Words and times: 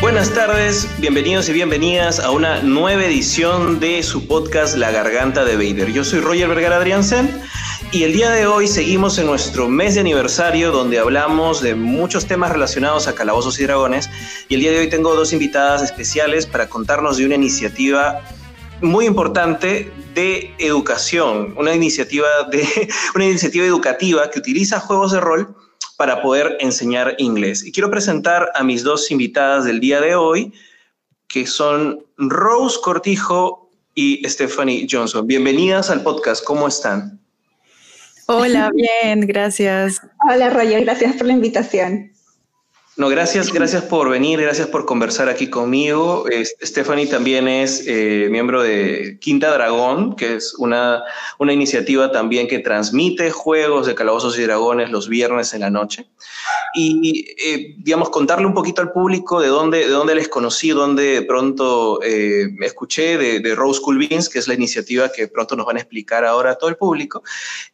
Buenas 0.00 0.34
tardes, 0.34 0.88
bienvenidos 0.98 1.48
y 1.48 1.52
bienvenidas 1.52 2.18
a 2.18 2.32
una 2.32 2.60
nueva 2.62 3.04
edición 3.04 3.78
de 3.78 4.02
su 4.02 4.26
podcast 4.26 4.76
La 4.76 4.90
Garganta 4.90 5.44
de 5.44 5.54
Vader. 5.54 5.92
Yo 5.92 6.02
soy 6.02 6.18
Roger 6.18 6.48
Vergara 6.48 6.78
Adriansen 6.78 7.30
y 7.92 8.02
el 8.02 8.14
día 8.14 8.30
de 8.30 8.48
hoy 8.48 8.66
seguimos 8.66 9.16
en 9.18 9.26
nuestro 9.26 9.68
mes 9.68 9.94
de 9.94 10.00
aniversario 10.00 10.72
donde 10.72 10.98
hablamos 10.98 11.62
de 11.62 11.76
muchos 11.76 12.26
temas 12.26 12.50
relacionados 12.50 13.06
a 13.06 13.14
calabozos 13.14 13.60
y 13.60 13.64
dragones 13.64 14.10
y 14.48 14.54
el 14.54 14.60
día 14.60 14.72
de 14.72 14.80
hoy 14.80 14.90
tengo 14.90 15.14
dos 15.14 15.32
invitadas 15.32 15.82
especiales 15.82 16.46
para 16.46 16.68
contarnos 16.68 17.16
de 17.16 17.26
una 17.26 17.36
iniciativa 17.36 18.24
muy 18.80 19.06
importante 19.06 19.90
de 20.14 20.54
educación, 20.58 21.54
una 21.56 21.74
iniciativa, 21.74 22.28
de, 22.50 22.66
una 23.14 23.26
iniciativa 23.26 23.64
educativa 23.66 24.30
que 24.30 24.38
utiliza 24.38 24.80
juegos 24.80 25.12
de 25.12 25.20
rol 25.20 25.54
para 25.96 26.22
poder 26.22 26.56
enseñar 26.60 27.14
inglés. 27.18 27.64
Y 27.64 27.72
quiero 27.72 27.90
presentar 27.90 28.50
a 28.54 28.62
mis 28.62 28.84
dos 28.84 29.10
invitadas 29.10 29.64
del 29.64 29.80
día 29.80 30.00
de 30.00 30.14
hoy, 30.14 30.52
que 31.26 31.46
son 31.46 32.04
Rose 32.16 32.78
Cortijo 32.82 33.70
y 33.94 34.22
Stephanie 34.28 34.86
Johnson. 34.90 35.26
Bienvenidas 35.26 35.90
al 35.90 36.02
podcast, 36.02 36.44
¿cómo 36.44 36.68
están? 36.68 37.20
Hola, 38.26 38.70
bien, 38.74 39.22
gracias. 39.22 40.00
Hola, 40.28 40.50
Roger, 40.50 40.84
gracias 40.84 41.16
por 41.16 41.26
la 41.26 41.32
invitación. 41.32 42.12
No, 42.98 43.08
gracias, 43.08 43.52
gracias 43.52 43.84
por 43.84 44.10
venir, 44.10 44.40
gracias 44.40 44.66
por 44.66 44.84
conversar 44.84 45.28
aquí 45.28 45.48
conmigo. 45.48 46.24
Stephanie 46.60 47.06
también 47.06 47.46
es 47.46 47.84
eh, 47.86 48.26
miembro 48.28 48.60
de 48.60 49.18
Quinta 49.20 49.52
Dragón, 49.52 50.16
que 50.16 50.34
es 50.34 50.52
una, 50.54 51.04
una 51.38 51.52
iniciativa 51.52 52.10
también 52.10 52.48
que 52.48 52.58
transmite 52.58 53.30
juegos 53.30 53.86
de 53.86 53.94
calabozos 53.94 54.36
y 54.36 54.42
dragones 54.42 54.90
los 54.90 55.08
viernes 55.08 55.54
en 55.54 55.60
la 55.60 55.70
noche. 55.70 56.08
Y, 56.74 57.24
eh, 57.40 57.76
digamos, 57.78 58.10
contarle 58.10 58.46
un 58.46 58.52
poquito 58.54 58.82
al 58.82 58.90
público 58.90 59.40
de 59.40 59.46
dónde, 59.46 59.78
de 59.86 59.90
dónde 59.90 60.16
les 60.16 60.28
conocí, 60.28 60.70
dónde 60.70 61.22
pronto 61.22 62.02
eh, 62.02 62.48
escuché 62.62 63.16
de, 63.16 63.38
de, 63.38 63.54
Rose 63.54 63.80
Cool 63.80 64.08
que 64.08 64.40
es 64.40 64.48
la 64.48 64.54
iniciativa 64.54 65.08
que 65.12 65.28
pronto 65.28 65.54
nos 65.54 65.66
van 65.66 65.76
a 65.76 65.80
explicar 65.80 66.24
ahora 66.24 66.50
a 66.50 66.54
todo 66.56 66.68
el 66.68 66.76
público, 66.76 67.22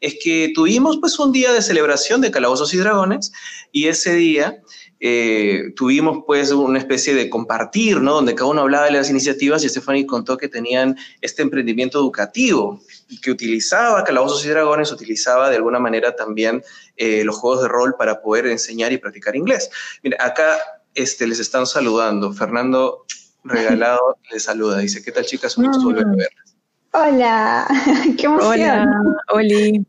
es 0.02 0.18
que 0.22 0.52
tuvimos 0.54 0.98
pues 0.98 1.18
un 1.18 1.32
día 1.32 1.50
de 1.50 1.62
celebración 1.62 2.20
de 2.20 2.30
calabozos 2.30 2.74
y 2.74 2.76
dragones 2.76 3.32
y 3.72 3.88
ese 3.88 4.12
día... 4.12 4.60
Eh, 5.06 5.74
tuvimos 5.76 6.24
pues 6.26 6.50
una 6.50 6.78
especie 6.78 7.12
de 7.12 7.28
compartir, 7.28 8.00
¿no? 8.00 8.14
Donde 8.14 8.34
cada 8.34 8.50
uno 8.50 8.62
hablaba 8.62 8.86
de 8.86 8.92
las 8.92 9.10
iniciativas 9.10 9.62
y 9.62 9.68
Stephanie 9.68 10.06
contó 10.06 10.38
que 10.38 10.48
tenían 10.48 10.96
este 11.20 11.42
emprendimiento 11.42 11.98
educativo 11.98 12.80
y 13.10 13.20
que 13.20 13.30
utilizaba 13.30 14.02
Calabozos 14.02 14.46
y 14.46 14.48
Dragones, 14.48 14.90
utilizaba 14.90 15.50
de 15.50 15.56
alguna 15.56 15.78
manera 15.78 16.16
también 16.16 16.62
eh, 16.96 17.22
los 17.22 17.36
juegos 17.36 17.60
de 17.60 17.68
rol 17.68 17.94
para 17.98 18.22
poder 18.22 18.46
enseñar 18.46 18.92
y 18.92 18.96
practicar 18.96 19.36
inglés. 19.36 19.68
Mira, 20.02 20.16
acá 20.24 20.56
este, 20.94 21.26
les 21.26 21.38
están 21.38 21.66
saludando. 21.66 22.32
Fernando 22.32 23.04
Regalado 23.44 24.16
les 24.32 24.44
saluda. 24.44 24.78
Dice, 24.78 25.02
¿qué 25.02 25.12
tal 25.12 25.26
chicas? 25.26 25.58
Un 25.58 25.66
gusto 25.66 25.84
volver 25.84 26.06
a 26.06 26.16
verlas. 26.16 26.56
Hola, 26.92 27.66
qué 28.16 28.24
emoción. 28.24 28.48
Hola, 28.48 28.86
Oli. 29.34 29.84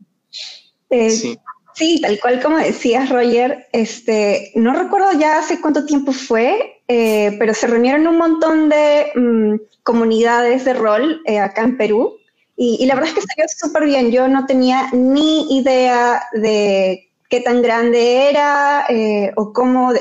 Eh, 0.90 1.10
sí. 1.10 1.38
Sí, 1.76 2.00
tal 2.00 2.18
cual 2.20 2.42
como 2.42 2.56
decías, 2.56 3.10
Roger, 3.10 3.66
este, 3.72 4.50
no 4.54 4.72
recuerdo 4.72 5.08
ya 5.18 5.38
hace 5.38 5.60
cuánto 5.60 5.84
tiempo 5.84 6.10
fue, 6.12 6.80
eh, 6.88 7.36
pero 7.38 7.52
se 7.52 7.66
reunieron 7.66 8.06
un 8.06 8.16
montón 8.16 8.70
de 8.70 9.12
mm, 9.14 9.56
comunidades 9.82 10.64
de 10.64 10.72
rol 10.72 11.20
eh, 11.26 11.38
acá 11.38 11.64
en 11.64 11.76
Perú 11.76 12.16
y, 12.56 12.86
la 12.86 12.94
verdad 12.94 13.10
es 13.10 13.16
que 13.16 13.20
salió 13.20 13.44
súper 13.54 13.84
bien. 13.84 14.10
Yo 14.10 14.26
no 14.28 14.46
tenía 14.46 14.88
ni 14.94 15.58
idea 15.58 16.22
de 16.32 17.10
qué 17.28 17.40
tan 17.40 17.60
grande 17.60 18.30
era 18.30 18.86
eh, 18.88 19.32
o 19.36 19.52
cómo, 19.52 19.92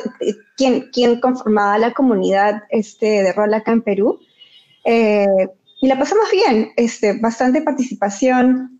quién, 0.55 0.89
quién, 0.93 1.19
conformaba 1.19 1.77
la 1.77 1.91
comunidad 1.91 2.63
este, 2.69 3.23
de 3.23 3.33
rol 3.33 3.53
acá 3.53 3.73
en 3.73 3.81
Perú. 3.81 4.19
y 4.85 5.87
la 5.87 5.99
pasamos 5.99 6.31
bien, 6.31 6.71
este, 6.77 7.19
bastante 7.19 7.61
participación 7.61 8.79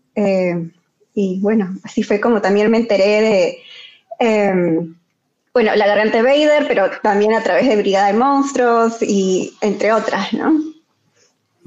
y 1.16 1.40
bueno, 1.40 1.74
así 1.82 2.02
fue 2.02 2.20
como 2.20 2.42
también 2.42 2.70
me 2.70 2.76
enteré 2.76 3.22
de, 3.22 3.58
eh, 4.20 4.86
bueno, 5.54 5.74
La 5.74 5.86
Garganta 5.86 6.18
de 6.18 6.22
Vader, 6.22 6.66
pero 6.68 6.90
también 7.02 7.32
a 7.32 7.42
través 7.42 7.66
de 7.66 7.76
Brigada 7.76 8.08
de 8.08 8.12
Monstruos 8.12 8.98
y 9.00 9.56
entre 9.62 9.94
otras, 9.94 10.34
¿no? 10.34 10.60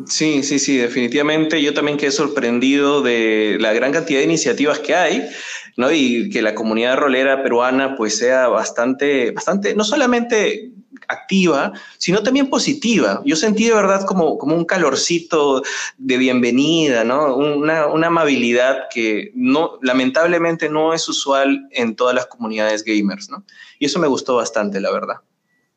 Sí, 0.05 0.43
sí, 0.43 0.59
sí, 0.59 0.77
definitivamente. 0.77 1.61
Yo 1.63 1.73
también 1.73 1.97
quedé 1.97 2.11
sorprendido 2.11 3.01
de 3.01 3.57
la 3.59 3.73
gran 3.73 3.91
cantidad 3.91 4.19
de 4.19 4.25
iniciativas 4.25 4.77
que 4.79 4.93
hay, 4.93 5.27
¿no? 5.77 5.91
Y 5.91 6.29
que 6.29 6.43
la 6.43 6.53
comunidad 6.53 6.97
rolera 6.97 7.41
peruana 7.41 7.95
pues 7.95 8.19
sea 8.19 8.47
bastante, 8.49 9.31
bastante, 9.31 9.73
no 9.73 9.83
solamente 9.83 10.73
activa, 11.09 11.73
sino 11.97 12.23
también 12.23 12.49
positiva. 12.49 13.21
Yo 13.25 13.35
sentí 13.35 13.65
de 13.65 13.73
verdad 13.73 14.05
como, 14.05 14.37
como 14.37 14.55
un 14.55 14.65
calorcito 14.65 15.61
de 15.97 16.17
bienvenida, 16.17 17.03
¿no? 17.03 17.35
Una, 17.35 17.87
una, 17.87 18.07
amabilidad 18.07 18.87
que 18.93 19.31
no, 19.35 19.77
lamentablemente 19.81 20.69
no 20.69 20.93
es 20.93 21.07
usual 21.09 21.67
en 21.71 21.95
todas 21.95 22.15
las 22.15 22.27
comunidades 22.27 22.83
gamers, 22.83 23.29
¿no? 23.29 23.43
Y 23.79 23.85
eso 23.85 23.99
me 23.99 24.07
gustó 24.07 24.35
bastante, 24.35 24.79
la 24.79 24.91
verdad. 24.91 25.15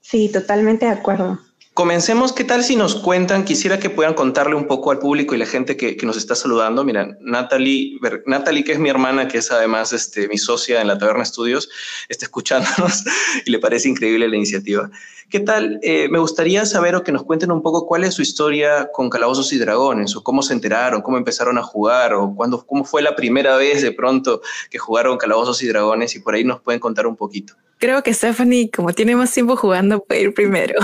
Sí, 0.00 0.31
totalmente 0.31 0.87
de 0.87 0.93
acuerdo. 0.93 1.38
Comencemos, 1.75 2.34
¿qué 2.34 2.44
tal 2.44 2.62
si 2.62 2.76
nos 2.76 2.97
cuentan? 2.97 3.47
Quisiera 3.47 3.78
que 3.78 3.88
puedan 3.88 4.12
contarle 4.12 4.54
un 4.54 4.66
poco 4.66 4.91
al 4.91 4.99
público 4.99 5.34
y 5.34 5.38
la 5.38 5.47
gente 5.47 5.75
que, 5.75 5.97
que 5.97 6.04
nos 6.04 6.19
está 6.19 6.34
saludando. 6.34 6.84
Mira, 6.84 7.16
Natalie, 7.22 7.99
Natalie, 8.26 8.62
que 8.62 8.72
es 8.72 8.78
mi 8.78 8.91
hermana, 8.91 9.26
que 9.26 9.38
es 9.38 9.50
además 9.50 9.94
este, 9.94 10.28
mi 10.28 10.37
socia 10.37 10.82
en 10.82 10.88
la 10.88 10.99
Taberna 10.99 11.22
Estudios, 11.22 11.70
está 12.10 12.26
escuchándonos 12.26 13.04
y 13.47 13.50
le 13.50 13.59
parece 13.59 13.88
increíble 13.88 14.28
la 14.28 14.37
iniciativa. 14.37 14.91
¿Qué 15.32 15.41
tal? 15.41 15.81
Eh, 15.82 16.09
me 16.10 16.19
gustaría 16.19 16.66
saber 16.66 16.94
o 16.94 17.03
que 17.03 17.10
nos 17.10 17.22
cuenten 17.22 17.50
un 17.50 17.62
poco 17.62 17.87
cuál 17.87 18.04
es 18.04 18.12
su 18.12 18.20
historia 18.20 18.91
con 18.93 19.09
Calabozos 19.09 19.50
y 19.54 19.59
Dragones, 19.59 20.15
o 20.15 20.22
cómo 20.22 20.43
se 20.43 20.53
enteraron, 20.53 21.00
cómo 21.00 21.16
empezaron 21.16 21.56
a 21.56 21.62
jugar, 21.62 22.12
o 22.12 22.34
cuándo, 22.34 22.66
cómo 22.66 22.84
fue 22.84 23.00
la 23.00 23.16
primera 23.16 23.56
vez 23.56 23.81
de 23.81 23.93
pronto 23.93 24.43
que 24.70 24.76
jugaron 24.76 25.16
Calabozos 25.16 25.62
y 25.62 25.69
Dragones, 25.69 26.15
y 26.16 26.20
por 26.20 26.34
ahí 26.34 26.44
nos 26.44 26.60
pueden 26.60 26.81
contar 26.81 27.06
un 27.06 27.16
poquito. 27.16 27.54
Creo 27.78 28.03
que 28.03 28.12
Stephanie, 28.12 28.70
como 28.70 28.93
tiene 28.93 29.16
más 29.16 29.32
tiempo 29.32 29.56
jugando, 29.56 30.04
puede 30.04 30.20
ir 30.20 30.34
primero. 30.34 30.78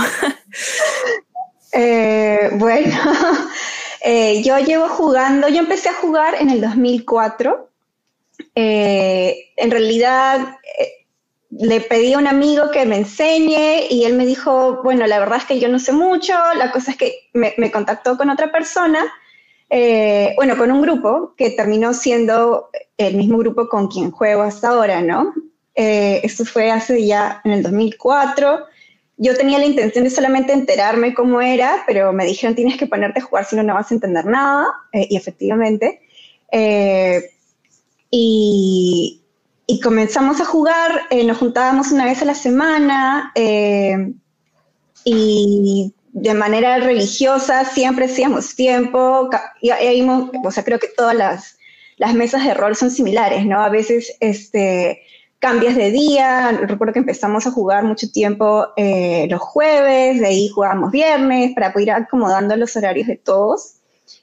eh, 1.71 2.49
bueno, 2.53 2.97
eh, 4.03 4.41
yo 4.41 4.57
llevo 4.57 4.87
jugando, 4.89 5.47
yo 5.47 5.59
empecé 5.59 5.89
a 5.89 5.93
jugar 5.93 6.33
en 6.39 6.49
el 6.49 6.59
2004. 6.59 7.69
Eh, 8.55 9.51
en 9.57 9.69
realidad 9.69 10.57
eh, 10.79 10.98
le 11.51 11.81
pedí 11.81 12.13
a 12.13 12.17
un 12.17 12.27
amigo 12.27 12.71
que 12.71 12.85
me 12.85 12.97
enseñe 12.97 13.87
y 13.89 14.03
él 14.05 14.13
me 14.13 14.25
dijo, 14.25 14.81
bueno, 14.83 15.07
la 15.07 15.19
verdad 15.19 15.39
es 15.39 15.45
que 15.45 15.59
yo 15.59 15.67
no 15.67 15.79
sé 15.79 15.91
mucho, 15.91 16.33
la 16.55 16.71
cosa 16.71 16.91
es 16.91 16.97
que 16.97 17.29
me, 17.33 17.71
contactó 17.71 18.17
con 18.17 18.29
otra 18.29 18.51
persona, 18.51 18.99
eh, 19.69 20.33
bueno, 20.35 20.57
con 20.57 20.71
un 20.71 20.81
grupo 20.81 21.33
que 21.37 21.51
terminó 21.51 21.93
siendo 21.93 22.69
el 22.97 23.15
mismo 23.15 23.37
grupo 23.37 23.67
con 23.67 23.87
quien 23.87 24.11
juego 24.11 24.43
hasta 24.43 24.69
ahora, 24.69 25.01
¿no? 25.01 25.33
Eh, 25.75 26.21
esto 26.23 26.43
fue 26.43 26.71
hace 26.71 27.05
ya 27.05 27.41
en 27.45 27.51
el 27.51 27.63
2004. 27.63 28.65
Yo 29.17 29.35
tenía 29.35 29.59
la 29.59 29.65
intención 29.65 30.03
de 30.03 30.09
solamente 30.09 30.53
enterarme 30.53 31.13
cómo 31.13 31.41
era, 31.41 31.83
pero 31.87 32.13
me 32.13 32.25
dijeron 32.25 32.55
tienes 32.55 32.77
que 32.77 32.87
ponerte 32.87 33.19
a 33.19 33.23
jugar 33.23 33.45
si 33.45 33.55
no, 33.55 33.63
no 33.63 33.73
vas 33.73 33.91
a 33.91 33.93
entender 33.93 34.25
nada, 34.25 34.67
eh, 34.91 35.07
y 35.09 35.15
efectivamente. 35.17 36.01
Eh, 36.51 37.31
y, 38.11 39.21
y 39.69 39.79
comenzamos 39.81 40.41
a 40.41 40.45
jugar, 40.45 41.01
eh, 41.11 41.23
nos 41.23 41.37
juntábamos 41.37 41.91
una 41.91 42.03
vez 42.03 42.23
a 42.23 42.25
la 42.25 42.33
semana 42.33 43.31
eh, 43.35 44.13
y 45.05 45.93
de 46.11 46.33
manera 46.33 46.79
religiosa 46.79 47.63
siempre 47.65 48.05
hacíamos 48.05 48.55
tiempo, 48.55 49.29
y, 49.61 49.69
y, 49.69 50.09
o 50.43 50.49
sea, 50.49 50.63
creo 50.63 50.79
que 50.79 50.87
todas 50.87 51.15
las, 51.15 51.59
las, 51.97 52.15
mesas 52.15 52.43
de 52.45 52.55
rol 52.55 52.75
son 52.75 52.89
similares, 52.89 53.45
¿no? 53.45 53.61
A 53.61 53.69
veces 53.69 54.17
este, 54.21 55.03
cambias 55.37 55.75
de 55.75 55.91
día, 55.91 56.49
recuerdo 56.63 56.93
que 56.93 56.99
empezamos 56.99 57.45
a 57.45 57.51
jugar 57.51 57.83
mucho 57.83 58.11
tiempo 58.11 58.69
eh, 58.75 59.27
los 59.29 59.39
jueves, 59.39 60.19
de 60.19 60.25
ahí 60.25 60.47
jugábamos 60.47 60.89
viernes, 60.89 61.53
para 61.53 61.73
poder 61.73 61.89
ir 61.89 61.91
acomodando 61.91 62.55
los 62.55 62.75
horarios 62.75 63.05
de 63.05 63.17
todos. 63.17 63.75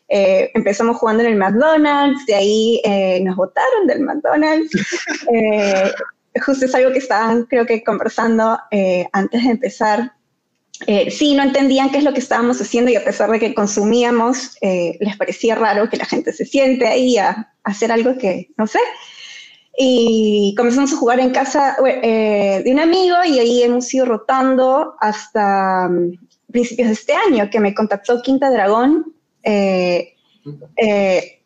Eh, 0.08 0.52
empezamos 0.54 0.96
jugando 0.98 1.24
en 1.24 1.30
el 1.30 1.36
McDonald's, 1.36 2.24
de 2.26 2.34
ahí 2.34 2.80
eh, 2.84 3.20
nos 3.22 3.36
votaron 3.36 3.86
del 3.86 4.00
McDonald's. 4.00 4.70
Eh, 5.32 6.40
justo 6.40 6.66
es 6.66 6.74
algo 6.74 6.92
que 6.92 6.98
estaban, 6.98 7.44
creo 7.44 7.64
que, 7.64 7.82
conversando 7.82 8.58
eh, 8.70 9.08
antes 9.12 9.42
de 9.42 9.50
empezar. 9.50 10.12
Eh, 10.86 11.10
sí, 11.10 11.34
no 11.34 11.42
entendían 11.42 11.90
qué 11.90 11.98
es 11.98 12.04
lo 12.04 12.12
que 12.12 12.20
estábamos 12.20 12.60
haciendo 12.60 12.90
y 12.90 12.96
a 12.96 13.04
pesar 13.04 13.30
de 13.30 13.38
que 13.38 13.54
consumíamos, 13.54 14.58
les 14.60 15.16
parecía 15.16 15.54
raro 15.54 15.88
que 15.88 15.96
la 15.96 16.04
gente 16.04 16.34
se 16.34 16.44
siente 16.44 16.86
ahí 16.86 17.16
a, 17.16 17.30
a, 17.30 17.48
hacer 17.64 17.90
algo 17.90 18.18
que, 18.18 18.50
no 18.58 18.66
sé. 18.66 18.78
Y 19.78 20.54
comenzamos 20.56 20.92
a 20.92 20.96
jugar 20.96 21.18
en 21.20 21.30
casa 21.30 21.76
de 21.82 22.64
un 22.66 22.78
amigo 22.78 23.16
y 23.24 23.38
ahí 23.38 23.62
hemos 23.62 23.92
ido 23.94 24.04
rotando 24.04 24.94
hasta 25.00 25.88
um, 25.88 26.12
principios 26.52 26.88
de 26.88 26.94
este 26.94 27.14
año, 27.14 27.48
que 27.50 27.60
me 27.60 27.74
contactó 27.74 28.20
Quinta 28.20 28.50
Dragón 28.50 29.15
eh, 29.46 30.14
eh, 30.76 31.40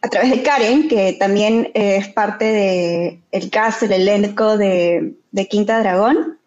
a 0.00 0.08
través 0.08 0.30
de 0.30 0.42
Karen, 0.42 0.88
que 0.88 1.14
también 1.14 1.70
es 1.74 2.08
parte 2.08 2.44
del 2.44 3.20
el 3.32 3.50
cast, 3.50 3.82
el 3.82 3.92
elenco 3.92 4.56
de, 4.56 5.14
de 5.32 5.48
Quinta 5.48 5.80
Dragón. 5.80 6.38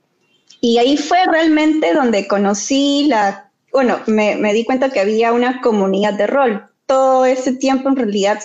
Y 0.61 0.77
ahí 0.77 0.95
fue 0.97 1.19
realmente 1.29 1.93
donde 1.93 2.27
conocí 2.27 3.07
la, 3.09 3.51
bueno, 3.73 3.99
me, 4.07 4.35
me, 4.35 4.53
di 4.53 4.63
cuenta 4.63 4.89
que 4.89 5.01
había 5.01 5.33
una 5.33 5.61
comunidad 5.61 6.13
de 6.13 6.27
rol. 6.27 6.69
Todo 6.85 7.25
ese 7.25 7.53
tiempo 7.53 7.89
en 7.89 7.97
realidad 7.97 8.39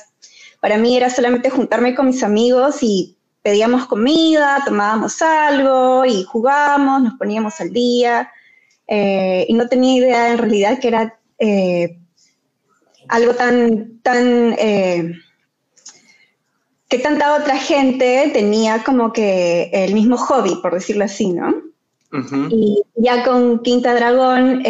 para 0.61 0.77
mí 0.77 0.97
era 0.97 1.11
solamente 1.11 1.51
juntarme 1.51 1.95
con 1.95 2.07
mis 2.07 2.23
amigos 2.23 2.83
y 2.83 3.17
pedíamos 3.43 3.87
comida, 3.87 4.63
tomábamos 4.65 5.23
algo 5.23 6.05
y 6.05 6.25
jugábamos, 6.25 7.03
nos 7.03 7.15
poníamos 7.15 7.61
al 7.61 7.73
día. 7.73 8.33
Eh, 8.89 9.47
y 9.49 9.55
no 9.55 9.69
tenía 9.69 9.99
idea 9.99 10.33
en 10.33 10.39
realidad 10.39 10.79
que 10.81 10.89
era 10.89 11.19
eh, 11.39 11.99
algo 13.09 13.35
tan, 13.35 14.01
tan, 14.03 14.55
eh, 14.59 15.13
que 16.89 16.99
tanta 16.99 17.37
otra 17.37 17.57
gente 17.57 18.31
tenía 18.33 18.83
como 18.85 19.13
que 19.13 19.71
el 19.73 19.95
mismo 19.95 20.17
hobby, 20.17 20.57
por 20.63 20.75
decirlo 20.75 21.05
así, 21.05 21.29
¿no? 21.31 21.55
Y 22.49 22.81
ya 22.95 23.25
con 23.25 23.61
Quinta 23.61 23.93
Dragón, 23.93 24.63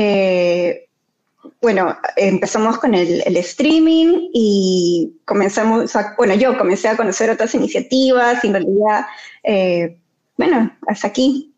bueno, 1.64 1.96
empezamos 2.16 2.76
con 2.76 2.94
el, 2.94 3.22
streaming 3.38 4.28
y 4.34 5.16
comenzamos, 5.24 5.92
bueno, 6.18 6.34
yo 6.34 6.58
comencé 6.58 6.88
a 6.88 6.96
conocer 6.96 7.30
otras 7.30 7.54
iniciativas 7.54 8.44
y 8.44 8.48
en 8.48 8.52
realidad, 8.52 9.06
eh, 9.42 9.98
bueno, 10.36 10.76
hasta 10.86 11.08
aquí. 11.08 11.53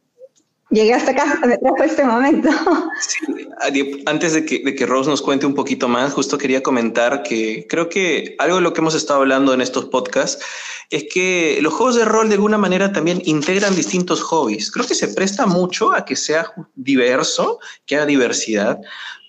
Llegué 0.68 0.94
hasta 0.94 1.12
acá, 1.12 1.38
trajo 1.60 1.82
este 1.84 2.04
momento. 2.04 2.48
antes 4.06 4.32
de 4.32 4.44
que, 4.44 4.58
de 4.64 4.74
que 4.74 4.84
Rose 4.84 5.08
nos 5.08 5.22
cuente 5.22 5.46
un 5.46 5.54
poquito 5.54 5.86
más, 5.86 6.12
justo 6.12 6.38
quería 6.38 6.62
comentar 6.62 7.22
que 7.22 7.66
creo 7.68 7.88
que 7.88 8.34
algo 8.38 8.56
de 8.56 8.62
lo 8.62 8.72
que 8.72 8.80
hemos 8.80 8.96
estado 8.96 9.20
hablando 9.20 9.54
en 9.54 9.60
estos 9.60 9.84
podcasts 9.86 10.44
es 10.90 11.06
que 11.12 11.58
los 11.62 11.72
juegos 11.72 11.94
de 11.94 12.04
rol 12.04 12.28
de 12.28 12.34
alguna 12.34 12.58
manera 12.58 12.92
también 12.92 13.22
integran 13.24 13.76
distintos 13.76 14.22
hobbies. 14.22 14.72
Creo 14.72 14.86
que 14.86 14.94
se 14.94 15.08
presta 15.08 15.46
mucho 15.46 15.92
a 15.94 16.04
que 16.04 16.16
sea 16.16 16.52
diverso, 16.74 17.60
que 17.86 17.96
haya 17.96 18.06
diversidad, 18.06 18.80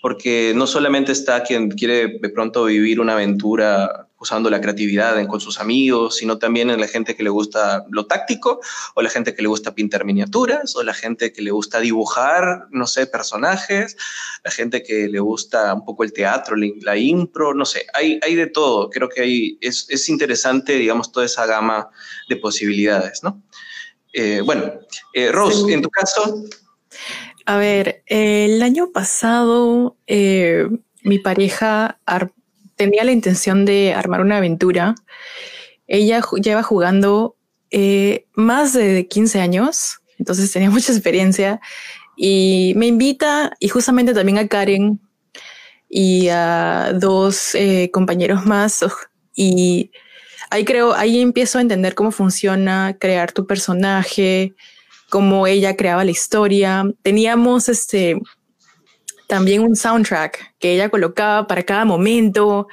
porque 0.02 0.54
no 0.56 0.66
solamente 0.66 1.12
está 1.12 1.44
quien 1.44 1.70
quiere 1.70 2.20
de 2.20 2.30
pronto 2.30 2.66
vivir 2.66 3.00
una 3.00 3.14
aventura 3.14 4.07
usando 4.20 4.50
la 4.50 4.60
creatividad 4.62 5.26
con 5.28 5.40
sus 5.40 5.60
amigos, 5.60 6.18
sino 6.18 6.38
también 6.38 6.70
en 6.70 6.80
la 6.80 6.88
gente 6.88 7.16
que 7.16 7.24
le 7.24 7.30
gusta 7.30 7.86
lo 7.90 8.06
táctico, 8.06 8.60
o 8.96 9.02
la 9.02 9.10
gente 9.10 9.36
que 9.36 9.42
le 9.42 9.48
gusta 9.48 9.76
pintar 9.76 10.06
miniaturas, 10.06 10.76
o 10.76 10.84
la 10.84 10.94
gente 10.94 11.32
que 11.32 11.42
le 11.42 11.52
gusta 11.52 11.80
dibujar, 11.80 12.68
no 12.72 12.88
sé, 12.88 13.08
personajes, 13.08 13.98
la 14.44 14.52
gente 14.52 14.84
que 14.84 15.08
le 15.08 15.20
gusta 15.20 15.74
un 15.74 15.86
poco 15.86 16.04
el 16.04 16.14
teatro, 16.14 16.56
la 16.56 16.98
impro, 16.98 17.54
no 17.54 17.66
sé, 17.66 17.86
hay, 17.94 18.20
hay 18.24 18.36
de 18.36 18.48
todo. 18.48 18.90
Creo 18.90 19.10
que 19.10 19.22
hay, 19.22 19.58
es, 19.62 19.86
es 19.90 20.10
interesante, 20.10 20.74
digamos, 20.74 21.12
toda 21.12 21.26
esa 21.26 21.46
gama 21.46 21.90
de 22.28 22.38
posibilidades, 22.38 23.24
¿no? 23.24 23.44
Eh, 24.14 24.42
bueno, 24.44 24.74
eh, 25.14 25.32
Rose, 25.32 25.72
en 25.72 25.82
tu 25.82 25.90
caso, 25.90 26.44
a 27.46 27.58
ver, 27.58 28.04
el 28.08 28.62
año 28.62 28.92
pasado 28.92 29.96
eh, 30.06 30.68
mi 31.02 31.18
pareja 31.18 32.00
tenía 32.78 33.04
la 33.04 33.12
intención 33.12 33.66
de 33.66 33.94
armar 33.94 34.22
una 34.22 34.38
aventura. 34.38 34.96
Ella 35.88 36.22
lleva 36.42 36.64
jugando 36.64 37.36
eh, 37.72 38.26
más 38.34 38.74
de 38.74 39.08
15 39.08 39.42
años, 39.42 40.00
entonces 40.18 40.52
tenía 40.52 40.70
mucha 40.72 40.94
experiencia 40.94 41.60
y 42.16 42.74
me 42.78 42.88
invita 42.88 43.52
y 43.60 43.68
justamente 43.68 44.14
también 44.14 44.38
a 44.38 44.48
Karen 44.48 45.00
y 45.90 46.30
a 46.30 46.94
dos 46.96 47.56
eh, 47.56 47.90
compañeros 47.92 48.46
más 48.46 48.84
y 49.36 49.92
ahí 50.50 50.66
creo, 50.66 50.94
ahí 50.94 51.22
empiezo 51.22 51.58
a 51.58 51.62
entender 51.62 51.96
cómo 51.96 52.12
funciona 52.12 52.98
crear 53.00 53.32
tu 53.32 53.46
personaje, 53.46 54.56
cómo 55.10 55.48
ella 55.48 55.76
creaba 55.76 56.04
la 56.04 56.12
historia. 56.12 56.84
Teníamos 57.04 57.70
este 57.70 58.20
también 59.28 59.62
un 59.62 59.76
soundtrack 59.76 60.56
que 60.58 60.74
ella 60.74 60.90
colocaba 60.90 61.48
para 61.48 61.64
cada 61.64 61.86
momento. 61.86 62.68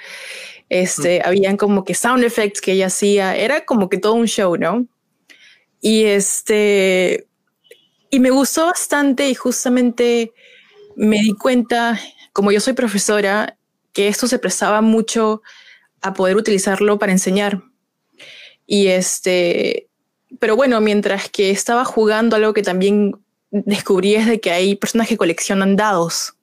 Este, 0.69 1.21
habían 1.25 1.57
como 1.57 1.85
que 1.85 1.95
sound 1.95 2.25
effects 2.25 2.61
que 2.61 2.73
ella 2.73 2.87
hacía. 2.87 3.37
Era 3.37 3.65
como 3.65 3.89
que 3.89 3.99
todo 3.99 4.15
un 4.15 4.27
show, 4.27 4.57
¿no? 4.57 4.87
Y 5.81 6.05
este, 6.05 7.27
y 8.11 8.21
me 8.21 8.31
gustó 8.31 8.67
bastante 8.67 9.29
y 9.29 9.35
justamente 9.35 10.33
me 10.97 11.21
di 11.21 11.35
cuenta, 11.35 12.01
como 12.33 12.53
yo 12.53 12.61
soy 12.61 12.73
profesora, 12.73 13.59
que 13.93 14.09
esto 14.09 14.27
se 14.27 14.39
prestaba 14.39 14.81
mucho 14.81 15.43
a 16.01 16.15
poder 16.15 16.37
utilizarlo 16.37 16.99
para 16.99 17.13
enseñar. 17.13 17.63
Y 18.67 18.87
este, 18.87 19.89
pero 20.39 20.57
bueno, 20.57 20.81
mientras 20.81 21.29
que 21.29 21.51
estaba 21.51 21.85
jugando, 21.85 22.37
algo 22.37 22.55
que 22.55 22.63
también 22.63 23.17
descubrí 23.51 24.15
es 24.15 24.27
de 24.27 24.41
que 24.41 24.51
hay 24.51 24.77
personas 24.77 25.09
que 25.09 25.17
coleccionan 25.17 25.77
dados. 25.77 26.35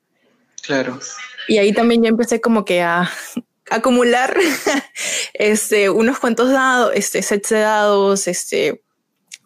Claro. 0.63 0.99
Y 1.47 1.57
ahí 1.57 1.73
también 1.73 2.03
yo 2.03 2.09
empecé 2.09 2.39
como 2.39 2.65
que 2.65 2.81
a, 2.81 3.09
acumular 3.69 4.35
este, 5.33 5.89
unos 5.89 6.19
cuantos 6.19 6.51
dados, 6.51 6.91
este, 6.93 7.21
sets 7.21 7.49
de 7.49 7.59
dados, 7.59 8.27
este, 8.27 8.83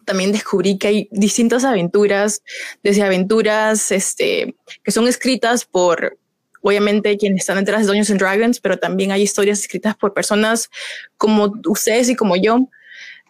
también 0.04 0.32
descubrí 0.32 0.78
que 0.78 0.88
hay 0.88 1.08
distintas 1.10 1.64
aventuras, 1.64 2.42
desde 2.82 3.02
aventuras 3.02 3.90
este, 3.92 4.56
que 4.82 4.90
son 4.90 5.08
escritas 5.08 5.64
por, 5.64 6.18
obviamente, 6.62 7.16
quienes 7.16 7.40
están 7.40 7.58
detrás 7.58 7.82
de 7.82 7.86
Dungeons 7.86 8.10
and 8.10 8.20
Dragons, 8.20 8.60
pero 8.60 8.78
también 8.78 9.12
hay 9.12 9.22
historias 9.22 9.60
escritas 9.60 9.96
por 9.96 10.14
personas 10.14 10.70
como 11.16 11.52
ustedes 11.66 12.08
y 12.08 12.16
como 12.16 12.36
yo, 12.36 12.68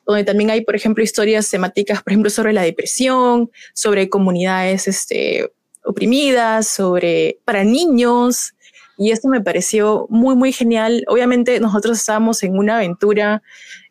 donde 0.06 0.24
también 0.24 0.50
hay, 0.50 0.60
por 0.64 0.76
ejemplo, 0.76 1.02
historias 1.02 1.50
temáticas, 1.50 2.02
por 2.02 2.12
ejemplo, 2.12 2.30
sobre 2.30 2.52
la 2.52 2.62
depresión, 2.62 3.50
sobre 3.74 4.08
comunidades 4.08 4.86
este, 4.86 5.50
oprimidas, 5.86 6.68
sobre 6.68 7.38
para 7.44 7.64
niños. 7.64 8.54
Y 8.98 9.10
esto 9.10 9.28
me 9.28 9.40
pareció 9.40 10.06
muy, 10.10 10.34
muy 10.34 10.52
genial. 10.52 11.04
Obviamente 11.08 11.60
nosotros 11.60 11.98
estábamos 11.98 12.42
en 12.42 12.58
una 12.58 12.76
aventura 12.76 13.42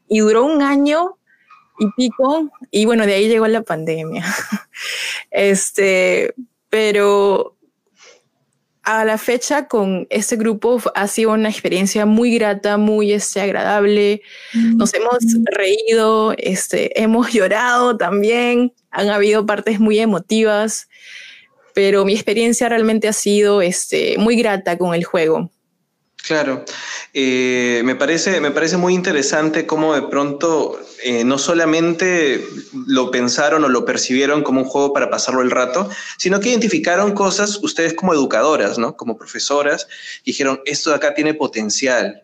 y 0.07 0.19
duró 0.19 0.45
un 0.45 0.61
año 0.61 1.17
y 1.79 1.87
pico. 1.95 2.49
Y 2.71 2.85
bueno, 2.85 3.05
de 3.05 3.13
ahí 3.13 3.27
llegó 3.27 3.47
la 3.47 3.61
pandemia. 3.61 4.25
este, 5.31 6.33
pero 6.69 7.55
a 8.85 9.03
la 9.03 9.17
fecha 9.17 9.67
con 9.67 10.05
este 10.11 10.35
grupo 10.35 10.79
ha 10.93 11.07
sido 11.07 11.31
una 11.31 11.49
experiencia 11.49 12.05
muy 12.05 12.35
grata, 12.35 12.77
muy 12.77 13.13
este, 13.13 13.41
agradable. 13.41 14.21
Nos 14.53 14.93
hemos 14.93 15.17
reído, 15.45 16.35
este, 16.37 17.01
hemos 17.01 17.33
llorado 17.33 17.97
también, 17.97 18.73
han 18.91 19.09
habido 19.09 19.45
partes 19.45 19.79
muy 19.79 19.97
emotivas, 19.97 20.87
pero 21.75 22.05
mi 22.05 22.13
experiencia 22.13 22.69
realmente 22.69 23.09
ha 23.09 23.13
sido 23.13 23.61
este, 23.61 24.15
muy 24.17 24.37
grata 24.37 24.77
con 24.77 24.95
el 24.95 25.03
juego. 25.03 25.51
Claro, 26.25 26.63
eh, 27.13 27.81
me, 27.83 27.95
parece, 27.95 28.39
me 28.39 28.49
parece 28.49 28.77
muy 28.77 28.95
interesante 28.95 29.67
cómo 29.67 29.93
de 29.93 30.03
pronto 30.03 30.79
eh, 31.03 31.25
no 31.25 31.37
solamente 31.37 32.43
lo 32.87 33.11
pensaron 33.11 33.63
o 33.65 33.69
lo 33.69 33.83
percibieron 33.83 34.41
como 34.41 34.61
un 34.61 34.67
juego 34.67 34.93
para 34.93 35.09
pasarlo 35.09 35.41
el 35.41 35.51
rato, 35.51 35.87
sino 36.17 36.39
que 36.39 36.49
identificaron 36.49 37.11
cosas 37.11 37.59
ustedes 37.61 37.93
como 37.93 38.13
educadoras, 38.13 38.79
¿no? 38.79 38.95
como 38.95 39.17
profesoras, 39.17 39.87
dijeron, 40.25 40.61
esto 40.65 40.91
de 40.91 40.95
acá 40.95 41.13
tiene 41.13 41.33
potencial. 41.33 42.23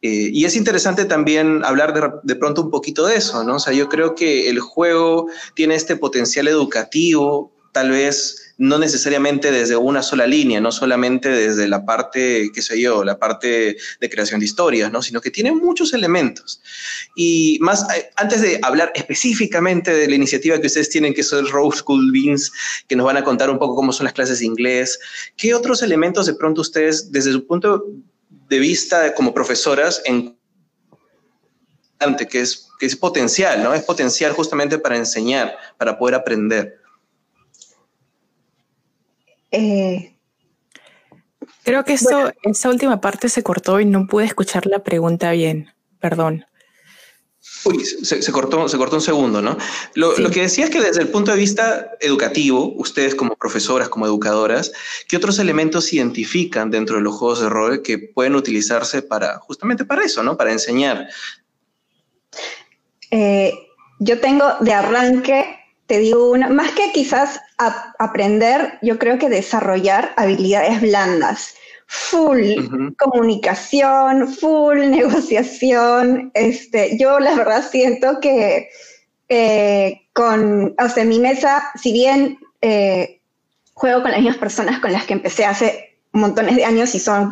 Eh, 0.00 0.30
y 0.32 0.46
es 0.46 0.56
interesante 0.56 1.04
también 1.04 1.64
hablar 1.64 1.92
de, 1.92 2.10
de, 2.22 2.34
pronto 2.34 2.62
un 2.62 2.70
poquito 2.70 3.06
de 3.06 3.16
eso, 3.16 3.44
¿no? 3.44 3.56
O 3.56 3.58
sea, 3.60 3.72
yo 3.72 3.88
creo 3.88 4.14
que 4.14 4.48
el 4.48 4.58
juego 4.58 5.28
tiene 5.54 5.74
este 5.74 5.96
potencial 5.96 6.48
educativo, 6.48 7.52
tal 7.72 7.90
vez 7.90 8.45
no 8.58 8.78
necesariamente 8.78 9.50
desde 9.50 9.76
una 9.76 10.02
sola 10.02 10.26
línea, 10.26 10.60
no 10.60 10.72
solamente 10.72 11.28
desde 11.28 11.68
la 11.68 11.84
parte, 11.84 12.50
qué 12.54 12.62
sé 12.62 12.80
yo, 12.80 13.04
la 13.04 13.18
parte 13.18 13.76
de 14.00 14.10
creación 14.10 14.40
de 14.40 14.46
historias, 14.46 14.90
¿no? 14.90 15.02
sino 15.02 15.20
que 15.20 15.30
tiene 15.30 15.52
muchos 15.52 15.92
elementos. 15.92 16.62
Y 17.14 17.58
más, 17.60 17.86
eh, 17.94 18.10
antes 18.16 18.40
de 18.40 18.58
hablar 18.62 18.92
específicamente 18.94 19.94
de 19.94 20.08
la 20.08 20.14
iniciativa 20.14 20.58
que 20.58 20.68
ustedes 20.68 20.88
tienen, 20.88 21.12
que 21.12 21.20
es 21.20 21.32
el 21.32 21.48
Rose 21.48 21.78
School 21.78 22.10
Beans, 22.12 22.50
que 22.88 22.96
nos 22.96 23.04
van 23.04 23.18
a 23.18 23.24
contar 23.24 23.50
un 23.50 23.58
poco 23.58 23.74
cómo 23.74 23.92
son 23.92 24.04
las 24.04 24.14
clases 24.14 24.38
de 24.38 24.46
inglés, 24.46 24.98
¿qué 25.36 25.54
otros 25.54 25.82
elementos 25.82 26.26
de 26.26 26.34
pronto 26.34 26.62
ustedes, 26.62 27.12
desde 27.12 27.32
su 27.32 27.46
punto 27.46 27.84
de 28.48 28.58
vista 28.58 29.14
como 29.14 29.34
profesoras, 29.34 30.00
en 30.06 30.36
que 32.28 32.40
es, 32.40 32.68
que 32.78 32.86
es 32.86 32.96
potencial, 32.96 33.62
¿no? 33.62 33.74
Es 33.74 33.82
potencial 33.82 34.32
justamente 34.32 34.78
para 34.78 34.96
enseñar, 34.96 35.56
para 35.78 35.98
poder 35.98 36.14
aprender. 36.14 36.78
Eh, 39.50 40.16
Creo 41.66 41.84
que 41.84 41.94
esa 41.94 42.70
última 42.70 43.00
parte 43.00 43.28
se 43.28 43.42
cortó 43.42 43.80
y 43.80 43.84
no 43.84 44.06
pude 44.06 44.24
escuchar 44.24 44.66
la 44.66 44.84
pregunta 44.84 45.32
bien. 45.32 45.74
Perdón. 45.98 46.46
Uy, 47.64 47.84
se, 47.84 48.30
cortó, 48.30 48.68
se 48.68 48.76
cortó 48.76 48.94
un 48.94 49.02
segundo, 49.02 49.42
¿no? 49.42 49.58
Lo, 49.94 50.14
que 50.30 50.42
decía 50.42 50.66
es 50.66 50.70
que 50.70 50.80
desde 50.80 51.02
el 51.02 51.08
punto 51.08 51.32
de 51.32 51.38
vista 51.38 51.90
educativo, 51.98 52.72
ustedes 52.76 53.16
como 53.16 53.34
profesoras, 53.34 53.88
como 53.88 54.06
educadoras, 54.06 54.70
¿qué 55.08 55.16
otros 55.16 55.40
elementos 55.40 55.92
identifican 55.92 56.70
dentro 56.70 56.96
de 56.96 57.02
los 57.02 57.16
juegos 57.16 57.40
de 57.40 57.48
rol 57.48 57.82
que 57.82 57.98
pueden 57.98 58.36
utilizarse 58.36 59.02
para, 59.02 59.38
justamente 59.40 59.84
para 59.84 60.04
eso, 60.04 60.22
¿no? 60.22 60.36
Para 60.36 60.52
enseñar. 60.52 61.08
Eh, 63.10 63.52
yo 63.98 64.20
tengo 64.20 64.44
de 64.60 64.72
arranque, 64.72 65.58
te 65.86 65.98
digo 65.98 66.30
una, 66.30 66.48
más 66.48 66.72
que 66.72 66.92
quizás 66.92 67.40
aprender, 67.98 68.78
yo 68.82 68.98
creo 68.98 69.18
que 69.18 69.28
desarrollar 69.28 70.12
habilidades 70.16 70.80
blandas 70.80 71.54
full 71.86 72.94
comunicación, 72.98 74.28
full 74.28 74.78
negociación. 74.90 76.30
Este, 76.34 76.98
yo 76.98 77.20
la 77.20 77.34
verdad 77.34 77.64
siento 77.68 78.20
que 78.20 78.68
eh, 79.28 80.02
con, 80.12 80.74
o 80.78 80.88
sea, 80.88 81.04
mi 81.04 81.18
mesa, 81.18 81.70
si 81.80 81.92
bien 81.92 82.38
eh, 82.60 83.20
juego 83.74 84.02
con 84.02 84.10
las 84.10 84.20
mismas 84.20 84.38
personas 84.38 84.80
con 84.80 84.92
las 84.92 85.04
que 85.04 85.14
empecé 85.14 85.44
hace 85.44 85.98
montones 86.12 86.56
de 86.56 86.64
años 86.64 86.94
y 86.94 86.98
son 86.98 87.30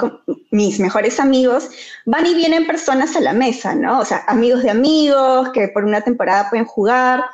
mis 0.50 0.78
mejores 0.78 1.18
amigos, 1.18 1.70
van 2.04 2.26
y 2.26 2.34
vienen 2.34 2.66
personas 2.66 3.16
a 3.16 3.20
la 3.20 3.32
mesa, 3.32 3.74
¿no? 3.74 4.00
O 4.00 4.04
sea, 4.04 4.24
amigos 4.26 4.62
de 4.62 4.70
amigos 4.70 5.50
que 5.52 5.68
por 5.68 5.84
una 5.84 6.02
temporada 6.02 6.50
pueden 6.50 6.66
jugar 6.66 7.24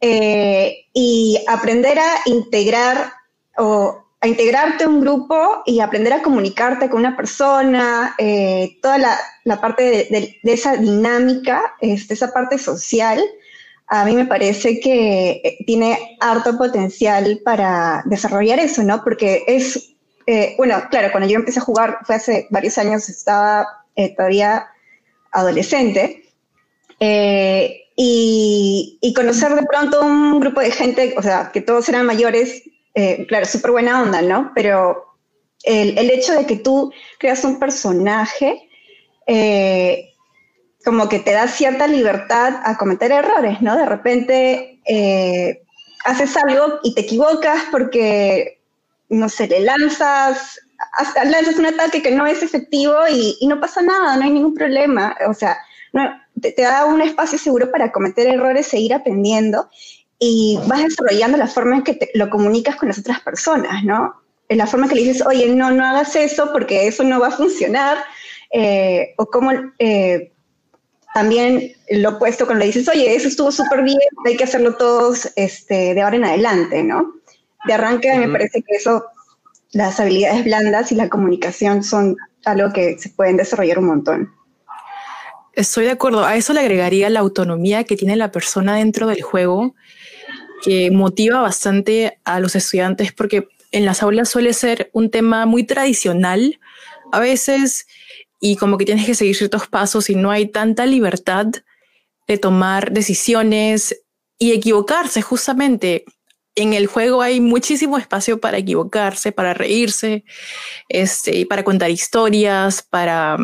eh, 0.00 0.86
y 0.92 1.42
aprender 1.48 1.98
a 1.98 2.14
integrar 2.26 3.12
o 3.56 4.06
a 4.20 4.28
integrarte 4.28 4.84
a 4.84 4.88
un 4.88 5.00
grupo 5.00 5.62
y 5.66 5.80
aprender 5.80 6.12
a 6.12 6.22
comunicarte 6.22 6.88
con 6.88 7.00
una 7.00 7.16
persona, 7.16 8.14
eh, 8.18 8.78
toda 8.80 8.98
la, 8.98 9.60
parte 9.60 10.08
de, 10.10 10.40
esa 10.42 10.76
dinámica, 10.76 11.74
este, 11.80 12.14
esa 12.14 12.32
parte 12.32 12.58
social, 12.58 13.22
a 13.88 14.04
mí 14.04 14.14
me 14.14 14.26
parece 14.26 14.80
que 14.80 15.42
eh, 15.44 15.58
tiene 15.66 16.16
harto 16.20 16.56
potencial 16.58 17.40
para 17.44 18.02
desarrollar 18.06 18.58
eso, 18.58 18.82
¿no? 18.82 19.04
Porque 19.04 19.44
es, 19.46 19.94
eh, 20.26 20.54
bueno, 20.56 20.82
claro, 20.90 21.10
cuando 21.12 21.28
yo 21.28 21.36
empecé 21.36 21.60
a 21.60 21.62
jugar 21.62 21.98
fue 22.04 22.16
hace 22.16 22.46
varios 22.50 22.78
años, 22.78 23.08
estaba 23.08 23.84
todavía 24.16 24.66
adolescente. 25.30 26.24
Y, 27.98 29.12
conocer 29.16 29.54
de 29.54 29.62
pronto 29.62 30.02
un 30.02 30.38
grupo 30.38 30.60
de 30.60 30.70
gente, 30.70 31.14
o 31.16 31.22
sea, 31.22 31.50
que 31.52 31.62
todos 31.62 31.88
eran 31.88 32.04
mayores, 32.04 32.62
eh, 32.94 33.24
claro, 33.26 33.46
súper 33.46 33.70
buena 33.70 34.02
onda, 34.02 34.20
¿no? 34.20 34.52
Pero 34.54 35.16
el, 35.64 36.10
hecho 36.10 36.34
de 36.34 36.46
que 36.46 36.56
tú 36.56 36.92
creas 37.18 37.44
un 37.44 37.58
personaje, 37.58 38.68
eh, 39.26 40.10
como 40.84 41.08
que 41.08 41.18
te 41.18 41.32
da 41.32 41.48
cierta 41.48 41.88
libertad 41.88 42.60
a 42.64 42.76
cometer 42.78 43.10
errores, 43.10 43.60
¿no? 43.60 43.76
De 43.76 43.86
repente 43.86 44.80
eh, 44.86 45.62
haces 46.04 46.36
algo 46.36 46.78
y 46.84 46.94
te 46.94 47.00
equivocas 47.00 47.64
porque, 47.72 48.60
no 49.08 49.28
sé, 49.28 49.48
le 49.48 49.60
lanzas, 49.60 50.60
lanzas 51.24 51.56
un 51.56 51.66
ataque 51.66 52.02
que 52.02 52.12
no 52.12 52.24
es 52.26 52.42
efectivo 52.42 52.94
y, 53.10 53.44
no 53.48 53.60
pasa 53.60 53.82
nada, 53.82 54.16
no 54.16 54.22
hay 54.22 54.30
ningún 54.30 54.54
problema. 54.54 55.16
O 55.28 55.34
sea, 55.34 55.58
te, 56.40 56.52
te, 56.52 56.62
da 56.62 56.84
un 56.84 57.00
espacio 57.00 57.38
seguro 57.38 57.70
para 57.70 57.92
cometer 57.92 58.26
errores 58.26 58.72
e 58.74 58.80
ir 58.80 58.94
aprendiendo 58.94 59.68
y 60.18 60.58
vas 60.66 60.82
desarrollando 60.82 61.36
la 61.38 61.46
forma 61.46 61.76
en 61.76 61.82
que 61.82 61.94
te, 61.94 62.10
lo 62.14 62.30
comunicas 62.30 62.76
con 62.76 62.88
las 62.88 62.98
otras 62.98 63.20
personas, 63.20 63.84
¿no? 63.84 64.14
En 64.48 64.58
la 64.58 64.66
forma 64.66 64.88
que 64.88 64.94
le 64.94 65.02
dices, 65.02 65.26
oye, 65.26 65.48
no, 65.48 65.70
no 65.70 65.84
hagas 65.84 66.16
eso 66.16 66.50
porque 66.52 66.86
eso 66.86 67.02
no 67.04 67.20
va 67.20 67.28
a 67.28 67.32
funcionar, 67.32 67.98
eh, 68.52 69.14
o 69.16 69.26
como 69.26 69.50
eh, 69.78 70.32
también 71.12 71.72
lo 71.90 72.10
opuesto 72.10 72.46
cuando 72.46 72.60
le 72.60 72.66
dices, 72.66 72.88
oye, 72.88 73.14
eso 73.14 73.28
estuvo 73.28 73.50
súper 73.50 73.82
bien, 73.82 73.98
hay 74.26 74.36
que 74.36 74.44
hacerlo 74.44 74.76
todos 74.76 75.32
este, 75.36 75.94
de 75.94 76.02
ahora 76.02 76.16
en 76.16 76.24
adelante, 76.24 76.82
¿no? 76.82 77.14
De 77.66 77.72
arranque 77.72 78.14
me 78.16 78.28
parece 78.28 78.62
que 78.62 78.76
eso, 78.76 79.04
las 79.72 79.98
habilidades 79.98 80.44
blandas 80.44 80.92
y 80.92 80.94
la 80.94 81.08
comunicación 81.08 81.82
son 81.82 82.16
algo 82.44 82.72
que 82.72 82.98
se 82.98 83.08
pueden 83.08 83.36
desarrollar 83.36 83.78
un 83.78 83.86
montón. 83.86 84.35
Estoy 85.56 85.86
de 85.86 85.90
acuerdo. 85.92 86.22
A 86.22 86.36
eso 86.36 86.52
le 86.52 86.60
agregaría 86.60 87.08
la 87.08 87.20
autonomía 87.20 87.84
que 87.84 87.96
tiene 87.96 88.14
la 88.14 88.30
persona 88.30 88.76
dentro 88.76 89.06
del 89.06 89.22
juego 89.22 89.74
que 90.62 90.90
motiva 90.90 91.40
bastante 91.40 92.18
a 92.24 92.40
los 92.40 92.54
estudiantes 92.54 93.12
porque 93.12 93.48
en 93.72 93.86
las 93.86 94.02
aulas 94.02 94.28
suele 94.28 94.52
ser 94.52 94.90
un 94.92 95.10
tema 95.10 95.46
muy 95.46 95.64
tradicional 95.64 96.60
a 97.10 97.20
veces 97.20 97.86
y 98.38 98.56
como 98.56 98.76
que 98.76 98.84
tienes 98.84 99.06
que 99.06 99.14
seguir 99.14 99.34
ciertos 99.34 99.66
pasos 99.66 100.10
y 100.10 100.14
no 100.14 100.30
hay 100.30 100.46
tanta 100.46 100.84
libertad 100.84 101.46
de 102.28 102.36
tomar 102.36 102.92
decisiones 102.92 104.02
y 104.38 104.52
equivocarse 104.52 105.22
justamente. 105.22 106.04
En 106.54 106.74
el 106.74 106.86
juego 106.86 107.22
hay 107.22 107.40
muchísimo 107.40 107.96
espacio 107.96 108.40
para 108.40 108.58
equivocarse, 108.58 109.32
para 109.32 109.54
reírse, 109.54 110.24
este, 110.90 111.46
para 111.46 111.64
contar 111.64 111.90
historias, 111.90 112.82
para 112.82 113.38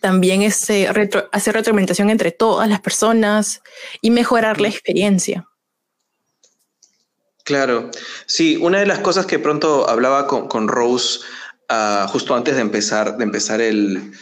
también 0.00 0.42
este, 0.42 0.88
hacer 1.32 1.54
retroalimentación 1.54 2.10
entre 2.10 2.32
todas 2.32 2.68
las 2.68 2.80
personas 2.80 3.62
y 4.00 4.10
mejorar 4.10 4.60
la 4.60 4.68
experiencia. 4.68 5.46
Claro, 7.44 7.90
sí, 8.26 8.56
una 8.56 8.78
de 8.80 8.86
las 8.86 9.00
cosas 9.00 9.26
que 9.26 9.38
pronto 9.38 9.88
hablaba 9.88 10.26
con, 10.26 10.68
Rose 10.68 11.20
ah, 11.68 12.06
justo 12.10 12.34
antes 12.34 12.54
de 12.54 12.60
empezar, 12.60 13.16
de 13.16 13.24
empezar 13.24 13.60
el, 13.60 14.12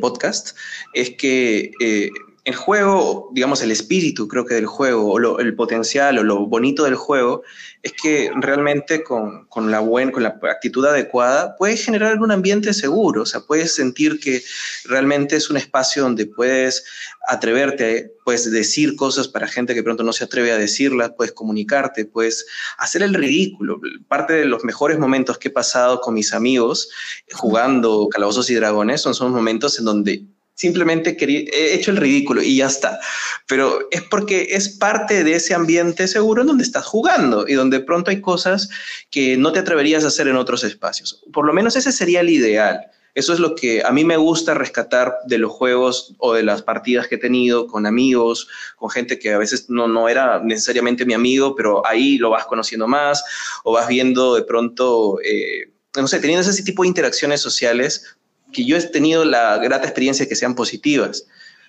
podcast 0.00 0.56
es 0.94 1.10
que 1.10 1.72
eh, 1.80 2.10
el 2.48 2.56
juego, 2.56 3.28
digamos, 3.34 3.60
el 3.60 3.70
espíritu 3.70 4.26
creo 4.26 4.46
que 4.46 4.54
del 4.54 4.64
juego, 4.64 5.12
o 5.12 5.38
el 5.38 5.54
potencial 5.54 6.16
o 6.16 6.22
lo 6.22 6.46
bonito 6.46 6.84
del 6.84 6.94
juego, 6.94 7.42
es 7.82 7.92
que 7.92 8.30
realmente 8.36 9.04
con, 9.04 9.44
con 9.48 9.70
la 9.70 9.80
buena, 9.80 10.12
con 10.12 10.22
la 10.22 10.38
actitud 10.50 10.86
adecuada, 10.86 11.56
puedes 11.58 11.84
generar 11.84 12.18
un 12.22 12.30
ambiente 12.30 12.72
seguro, 12.72 13.24
o 13.24 13.26
sea, 13.26 13.42
puedes 13.42 13.74
sentir 13.74 14.18
que 14.18 14.42
realmente 14.86 15.36
es 15.36 15.50
un 15.50 15.58
espacio 15.58 16.02
donde 16.02 16.24
puedes 16.24 16.86
atreverte, 17.28 18.14
puedes 18.24 18.50
decir 18.50 18.96
cosas 18.96 19.28
para 19.28 19.46
gente 19.46 19.74
que 19.74 19.82
pronto 19.82 20.02
no 20.02 20.14
se 20.14 20.24
atreve 20.24 20.50
a 20.50 20.56
decirlas, 20.56 21.12
puedes 21.18 21.34
comunicarte, 21.34 22.06
puedes 22.06 22.46
hacer 22.78 23.02
el 23.02 23.12
ridículo. 23.12 23.78
Parte 24.08 24.32
de 24.32 24.46
los 24.46 24.64
mejores 24.64 24.98
momentos 24.98 25.36
que 25.36 25.48
he 25.48 25.50
pasado 25.50 26.00
con 26.00 26.14
mis 26.14 26.32
amigos 26.32 26.88
jugando 27.34 28.08
Calabozos 28.08 28.48
y 28.48 28.54
Dragones 28.54 29.02
son, 29.02 29.14
son 29.14 29.32
momentos 29.32 29.78
en 29.78 29.84
donde 29.84 30.24
simplemente 30.58 31.16
he 31.20 31.74
hecho 31.74 31.92
el 31.92 31.96
ridículo 31.96 32.42
y 32.42 32.56
ya 32.56 32.66
está. 32.66 32.98
Pero 33.46 33.88
es 33.92 34.02
porque 34.02 34.48
es 34.50 34.68
parte 34.68 35.22
de 35.22 35.34
ese 35.34 35.54
ambiente 35.54 36.08
seguro 36.08 36.40
en 36.40 36.48
donde 36.48 36.64
estás 36.64 36.84
jugando 36.84 37.46
y 37.46 37.54
donde 37.54 37.78
pronto 37.78 38.10
hay 38.10 38.20
cosas 38.20 38.68
que 39.08 39.36
no 39.36 39.52
te 39.52 39.60
atreverías 39.60 40.04
a 40.04 40.08
hacer 40.08 40.26
en 40.26 40.36
otros 40.36 40.64
espacios. 40.64 41.22
Por 41.32 41.46
lo 41.46 41.52
menos 41.52 41.76
ese 41.76 41.92
sería 41.92 42.20
el 42.20 42.30
ideal. 42.30 42.80
Eso 43.14 43.32
es 43.32 43.38
lo 43.38 43.54
que 43.54 43.82
a 43.84 43.92
mí 43.92 44.04
me 44.04 44.16
gusta 44.16 44.54
rescatar 44.54 45.14
de 45.26 45.38
los 45.38 45.52
juegos 45.52 46.14
o 46.18 46.34
de 46.34 46.42
las 46.42 46.62
partidas 46.62 47.06
que 47.06 47.14
he 47.14 47.18
tenido 47.18 47.68
con 47.68 47.86
amigos, 47.86 48.48
con 48.76 48.90
gente 48.90 49.18
que 49.18 49.32
a 49.32 49.38
veces 49.38 49.66
no, 49.70 49.86
no 49.86 50.08
era 50.08 50.40
necesariamente 50.42 51.06
mi 51.06 51.14
amigo, 51.14 51.54
pero 51.54 51.86
ahí 51.86 52.18
lo 52.18 52.30
vas 52.30 52.46
conociendo 52.46 52.88
más 52.88 53.22
o 53.62 53.72
vas 53.72 53.86
viendo 53.86 54.34
de 54.34 54.42
pronto, 54.42 55.20
eh, 55.24 55.70
no 55.96 56.08
sé, 56.08 56.18
teniendo 56.18 56.48
ese 56.48 56.62
tipo 56.64 56.82
de 56.82 56.88
interacciones 56.88 57.40
sociales 57.40 58.17
que 58.52 58.64
yo 58.64 58.76
he 58.76 58.82
tenido 58.82 59.24
la 59.24 59.58
grata 59.58 59.86
experiencia 59.86 60.24
de 60.24 60.28
que 60.28 60.36
sean 60.36 60.54
positivas, 60.54 61.26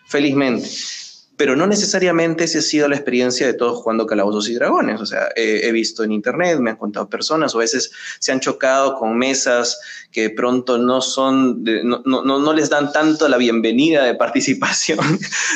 felizmente. 0.08 0.68
Pero 1.38 1.56
no 1.56 1.68
necesariamente 1.68 2.44
esa 2.44 2.60
ha 2.60 2.62
sido 2.62 2.90
la 2.90 2.98
experiencia 2.98 3.48
de 3.48 3.54
todos 3.54 3.82
jugando 3.82 4.06
Calabozos 4.06 4.50
y 4.50 4.56
Dragones. 4.56 5.00
O 5.00 5.06
sea, 5.06 5.30
he 5.38 5.72
visto 5.72 6.04
en 6.04 6.12
internet, 6.12 6.60
me 6.60 6.72
han 6.72 6.76
contado 6.76 7.08
personas, 7.08 7.56
o 7.56 7.60
a 7.60 7.62
veces 7.62 7.92
se 8.20 8.34
han 8.34 8.42
chocado 8.42 8.96
con 8.96 9.18
mesas 9.18 9.80
que 10.12 10.24
de 10.24 10.30
pronto 10.32 10.78
no 10.78 11.00
son, 11.00 11.64
no, 11.64 12.02
no, 12.04 12.24
no 12.24 12.54
les 12.54 12.70
dan 12.70 12.92
tanto 12.92 13.30
la 13.30 13.38
bienvenida 13.38 14.04
de 14.04 14.16
participación, 14.16 15.00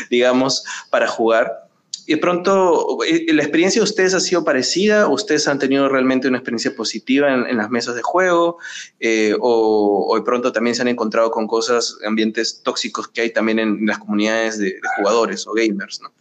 digamos, 0.09 0.63
para 0.89 1.07
jugar 1.07 1.62
de 2.05 2.17
pronto, 2.17 2.99
eh, 3.03 3.25
¿la 3.33 3.43
experiencia 3.43 3.79
de 3.79 3.83
ustedes 3.83 4.13
ha 4.13 4.19
sido 4.19 4.43
parecida? 4.43 5.07
¿Ustedes 5.07 5.47
han 5.47 5.59
tenido 5.59 5.87
realmente 5.87 6.27
una 6.27 6.37
experiencia 6.37 6.75
positiva 6.75 7.33
en, 7.33 7.57
las 7.57 7.69
mesas 7.69 7.95
de 7.95 8.01
juego? 8.01 8.57
Eh, 8.99 9.33
o, 9.39 10.13
de 10.15 10.21
pronto 10.23 10.51
también 10.51 10.75
se 10.75 10.81
han 10.81 10.89
encontrado 10.89 11.31
con 11.31 11.47
cosas, 11.47 11.97
ambientes 12.05 12.61
tóxicos 12.63 13.07
que 13.07 13.21
hay 13.21 13.31
también 13.31 13.59
en 13.59 13.85
las 13.85 13.99
comunidades 13.99 14.57
de, 14.59 14.75
jugadores 14.97 15.47
o 15.47 15.53
gamers, 15.53 16.01
¿no? 16.01 16.11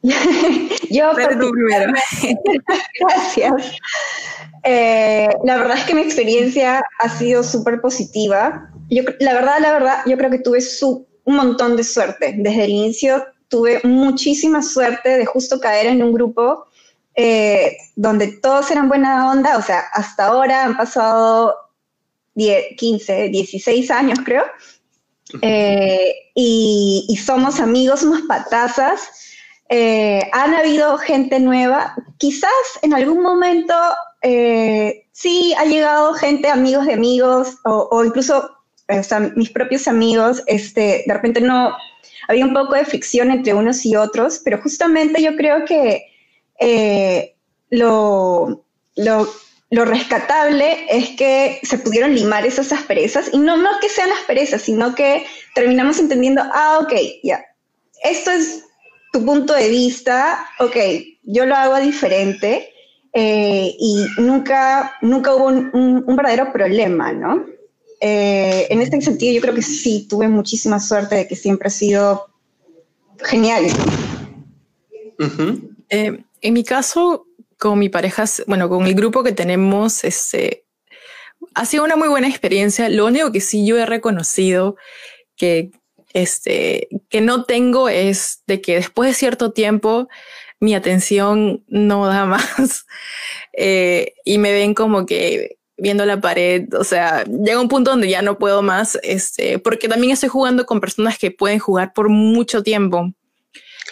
Yo, 0.90 1.12
primero. 1.14 1.92
Gracias. 3.00 3.52
Eh, 4.64 5.28
la 5.44 5.58
verdad 5.58 5.78
es 5.78 5.84
que 5.84 5.94
mi 5.94 6.02
experiencia 6.02 6.82
ha 7.00 7.08
sido 7.08 7.42
súper 7.42 7.80
positiva. 7.80 8.70
Yo, 8.90 9.02
la 9.20 9.34
verdad, 9.34 9.58
la 9.60 9.72
verdad, 9.72 10.02
yo 10.06 10.16
creo 10.16 10.30
que 10.30 10.38
tuve 10.38 10.60
su, 10.60 11.06
un 11.24 11.36
montón 11.36 11.76
de 11.76 11.84
suerte. 11.84 12.34
Desde 12.38 12.64
el 12.64 12.70
inicio 12.70 13.24
tuve 13.48 13.80
muchísima 13.84 14.62
suerte 14.62 15.10
de 15.10 15.26
justo 15.26 15.58
caer 15.60 15.86
en 15.86 16.02
un 16.02 16.12
grupo 16.12 16.68
eh, 17.20 17.76
donde 17.96 18.28
todos 18.28 18.70
eran 18.70 18.88
buena 18.88 19.32
onda, 19.32 19.56
o 19.56 19.62
sea, 19.62 19.80
hasta 19.92 20.26
ahora 20.26 20.62
han 20.62 20.76
pasado 20.76 21.52
10, 22.36 22.76
15, 22.76 23.28
16 23.30 23.90
años 23.90 24.20
creo, 24.24 24.44
eh, 25.42 26.14
y, 26.36 27.18
somos 27.26 27.58
amigos, 27.58 28.00
somos 28.00 28.22
patazas. 28.22 29.10
Eh, 29.68 30.22
han 30.32 30.54
habido 30.54 30.96
gente 30.96 31.40
nueva. 31.40 31.94
Quizás 32.18 32.52
en 32.82 32.94
algún 32.94 33.20
momento 33.20 33.74
sí 34.22 35.54
ha 35.58 35.64
llegado 35.64 36.14
gente, 36.14 36.48
amigos 36.48 36.86
de 36.86 36.94
amigos, 36.94 37.58
o, 37.64 38.04
incluso 38.04 38.48
mis 39.34 39.50
propios 39.50 39.88
amigos. 39.88 40.44
Este, 40.46 41.02
de 41.04 41.12
repente 41.12 41.40
no 41.40 41.76
había 42.28 42.44
un 42.44 42.54
poco 42.54 42.74
de 42.74 42.84
fricción 42.84 43.30
entre 43.30 43.54
unos 43.54 43.84
y 43.86 43.96
otros, 43.96 44.40
pero 44.44 44.60
justamente 44.60 45.22
yo 45.22 45.36
creo 45.36 45.64
que 45.64 46.04
lo, 47.70 48.64
lo 48.96 49.28
lo 49.70 49.84
rescatable 49.84 50.86
es 50.88 51.10
que 51.10 51.60
se 51.62 51.78
pudieron 51.78 52.14
limar 52.14 52.46
esas 52.46 52.72
asperezas 52.72 53.28
y 53.32 53.38
no, 53.38 53.56
no 53.56 53.68
que 53.80 53.88
sean 53.88 54.10
asperezas, 54.12 54.62
sino 54.62 54.94
que 54.94 55.26
terminamos 55.54 55.98
entendiendo, 55.98 56.42
ah, 56.42 56.78
ok, 56.80 56.92
ya, 57.22 57.44
esto 58.02 58.30
es 58.30 58.64
tu 59.12 59.24
punto 59.24 59.54
de 59.54 59.68
vista, 59.68 60.46
ok, 60.58 60.76
yo 61.24 61.44
lo 61.44 61.54
hago 61.54 61.78
diferente 61.80 62.72
eh, 63.12 63.74
y 63.78 64.06
nunca, 64.18 64.96
nunca 65.02 65.34
hubo 65.34 65.46
un, 65.46 66.16
verdadero 66.16 66.52
problema, 66.52 67.12
¿no? 67.12 67.44
Eh, 68.00 68.66
en 68.70 68.80
este 68.80 69.00
sentido 69.00 69.34
yo 69.34 69.40
creo 69.40 69.54
que 69.54 69.62
sí, 69.62 70.06
tuve 70.08 70.28
muchísima 70.28 70.78
suerte 70.80 71.16
de 71.16 71.28
que 71.28 71.36
siempre 71.36 71.68
ha 71.68 71.70
sido 71.70 72.26
genial. 73.24 73.66
Eh, 75.90 76.24
en 76.40 76.54
mi 76.54 76.64
caso, 76.64 77.26
con 77.58 77.78
mi 77.78 77.88
pareja, 77.88 78.24
bueno, 78.46 78.68
con 78.68 78.86
el 78.86 78.94
grupo 78.94 79.24
que 79.24 79.32
tenemos, 79.32 80.04
este, 80.04 80.64
ha 81.54 81.66
sido 81.66 81.84
una 81.84 81.96
muy 81.96 82.08
buena 82.08 82.28
experiencia. 82.28 82.88
Lo 82.88 83.06
único 83.06 83.32
que 83.32 83.40
sí 83.40 83.66
yo 83.66 83.76
he 83.78 83.86
reconocido 83.86 84.76
que, 85.36 85.70
este, 86.12 86.88
que 87.08 87.20
no 87.20 87.44
tengo 87.44 87.88
es 87.88 88.42
de 88.46 88.60
que 88.60 88.76
después 88.76 89.10
de 89.10 89.14
cierto 89.14 89.52
tiempo 89.52 90.08
mi 90.60 90.74
atención 90.74 91.64
no 91.68 92.06
da 92.06 92.24
más 92.26 92.86
eh, 93.52 94.14
y 94.24 94.38
me 94.38 94.52
ven 94.52 94.74
como 94.74 95.06
que 95.06 95.57
viendo 95.78 96.04
la 96.04 96.20
pared, 96.20 96.72
o 96.74 96.84
sea, 96.84 97.24
llega 97.24 97.60
un 97.60 97.68
punto 97.68 97.92
donde 97.92 98.08
ya 98.08 98.20
no 98.20 98.38
puedo 98.38 98.62
más, 98.62 98.98
este, 99.02 99.58
porque 99.58 99.88
también 99.88 100.12
estoy 100.12 100.28
jugando 100.28 100.66
con 100.66 100.80
personas 100.80 101.18
que 101.18 101.30
pueden 101.30 101.58
jugar 101.60 101.92
por 101.94 102.08
mucho 102.08 102.62
tiempo. 102.62 103.12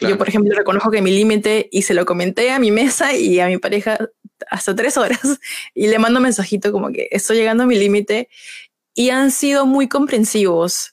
Yo, 0.01 0.19
por 0.19 0.29
ejemplo, 0.29 0.55
reconozco 0.55 0.91
que 0.91 1.01
mi 1.01 1.11
límite, 1.11 1.69
y 1.73 1.83
se 1.83 1.95
lo 1.95 2.05
comenté 2.05 2.51
a 2.51 2.59
mi 2.59 2.71
mesa 2.71 3.15
y 3.15 3.41
a 3.41 3.47
mi 3.47 3.57
pareja 3.57 3.99
hasta 4.51 4.75
tres 4.75 4.97
horas, 4.99 5.21
y 5.75 5.87
le 5.87 5.99
mando 5.99 6.19
un 6.19 6.25
mensajito 6.25 6.73
como 6.73 6.91
que 6.91 7.09
estoy 7.11 7.37
llegando 7.37 7.63
a 7.63 7.67
mi 7.67 7.79
límite, 7.79 8.29
y 8.95 9.11
han 9.11 9.31
sido 9.31 9.65
muy 9.65 9.89
comprensivos. 9.89 10.93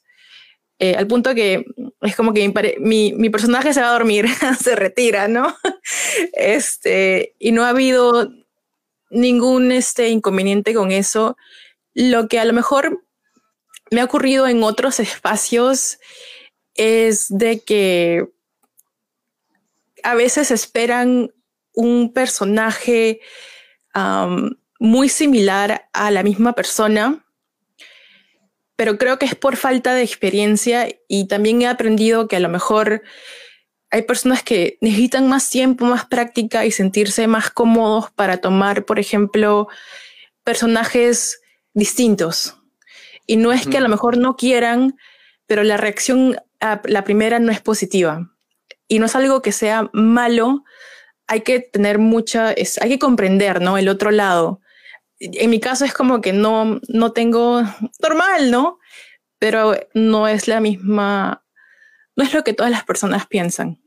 Eh, 0.79 0.95
al 0.95 1.07
punto 1.07 1.33
que 1.33 1.65
es 2.01 2.15
como 2.15 2.33
que 2.33 2.51
mi, 2.79 3.13
mi, 3.13 3.29
personaje 3.29 3.73
se 3.73 3.81
va 3.81 3.89
a 3.89 3.93
dormir, 3.93 4.25
se 4.61 4.75
retira, 4.75 5.27
¿no? 5.27 5.55
Este, 6.33 7.35
y 7.39 7.51
no 7.51 7.63
ha 7.63 7.69
habido 7.69 8.29
ningún 9.13 9.71
este, 9.71 10.09
inconveniente 10.09 10.73
con 10.73 10.91
eso. 10.91 11.37
Lo 11.93 12.27
que 12.27 12.39
a 12.39 12.45
lo 12.45 12.53
mejor 12.53 13.05
me 13.91 14.01
ha 14.01 14.05
ocurrido 14.05 14.47
en 14.47 14.63
otros 14.63 14.99
espacios 14.99 15.99
es 16.75 17.27
de 17.29 17.61
que 17.61 18.27
a 20.03 20.15
veces 20.15 20.51
esperan 20.51 21.31
un 21.73 22.13
personaje 22.13 23.21
muy 24.79 25.09
similar 25.09 25.87
a 25.93 26.11
la 26.11 26.23
misma 26.23 26.53
persona, 26.53 27.25
pero 28.75 28.97
creo 28.97 29.19
que 29.19 29.25
es 29.25 29.35
por 29.35 29.55
falta 29.55 29.93
de 29.93 30.01
experiencia 30.01 30.87
y 31.07 31.27
también 31.27 31.61
he 31.61 31.67
aprendido 31.67 32.27
que 32.27 32.35
a 32.35 32.39
lo 32.39 32.49
mejor 32.49 33.03
hay 33.93 34.01
personas 34.01 34.41
que 34.41 34.79
necesitan 34.81 35.29
más 35.29 35.51
tiempo, 35.51 35.85
más 35.85 36.07
práctica 36.07 36.65
y 36.65 36.71
sentirse 36.71 37.27
más 37.27 37.51
cómodos 37.51 38.09
para 38.09 38.37
tomar, 38.37 38.85
por 38.85 38.97
ejemplo, 38.97 39.67
personajes 40.43 41.41
distintos. 41.75 42.57
Y 43.27 43.37
no 43.37 43.53
es 43.53 43.67
que 43.67 43.77
a 43.77 43.81
lo 43.81 43.89
mejor 43.89 44.17
no 44.17 44.35
quieran, 44.35 44.97
pero 45.45 45.61
la 45.61 45.77
reacción 45.77 46.37
a 46.59 46.81
la 46.85 47.03
primera 47.03 47.37
no 47.37 47.51
es 47.51 47.61
positiva 47.61 48.31
y 48.87 48.97
no 48.97 49.05
es 49.05 49.15
algo 49.15 49.43
que 49.43 49.51
sea 49.51 49.91
malo, 49.93 50.63
hay 51.27 51.41
que 51.41 51.59
tener 51.59 51.99
mucha, 51.99 52.51
es, 52.51 52.81
hay 52.81 52.89
que 52.89 52.99
comprender, 52.99 53.61
¿no? 53.61 53.77
El 53.77 53.89
otro 53.89 54.09
lado. 54.09 54.59
En 55.19 55.51
mi 55.51 55.59
caso 55.59 55.85
es 55.85 55.93
como 55.93 56.19
que 56.19 56.33
no, 56.33 56.79
no 56.87 57.11
tengo, 57.11 57.61
normal, 58.01 58.49
¿no? 58.49 58.79
Pero 59.37 59.75
no 59.93 60.27
es 60.27 60.47
la 60.47 60.61
misma, 60.61 61.45
no 62.15 62.23
es 62.23 62.33
lo 62.33 62.43
que 62.43 62.53
todas 62.53 62.71
las 62.71 62.85
personas 62.85 63.27
piensan. 63.27 63.82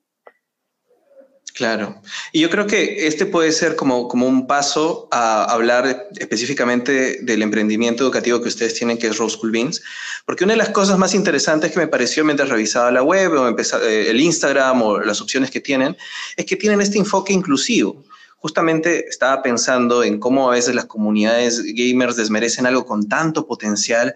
Claro. 1.56 2.02
Y 2.32 2.40
yo 2.40 2.50
creo 2.50 2.66
que 2.66 3.06
este 3.06 3.24
puede 3.24 3.50
ser 3.50 3.76
como, 3.76 4.08
como 4.08 4.26
un 4.26 4.46
paso 4.46 5.08
a 5.10 5.44
hablar 5.44 6.06
específicamente 6.18 7.20
del 7.22 7.40
emprendimiento 7.40 8.04
educativo 8.04 8.42
que 8.42 8.48
ustedes 8.48 8.74
tienen, 8.74 8.98
que 8.98 9.06
es 9.06 9.16
Rose 9.16 9.38
School 9.38 9.52
Beans, 9.52 9.80
porque 10.26 10.44
una 10.44 10.52
de 10.52 10.58
las 10.58 10.68
cosas 10.68 10.98
más 10.98 11.14
interesantes 11.14 11.72
que 11.72 11.78
me 11.78 11.86
pareció 11.86 12.26
mientras 12.26 12.50
revisaba 12.50 12.90
la 12.90 13.02
web 13.02 13.32
o 13.32 13.48
eh, 13.48 14.10
el 14.10 14.20
Instagram 14.20 14.82
o 14.82 15.00
las 15.00 15.22
opciones 15.22 15.50
que 15.50 15.62
tienen, 15.62 15.96
es 16.36 16.44
que 16.44 16.56
tienen 16.56 16.82
este 16.82 16.98
enfoque 16.98 17.32
inclusivo. 17.32 18.04
Justamente 18.36 19.08
estaba 19.08 19.40
pensando 19.40 20.04
en 20.04 20.20
cómo 20.20 20.50
a 20.50 20.54
veces 20.56 20.74
las 20.74 20.84
comunidades 20.84 21.62
gamers 21.64 22.16
desmerecen 22.16 22.66
algo 22.66 22.84
con 22.84 23.08
tanto 23.08 23.46
potencial 23.46 24.14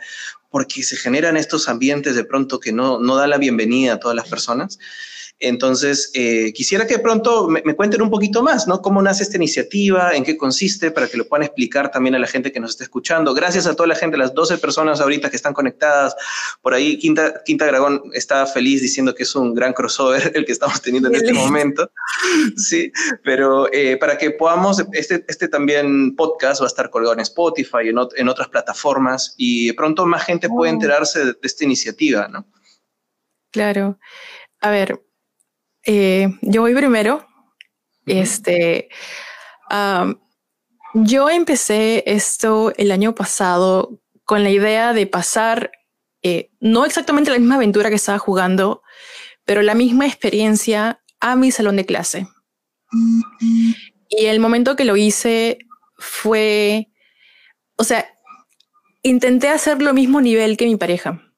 porque 0.50 0.82
se 0.82 0.96
generan 0.96 1.38
estos 1.38 1.70
ambientes 1.70 2.14
de 2.14 2.24
pronto 2.24 2.60
que 2.60 2.70
no, 2.70 3.00
no 3.00 3.16
da 3.16 3.26
la 3.26 3.38
bienvenida 3.38 3.94
a 3.94 3.98
todas 3.98 4.14
las 4.14 4.28
personas. 4.28 4.78
Entonces, 5.40 6.10
eh, 6.12 6.52
quisiera 6.52 6.86
que 6.86 6.96
de 6.96 7.02
pronto 7.02 7.48
me, 7.48 7.62
cuenten 7.74 8.02
un 8.02 8.10
poquito 8.10 8.42
más, 8.42 8.68
¿no? 8.68 8.82
¿Cómo 8.82 9.00
nace 9.00 9.22
esta 9.22 9.38
iniciativa? 9.38 10.14
¿En 10.14 10.22
qué 10.22 10.36
consiste? 10.36 10.90
Para 10.90 11.08
que 11.08 11.16
lo 11.16 11.26
puedan 11.26 11.44
explicar 11.44 11.90
también 11.90 12.14
a 12.14 12.18
la 12.18 12.26
gente 12.26 12.52
que 12.52 12.60
nos 12.60 12.72
está 12.72 12.84
escuchando. 12.84 13.32
Gracias 13.32 13.66
a 13.66 13.74
toda 13.74 13.86
la 13.86 13.94
gente, 13.94 14.18
las 14.18 14.34
12 14.34 14.58
personas 14.58 15.00
ahorita 15.00 15.30
que 15.30 15.36
están 15.36 15.54
conectadas. 15.54 16.14
Por 16.60 16.74
ahí, 16.74 16.98
Quinta, 16.98 17.42
Quinta 17.42 17.64
Dragón 17.66 18.02
está 18.12 18.44
feliz 18.44 18.82
diciendo 18.82 19.14
que 19.14 19.22
es 19.22 19.34
un 19.34 19.54
gran 19.54 19.72
crossover 19.72 20.30
el 20.36 20.44
que 20.44 20.52
estamos 20.52 20.82
teniendo 20.82 21.08
en 21.08 21.14
este 21.14 21.32
momento. 21.32 21.90
Sí, 22.56 22.92
pero 23.24 23.72
eh, 23.72 23.96
para 23.96 24.18
que 24.18 24.32
podamos, 24.32 24.84
este, 24.92 25.24
este 25.26 25.48
también 25.48 26.14
podcast 26.16 26.60
va 26.60 26.66
a 26.66 26.68
estar 26.68 26.90
colgado 26.90 27.14
en 27.14 27.20
Spotify, 27.20 27.88
en, 27.88 27.96
en 28.16 28.28
otras 28.28 28.48
plataformas 28.48 29.34
y 29.38 29.68
de 29.68 29.74
pronto 29.74 30.04
más 30.04 30.22
gente 30.24 30.50
puede 30.50 30.70
oh. 30.70 30.74
enterarse 30.74 31.20
de, 31.20 31.32
de 31.32 31.38
esta 31.42 31.64
iniciativa, 31.64 32.28
¿no? 32.28 32.46
Claro. 33.50 33.98
A 34.60 34.70
ver, 34.70 35.00
eh, 35.84 36.28
yo 36.42 36.62
voy 36.62 36.74
primero. 36.74 37.26
Este, 38.06 38.88
yo 40.94 41.30
empecé 41.30 42.02
esto 42.06 42.72
el 42.76 42.90
año 42.90 43.14
pasado 43.14 44.00
con 44.24 44.42
la 44.42 44.50
idea 44.50 44.92
de 44.92 45.06
pasar, 45.06 45.70
eh, 46.22 46.50
no 46.60 46.84
exactamente 46.84 47.30
la 47.30 47.38
misma 47.38 47.56
aventura 47.56 47.88
que 47.88 47.96
estaba 47.96 48.18
jugando, 48.18 48.82
pero 49.44 49.62
la 49.62 49.74
misma 49.74 50.06
experiencia 50.06 51.02
a 51.20 51.36
mi 51.36 51.50
salón 51.50 51.76
de 51.76 51.86
clase. 51.86 52.28
Y 54.08 54.26
el 54.26 54.40
momento 54.40 54.76
que 54.76 54.84
lo 54.84 54.96
hice 54.96 55.58
fue, 55.96 56.88
o 57.76 57.84
sea, 57.84 58.06
intenté 59.02 59.48
hacer 59.48 59.80
lo 59.82 59.94
mismo 59.94 60.20
nivel 60.20 60.56
que 60.56 60.66
mi 60.66 60.76
pareja. 60.76 61.29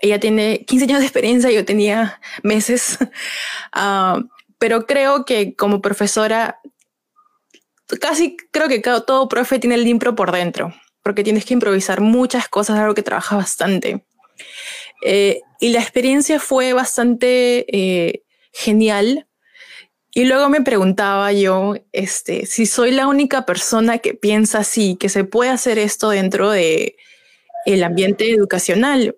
Ella 0.00 0.18
tiene 0.18 0.64
15 0.66 0.84
años 0.86 0.98
de 1.00 1.06
experiencia, 1.06 1.50
yo 1.50 1.64
tenía 1.64 2.20
meses, 2.42 2.98
ah, 3.72 4.20
pero 4.58 4.86
creo 4.86 5.24
que 5.24 5.54
como 5.54 5.80
profesora, 5.80 6.60
casi 8.00 8.36
creo 8.50 8.68
que 8.68 8.80
todo 8.80 9.28
profe 9.28 9.58
tiene 9.58 9.76
el 9.76 9.86
impro 9.86 10.14
por 10.14 10.32
dentro, 10.32 10.74
porque 11.02 11.24
tienes 11.24 11.44
que 11.44 11.54
improvisar 11.54 12.00
muchas 12.00 12.48
cosas, 12.48 12.78
algo 12.78 12.94
que 12.94 13.02
trabaja 13.02 13.36
bastante. 13.36 14.04
Eh, 15.02 15.40
y 15.60 15.70
la 15.70 15.80
experiencia 15.80 16.40
fue 16.40 16.72
bastante 16.72 17.66
eh, 17.68 18.22
genial. 18.52 19.26
Y 20.12 20.24
luego 20.24 20.48
me 20.48 20.60
preguntaba 20.60 21.32
yo, 21.32 21.74
este, 21.92 22.46
si 22.46 22.66
soy 22.66 22.90
la 22.90 23.06
única 23.06 23.46
persona 23.46 23.98
que 23.98 24.14
piensa 24.14 24.58
así, 24.58 24.96
que 24.96 25.08
se 25.08 25.24
puede 25.24 25.50
hacer 25.50 25.78
esto 25.78 26.10
dentro 26.10 26.50
de 26.50 26.96
el 27.64 27.84
ambiente 27.84 28.30
educacional. 28.30 29.16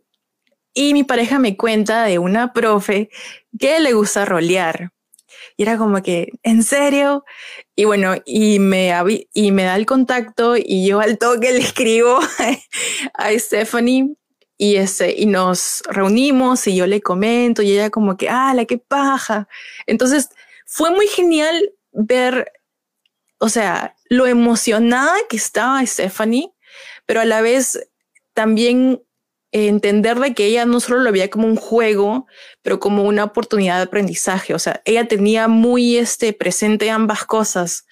Y 0.75 0.95
mi 0.95 1.05
pareja 1.05 1.39
me 1.39 1.57
cuenta 1.57 2.05
de 2.05 2.19
una 2.19 2.53
profe 2.53 3.11
que 3.59 3.81
le 3.81 3.93
gusta 3.93 4.25
rolear. 4.25 4.93
Y 5.57 5.63
era 5.63 5.77
como 5.77 6.03
que, 6.03 6.31
¿en 6.43 6.63
serio? 6.63 7.25
Y 7.77 7.85
bueno, 7.85 8.15
y 8.25 8.59
me, 8.59 8.93
y 9.33 9.53
me 9.53 9.65
da 9.65 9.77
el 9.77 9.87
contacto 9.87 10.57
y 10.57 10.87
yo 10.87 11.01
al 11.01 11.19
toque 11.19 11.53
le 11.53 11.59
escribo 11.59 12.21
a 13.15 13.31
Stephanie 13.39 14.15
y, 14.57 14.77
ese, 14.77 15.15
y 15.17 15.27
nos 15.27 15.83
reunimos 15.89 16.67
y 16.67 16.77
yo 16.77 16.87
le 16.87 17.01
comento 17.01 17.63
y 17.63 17.73
ella 17.73 17.91
como 17.91 18.17
que, 18.17 18.29
ah, 18.29 18.55
la 18.55 18.65
que 18.65 18.79
paja. 18.79 19.49
Entonces 19.87 20.31
fue 20.67 20.91
muy 20.91 21.07
genial 21.09 21.73
ver, 21.91 22.53
o 23.39 23.49
sea, 23.49 23.97
lo 24.09 24.27
emocionada 24.27 25.17
que 25.29 25.37
estaba 25.37 25.85
Stephanie, 25.85 26.53
pero 27.07 27.21
a 27.21 27.25
la 27.25 27.41
vez 27.41 27.89
también 28.35 29.03
entender 29.53 30.19
de 30.19 30.35
que 30.35 30.47
ella 30.47 30.65
no 30.65 30.81
solo 30.81 31.01
lo 31.01 31.13
veía 31.13 31.31
como 31.31 31.47
un 31.47 31.57
juego, 31.57 32.27
pero 32.63 32.81
como 32.81 33.05
una 33.05 33.25
oportunidad 33.25 33.77
de 33.77 33.85
aprendizaje. 33.85 34.55
O 34.55 34.59
sea, 34.59 34.81
ella 34.85 35.07
tenía 35.07 35.47
muy 35.47 35.97
este, 35.97 36.33
presente 36.33 36.91
ambas 36.91 37.25
cosas, 37.25 37.87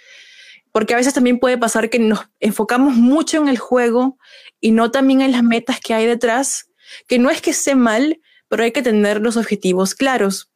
porque 0.72 0.94
a 0.94 0.96
veces 0.96 1.14
también 1.14 1.38
puede 1.38 1.58
pasar 1.58 1.90
que 1.90 1.98
nos 1.98 2.20
enfocamos 2.40 2.94
mucho 2.94 3.38
en 3.38 3.48
el 3.48 3.58
juego 3.58 4.18
y 4.60 4.72
no 4.72 4.90
también 4.90 5.20
en 5.20 5.32
las 5.32 5.42
metas 5.42 5.80
que 5.80 5.94
hay 5.94 6.06
detrás, 6.06 6.70
que 7.06 7.18
no 7.18 7.30
es 7.30 7.42
que 7.42 7.50
esté 7.50 7.74
mal, 7.74 8.20
pero 8.48 8.64
hay 8.64 8.72
que 8.72 8.82
tener 8.82 9.20
los 9.20 9.36
objetivos 9.36 9.94
claros. 9.94 10.50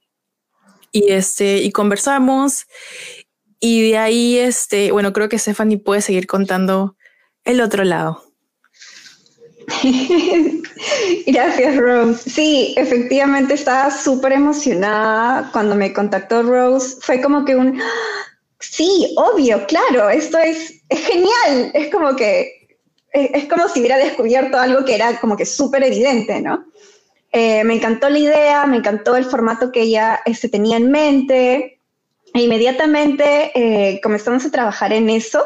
Y, 0.91 1.13
este, 1.13 1.59
y 1.59 1.73
conversamos 1.73 2.67
y 3.67 3.91
de 3.91 3.97
ahí, 3.97 4.37
este, 4.37 4.93
bueno, 4.93 5.15
creo 5.15 5.31
que 5.31 5.39
Stephanie 5.39 5.79
puede 5.79 6.03
seguir 6.03 6.27
contando 6.27 6.99
el 7.45 7.63
otro 7.63 7.83
lado. 7.85 8.23
Gracias, 11.27 11.77
Rose. 11.77 12.31
Sí, 12.31 12.75
efectivamente 12.77 13.55
estaba 13.55 13.91
súper 13.91 14.33
emocionada 14.33 15.51
cuando 15.53 15.75
me 15.75 15.93
contactó 15.93 16.43
Rose. 16.43 16.97
Fue 17.01 17.21
como 17.21 17.45
que 17.45 17.57
un, 17.57 17.81
sí, 18.71 19.15
obvio, 19.17 19.67
claro, 19.67 20.11
esto 20.11 20.39
es, 20.39 20.83
genial. 20.91 21.71
Es 21.75 21.91
como 21.91 22.17
que, 22.17 22.77
es, 23.13 23.45
como 23.47 23.69
si 23.69 23.81
hubiera 23.81 23.99
descubierto 23.99 24.59
algo 24.59 24.85
que 24.85 24.95
era 24.95 25.19
como 25.21 25.37
que 25.37 25.47
súper 25.47 25.85
evidente, 25.85 26.41
¿no? 26.41 26.65
Eh, 27.33 27.65
me 27.65 27.75
encantó 27.75 28.09
la 28.09 28.19
idea, 28.19 28.67
me 28.67 28.77
encantó 28.77 29.17
el 29.17 29.25
formato 29.25 29.73
que 29.73 29.83
ella 29.83 30.21
este, 30.25 30.49
tenía 30.49 30.77
en 30.77 30.91
mente. 30.91 31.81
E 32.33 32.41
inmediatamente 32.43 33.53
eh, 33.55 34.01
comenzamos 34.03 34.45
a 34.45 34.51
trabajar 34.51 34.93
en 34.93 35.11
eso. 35.11 35.43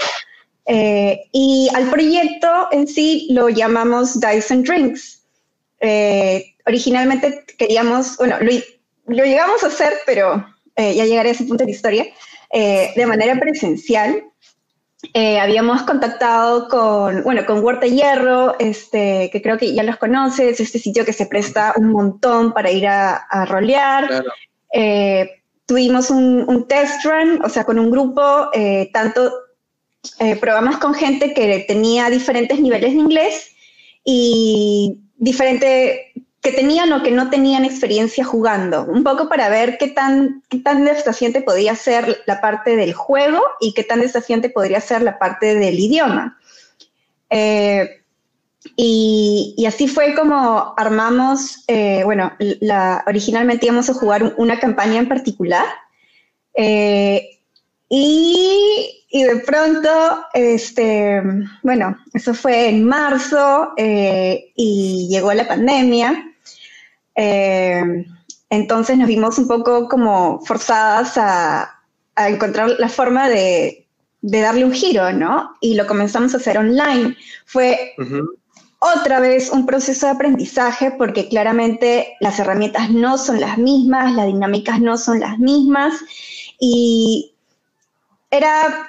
Eh, 0.70 1.31
y 1.33 1.70
al 1.74 1.88
proyecto 1.88 2.68
en 2.72 2.87
sí 2.87 3.26
lo 3.31 3.48
llamamos 3.48 4.20
Dyson 4.20 4.62
Drinks. 4.62 5.24
Eh, 5.81 6.44
originalmente 6.66 7.44
queríamos, 7.57 8.18
bueno, 8.18 8.37
lo, 8.40 8.50
lo, 9.07 9.24
llegamos 9.24 9.64
a 9.64 9.68
hacer, 9.68 9.94
pero 10.04 10.46
eh, 10.76 10.94
ya 10.94 11.07
llegaré 11.07 11.31
a 11.31 11.33
ese 11.33 11.44
punto 11.44 11.64
de 11.64 11.70
la 11.70 11.74
historia, 11.74 12.07
de 12.52 13.07
manera 13.07 13.40
presencial. 13.40 14.24
habíamos 15.14 15.83
contactado 15.85 16.68
con, 16.68 17.22
bueno, 17.22 17.46
con 17.46 17.64
Huerta 17.64 17.87
Hierro, 17.87 18.59
este, 18.59 19.31
que 19.33 19.40
creo 19.40 19.57
que 19.57 19.72
ya 19.72 19.83
los 19.83 19.96
conoces, 19.96 20.61
este 20.61 20.78
sitio 20.78 21.04
que 21.07 21.14
se 21.14 21.26
presta 21.26 21.72
un 21.76 21.92
montón 21.92 22.52
para 22.52 22.70
ir 22.70 22.87
a, 22.87 23.16
a 23.16 23.46
rolear. 23.46 24.22
tuvimos 25.64 26.11
un, 26.11 26.44
un, 26.46 26.68
test 26.68 27.04
run, 27.04 27.42
o 27.42 27.48
sea, 27.48 27.64
con 27.64 27.78
un 27.78 27.90
grupo, 27.90 28.50
tanto 28.92 29.47
eh, 30.20 30.37
probamos 30.37 30.78
con 30.78 30.94
gente 30.94 31.34
que 31.34 31.64
tenía 31.66 32.08
diferentes 32.11 32.61
niveles 32.61 32.92
de 32.92 32.98
inglés 32.98 33.50
y 34.04 35.00
diferente, 35.16 36.12
que 36.40 36.52
tenían 36.52 36.92
o 36.92 37.02
que 37.02 37.11
no 37.11 37.30
tenían 37.30 37.64
experiencia 37.64 38.24
jugando, 38.24 38.84
un 38.84 39.02
poco 39.02 39.28
para 39.28 39.48
ver 39.48 39.76
qué 39.78 39.88
tan, 39.88 40.42
qué 40.48 40.58
tan 40.58 40.84
desafiante 40.84 41.42
podía 41.42 41.74
ser 41.74 42.22
la 42.26 42.40
parte 42.40 42.76
del 42.76 42.94
juego 42.94 43.40
y 43.61 43.74
qué 43.74 43.82
tan 43.82 44.00
desafiante 44.00 44.50
podría 44.50 44.80
ser 44.80 45.02
la 45.02 45.18
parte 45.18 45.56
del 45.56 45.78
idioma. 45.78 46.38
Eh, 47.30 48.02
y, 48.76 49.64
así 49.66 49.88
fue 49.88 50.14
como 50.14 50.74
armamos, 50.76 51.64
eh, 51.66 52.02
bueno, 52.04 52.32
la, 52.38 53.04
originalmente 53.06 53.66
íbamos 53.66 53.90
a 53.90 53.94
jugar 53.94 54.34
una 54.37 54.58
campaña 54.61 54.98
en 54.98 55.08
particular. 55.08 55.66
Y 57.88 58.98
y 59.11 59.22
de 59.22 59.37
pronto, 59.37 59.88
este, 60.35 61.22
bueno, 61.62 61.96
eso 62.12 62.35
fue 62.35 62.68
en 62.68 62.85
marzo 62.85 63.72
eh, 63.79 64.53
y 64.55 65.09
llegó 65.11 65.33
la 65.33 65.48
pandemia. 65.48 66.31
Eh, 67.14 68.05
entonces 68.51 68.98
nos 68.98 69.09
vimos 69.09 69.38
un 69.38 69.48
poco 69.48 69.88
como 69.88 70.40
forzadas 70.40 71.16
a, 71.16 71.74
encontrar 72.16 72.70
la 72.79 72.88
forma 72.88 73.29
de, 73.29 73.87
darle 74.20 74.64
un 74.64 74.72
giro, 74.72 75.12
¿no? 75.12 75.55
Y 75.61 75.74
lo 75.74 75.87
comenzamos 75.87 76.35
a 76.35 76.38
hacer 76.38 76.59
online. 76.59 77.16
Fue 77.46 77.94
otra 78.81 79.20
vez 79.20 79.51
un 79.51 79.64
proceso 79.64 80.07
de 80.07 80.12
aprendizaje 80.12 80.90
porque 80.90 81.29
claramente 81.29 82.16
las 82.20 82.38
herramientas 82.40 82.90
no 82.90 83.16
son 83.16 83.40
las 83.40 83.57
mismas, 83.57 84.12
las 84.14 84.27
dinámicas 84.27 84.81
no 84.81 84.98
son 84.98 85.20
las 85.20 85.38
mismas 85.38 85.94
y 86.59 87.37
era 88.31 88.88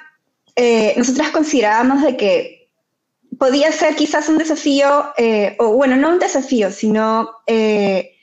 eh, 0.56 0.94
nosotras 0.96 1.30
considerábamos 1.30 2.02
de 2.02 2.16
que 2.16 2.68
podía 3.38 3.72
ser 3.72 3.94
quizás 3.94 4.28
un 4.28 4.38
desafío, 4.38 5.06
eh, 5.16 5.56
o 5.58 5.72
bueno, 5.72 5.96
no 5.96 6.10
un 6.10 6.18
desafío, 6.18 6.70
sino 6.70 7.30
eh, 7.46 8.16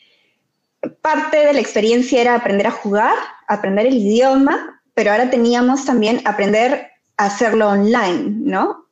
parte 1.01 1.37
de 1.37 1.53
la 1.53 1.59
experiencia 1.59 2.21
era 2.21 2.35
aprender 2.35 2.67
a 2.67 2.71
jugar, 2.71 3.15
aprender 3.47 3.87
el 3.87 3.97
idioma, 3.97 4.81
pero 4.93 5.11
ahora 5.11 5.29
teníamos 5.29 5.85
también 5.85 6.21
aprender 6.25 6.91
a 7.17 7.25
hacerlo 7.25 7.69
online, 7.69 8.35
¿no? 8.41 8.83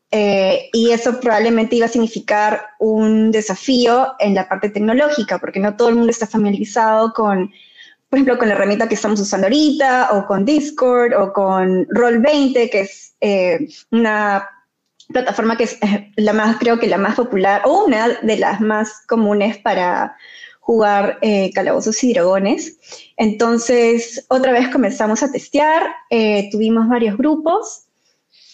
y 0.72 0.92
eso 0.92 1.20
probablemente 1.20 1.76
iba 1.76 1.88
a 1.88 1.90
significar 1.90 2.68
un 2.80 3.32
desafío 3.32 4.14
en 4.20 4.34
la 4.34 4.48
parte 4.48 4.70
tecnológica, 4.70 5.40
porque 5.40 5.60
no 5.60 5.76
todo 5.76 5.90
el 5.90 5.96
mundo 5.96 6.10
está 6.10 6.26
familiarizado 6.26 7.12
con 7.12 7.52
por 8.10 8.18
ejemplo, 8.18 8.38
con 8.38 8.48
la 8.48 8.56
herramienta 8.56 8.88
que 8.88 8.96
estamos 8.96 9.20
usando 9.20 9.48
ahorita, 9.48 10.10
o 10.14 10.26
con 10.26 10.46
Discord, 10.46 11.14
o 11.14 11.34
con 11.34 11.88
Roll20, 11.88 12.70
que 12.70 12.82
es 12.82 13.16
eh, 13.20 13.68
una 13.92 14.48
plataforma 15.12 15.58
que 15.58 15.66
es 15.66 15.78
eh, 15.82 16.12
la 16.16 16.34
más, 16.34 16.58
creo 16.58 16.80
que 16.80 16.88
la 16.88 16.98
más 16.98 17.16
popular, 17.16 17.64
o 17.66 17.86
una 17.86 18.08
de 18.08 18.38
las 18.38 18.62
más 18.62 19.02
comunes 19.08 19.58
para 19.58 20.16
jugar 20.60 21.20
eh, 21.22 21.52
calabozos 21.54 22.04
y 22.04 22.14
dragones. 22.14 22.78
Entonces, 23.18 24.26
otra 24.30 24.52
vez 24.52 24.70
comenzamos 24.70 25.22
a 25.22 25.32
testear, 25.32 25.84
tuvimos 26.52 26.88
varios 26.88 27.18
grupos, 27.18 27.84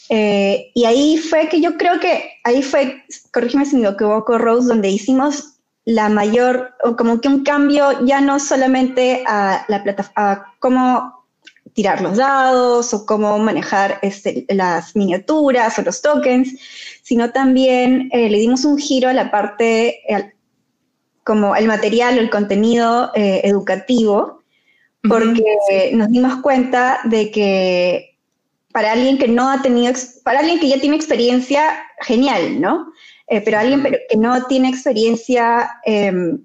y 0.09 0.83
ahí 0.85 1.17
fue 1.17 1.47
que 1.47 1.61
yo 1.61 1.77
creo 1.77 2.01
que, 2.01 2.31
ahí 2.43 2.61
fue, 2.63 3.03
corrígeme 3.31 3.65
si 3.65 3.77
me 3.77 3.87
equivoco, 3.87 4.37
Rose, 4.37 4.67
donde 4.67 4.89
hicimos 4.89 5.60
la 5.85 6.09
mayor, 6.09 6.75
o 6.83 6.95
como 6.95 7.21
que 7.21 7.27
un 7.27 7.43
cambio 7.43 8.05
ya 8.05 8.21
no 8.21 8.39
solamente 8.39 9.23
a 9.27 9.65
la 9.67 9.83
plataforma, 9.83 10.31
a 10.31 10.53
cómo 10.59 11.21
tirar 11.73 12.01
los 12.01 12.17
dados 12.17 12.93
o 12.93 13.05
cómo 13.05 13.37
manejar 13.39 13.99
este, 14.01 14.45
las 14.49 14.95
miniaturas 14.95 15.77
o 15.79 15.81
los 15.81 16.01
tokens, 16.01 16.55
sino 17.01 17.31
también 17.31 18.09
eh, 18.11 18.29
le 18.29 18.37
dimos 18.37 18.65
un 18.65 18.77
giro 18.77 19.09
a 19.09 19.13
la 19.13 19.31
parte, 19.31 20.01
como 21.23 21.55
el 21.55 21.67
material 21.67 22.17
o 22.17 22.21
el 22.21 22.29
contenido 22.29 23.11
eh, 23.15 23.41
educativo, 23.43 24.41
porque 25.07 25.91
nos 25.93 26.09
dimos 26.09 26.41
cuenta 26.41 26.99
de 27.05 27.31
que 27.31 28.17
para 28.71 28.91
alguien 28.91 29.17
que 29.17 29.27
no 29.27 29.49
ha 29.49 29.61
tenido, 29.61 29.93
para 30.23 30.39
alguien 30.39 30.59
que 30.59 30.69
ya 30.69 30.79
tiene 30.79 30.95
experiencia, 30.95 31.83
genial, 32.01 32.61
¿no? 32.61 32.91
Eh, 33.31 33.39
pero 33.39 33.59
alguien 33.59 33.81
que 33.81 34.17
no 34.17 34.43
tiene 34.43 34.67
experiencia 34.67 35.79
em, 35.85 36.39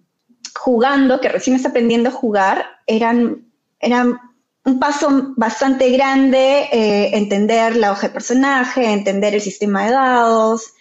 jugando, 0.55 1.21
que 1.21 1.29
recién 1.29 1.57
está 1.57 1.71
aprendiendo 1.71 2.11
a 2.11 2.13
jugar, 2.13 2.65
eran, 2.87 3.45
eran 3.81 4.21
un 4.65 4.79
paso 4.79 5.35
bastante 5.37 5.91
grande 5.91 6.69
eh, 6.71 7.11
entender 7.15 7.75
la 7.75 7.91
hoja 7.91 8.07
de 8.07 8.13
personaje, 8.13 8.93
entender 8.93 9.35
el 9.35 9.41
sistema 9.41 9.85
de 9.85 9.91
dados. 9.91 10.75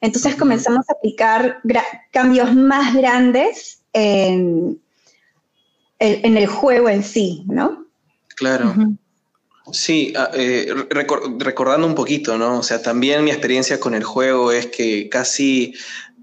Entonces 0.00 0.34
comenzamos 0.34 0.84
a 0.90 0.94
aplicar 0.94 1.60
cambios 2.10 2.52
más 2.56 2.92
grandes 2.92 3.84
en, 3.92 4.80
en, 6.00 6.36
el 6.36 6.48
juego 6.48 6.88
en 6.88 7.04
sí, 7.04 7.44
¿no? 7.46 7.86
Claro. 8.34 8.74
Sí, 9.70 10.12
ah, 10.16 10.30
eh, 10.34 10.74
recordando 10.90 11.86
un 11.86 11.94
poquito, 11.94 12.36
¿no? 12.36 12.58
O 12.58 12.62
sea, 12.64 12.82
también 12.82 13.22
mi 13.22 13.30
experiencia 13.30 13.78
con 13.78 13.94
el 13.94 14.02
juego 14.02 14.50
es 14.50 14.66
que 14.66 15.08
casi 15.08 15.74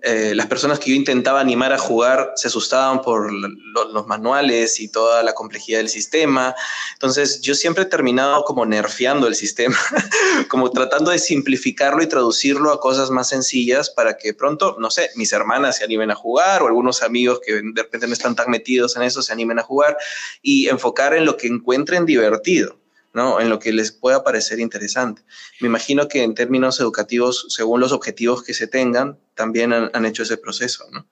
eh, 0.02 0.34
las 0.34 0.48
personas 0.48 0.80
que 0.80 0.92
yo 0.92 0.96
intentaba 0.96 1.42
animar 1.42 1.74
a 1.74 1.78
jugar 1.78 2.32
se 2.36 2.48
asustaban 2.48 3.02
por 3.02 3.32
los 3.34 4.08
manuales 4.08 4.80
y 4.80 4.90
toda 4.90 5.24
la 5.24 5.34
complejidad 5.34 5.80
del 5.80 5.90
sistema. 5.90 6.56
Entonces, 6.94 7.42
yo 7.42 7.54
siempre 7.54 7.84
he 7.84 7.88
terminado 7.88 8.44
como 8.44 8.66
nerfeando 8.66 9.28
el 9.28 9.36
sistema, 9.36 9.78
como 10.50 10.72
tratando 10.72 11.12
de 11.12 11.20
simplificarlo 11.20 12.02
y 12.02 12.08
traducirlo 12.08 12.72
a 12.72 12.80
cosas 12.80 13.10
más 13.10 13.30
sencillas 13.30 13.90
para 13.90 14.18
que 14.18 14.34
pronto, 14.34 14.78
no 14.80 14.90
sé, 14.90 15.10
mis 15.16 15.34
hermanas 15.34 15.78
se 15.78 15.84
animen 15.84 16.12
a 16.12 16.16
jugar 16.16 16.62
o 16.62 16.68
algunos 16.68 17.04
amigos 17.04 17.42
que 17.46 17.54
de 17.54 17.84
repente 17.84 18.08
no 18.08 18.14
están 18.14 18.36
tan 18.36 18.50
metidos 18.50 18.96
en 18.96 19.04
eso 19.04 19.22
se 19.22 19.34
animen 19.34 19.60
a 19.60 19.64
jugar 19.64 19.98
y 20.42 20.70
enfocar 20.70 21.14
en 21.14 21.26
lo 21.26 21.36
que 21.36 21.48
encuentren 21.48 22.06
divertido. 22.06 22.78
¿No? 23.14 23.40
En 23.40 23.50
lo 23.50 23.60
que 23.60 23.72
les 23.72 23.92
pueda 23.92 24.24
parecer 24.24 24.60
interesante. 24.60 25.24
Me 25.60 25.68
imagino 25.68 26.08
que 26.08 26.24
en 26.24 26.36
términos 26.36 26.80
educativos, 26.80 27.46
según 27.50 27.80
los 27.80 27.92
objetivos 27.92 28.44
que 28.44 28.54
se 28.54 28.68
tengan, 28.68 29.18
también 29.36 29.74
han, 29.74 30.06
hecho 30.06 30.24
ese 30.24 30.38
proceso, 30.38 30.86
¿no? 30.92 31.08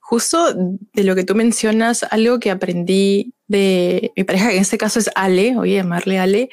Justo 0.00 0.54
de 0.54 1.04
lo 1.04 1.14
que 1.14 1.24
tú 1.24 1.34
mencionas, 1.34 2.02
algo 2.10 2.38
que 2.38 2.50
aprendí 2.50 3.34
de 3.46 4.12
mi 4.16 4.24
pareja, 4.24 4.48
que 4.48 4.56
en 4.56 4.62
este 4.62 4.78
caso 4.78 4.98
es 4.98 5.10
Ale, 5.14 5.54
voy 5.54 5.74
a 5.74 5.82
llamarle 5.82 6.18
Ale, 6.18 6.50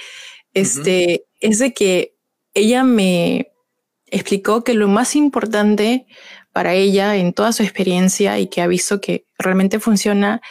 este, 0.53 1.25
es 1.39 1.59
de 1.59 1.73
que 1.73 2.15
ella 2.53 2.83
me 2.83 3.51
explicó 4.07 4.63
que 4.63 4.73
lo 4.73 4.87
más 4.87 5.15
importante 5.15 6.07
para 6.53 6.73
ella 6.73 7.15
en 7.15 7.33
toda 7.33 7.51
su 7.51 7.63
experiencia 7.63 8.39
y 8.39 8.47
que 8.47 8.61
ha 8.61 8.67
visto 8.67 9.01
que 9.01 9.25
realmente 9.37 9.79
funciona 9.79 10.41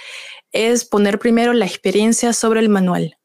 es 0.52 0.84
poner 0.84 1.18
primero 1.18 1.52
la 1.52 1.66
experiencia 1.66 2.32
sobre 2.32 2.60
el 2.60 2.68
manual. 2.68 3.17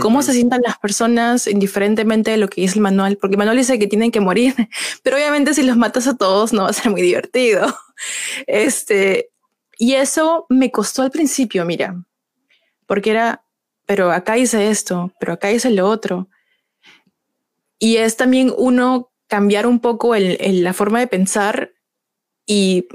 Cómo 0.00 0.22
se 0.22 0.32
sientan 0.32 0.62
las 0.64 0.78
personas 0.78 1.46
indiferentemente 1.46 2.30
de 2.30 2.38
lo 2.38 2.48
que 2.48 2.62
dice 2.62 2.76
el 2.76 2.80
manual, 2.80 3.18
porque 3.18 3.34
el 3.34 3.38
manual 3.38 3.58
dice 3.58 3.78
que 3.78 3.86
tienen 3.86 4.10
que 4.10 4.20
morir, 4.20 4.54
pero 5.02 5.16
obviamente 5.16 5.52
si 5.52 5.62
los 5.62 5.76
matas 5.76 6.06
a 6.06 6.16
todos 6.16 6.52
no 6.52 6.62
va 6.62 6.70
a 6.70 6.72
ser 6.72 6.90
muy 6.90 7.02
divertido. 7.02 7.66
Este, 8.48 9.30
y 9.78 9.94
eso 9.94 10.46
me 10.48 10.72
costó 10.72 11.02
al 11.02 11.12
principio, 11.12 11.64
mira, 11.64 12.02
porque 12.86 13.10
era, 13.10 13.44
pero 13.86 14.10
acá 14.10 14.34
dice 14.34 14.70
esto, 14.70 15.12
pero 15.20 15.34
acá 15.34 15.48
dice 15.48 15.70
lo 15.70 15.88
otro. 15.88 16.28
Y 17.78 17.98
es 17.98 18.16
también 18.16 18.52
uno 18.56 19.12
cambiar 19.28 19.66
un 19.66 19.80
poco 19.80 20.14
el, 20.14 20.62
la 20.62 20.72
forma 20.72 21.00
de 21.00 21.06
pensar 21.06 21.72
y 22.46 22.86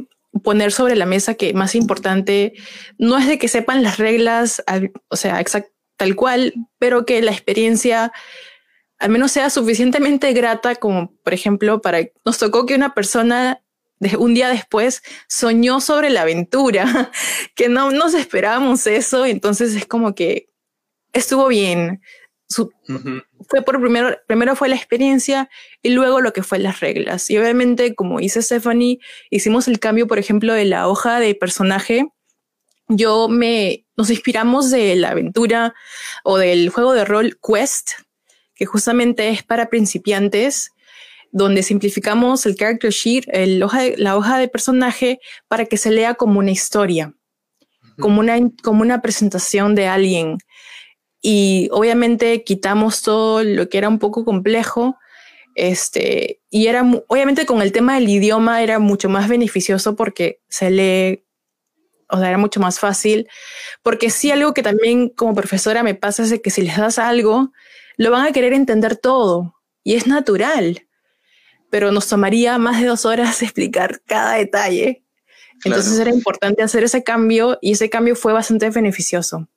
poner 0.44 0.72
sobre 0.72 0.96
la 0.96 1.06
mesa 1.06 1.34
que 1.34 1.54
más 1.54 1.74
importante 1.74 2.54
no 2.98 3.18
es 3.18 3.28
de 3.28 3.38
que 3.38 3.48
sepan 3.48 3.82
las 3.82 3.98
reglas, 3.98 4.64
o 5.10 5.16
sea, 5.16 5.40
tal 5.98 6.16
cual, 6.16 6.54
pero 6.80 7.06
que 7.06 7.22
la 7.22 7.32
experiencia 7.32 8.14
al 9.00 9.10
menos 9.10 9.32
sea 9.32 9.50
suficientemente 9.50 10.34
grata 10.34 10.76
como, 10.76 11.14
por 11.24 11.34
ejemplo, 11.34 11.82
para 11.82 12.00
nos 12.26 12.38
tocó 12.38 12.66
que 12.66 12.76
una 12.76 12.94
persona 12.94 13.62
de 14.00 14.18
un 14.18 14.34
día 14.34 14.50
después 14.50 15.02
soñó 15.28 15.82
sobre 15.82 16.10
la 16.10 16.22
aventura, 16.22 17.12
que 17.56 17.70
no 17.70 17.92
nos 17.92 18.14
esperábamos 18.14 18.86
eso, 18.88 19.26
entonces 19.26 19.76
es 19.76 19.86
como 19.86 20.16
que 20.16 20.50
estuvo 21.14 21.48
bien. 21.48 22.02
Fue 23.50 23.62
por 23.62 23.82
primero, 23.82 24.18
primero 24.26 24.56
fue 24.56 24.70
la 24.70 24.76
experiencia 24.76 25.50
y 25.82 25.90
luego 25.90 26.22
lo 26.22 26.32
que 26.32 26.44
fue 26.44 26.60
las 26.60 26.80
reglas. 26.80 27.30
Y 27.30 27.38
obviamente, 27.38 27.94
como 27.94 28.20
dice 28.20 28.42
Stephanie, 28.42 29.00
hicimos 29.30 29.68
el 29.68 29.80
cambio, 29.80 30.08
por 30.08 30.18
ejemplo, 30.18 30.54
de 30.54 30.66
la 30.66 30.88
hoja 30.88 31.20
de 31.20 31.36
personaje. 31.36 32.08
Yo 32.90 33.28
me, 33.28 33.86
nos 33.96 34.10
inspiramos 34.10 34.72
de 34.72 34.96
la 34.96 35.10
aventura 35.10 35.74
o 36.24 36.38
del 36.38 36.70
juego 36.70 36.94
de 36.94 37.06
rol 37.06 37.38
Quest, 37.42 37.92
que 38.56 38.66
justamente 38.66 39.30
es 39.30 39.44
para 39.44 39.70
principiantes, 39.70 40.72
donde 41.32 41.64
simplificamos 41.64 42.46
el 42.46 42.56
character 42.56 42.92
sheet, 42.92 43.26
el 43.28 43.62
hoja 43.62 43.82
la 43.98 44.16
hoja 44.16 44.40
de 44.40 44.48
personaje, 44.48 45.20
para 45.48 45.66
que 45.66 45.78
se 45.78 45.92
lea 45.92 46.16
como 46.16 46.40
una 46.40 46.52
historia, 46.52 47.14
como, 48.00 48.20
una, 48.20 48.38
como 48.64 48.82
una 48.82 49.02
presentación 49.02 49.76
de 49.76 49.88
alguien 49.88 50.38
y 51.22 51.68
obviamente 51.72 52.44
quitamos 52.44 53.02
todo 53.02 53.44
lo 53.44 53.70
que 53.70 53.78
era 53.78 53.90
un 53.90 54.00
poco 54.00 54.24
complejo. 54.24 54.98
Este, 55.56 56.40
y 56.50 56.68
era, 56.68 56.90
obviamente 57.08 57.46
con 57.46 57.62
el 57.62 57.72
tema 57.72 57.96
del 57.96 58.08
idioma 58.08 58.62
era 58.62 58.80
mucho 58.80 59.10
más 59.10 59.28
beneficioso 59.28 59.96
porque 59.96 60.40
se 60.48 60.70
lee, 60.70 61.26
o 62.10 62.18
sea, 62.18 62.30
era 62.30 62.38
mucho 62.38 62.60
más 62.60 62.80
fácil. 62.80 63.28
Porque 63.84 64.10
sí, 64.10 64.32
algo 64.32 64.54
que 64.54 64.64
también 64.64 65.10
como 65.10 65.36
profesora 65.36 65.84
me 65.84 65.96
pasa 65.96 66.24
es 66.24 66.42
que 66.42 66.50
si 66.50 66.62
les 66.62 66.78
das 66.78 67.00
algo, 67.00 67.52
lo 67.98 68.12
van 68.12 68.26
a 68.26 68.32
querer 68.32 68.54
entender 68.54 68.96
todo 68.96 69.56
y 69.84 69.96
es 69.96 70.08
natural, 70.08 70.88
pero 71.70 71.92
nos 71.92 72.08
tomaría 72.08 72.58
más 72.58 72.82
de 72.82 72.88
dos 72.88 73.06
horas 73.06 73.42
explicar 73.42 74.02
cada 74.06 74.36
detalle. 74.36 75.04
Entonces 75.64 76.00
era 76.00 76.12
importante 76.12 76.62
hacer 76.62 76.84
ese 76.84 77.04
cambio 77.04 77.58
y 77.62 77.72
ese 77.72 77.90
cambio 77.90 78.16
fue 78.16 78.34
bastante 78.34 78.70
beneficioso. 78.70 79.48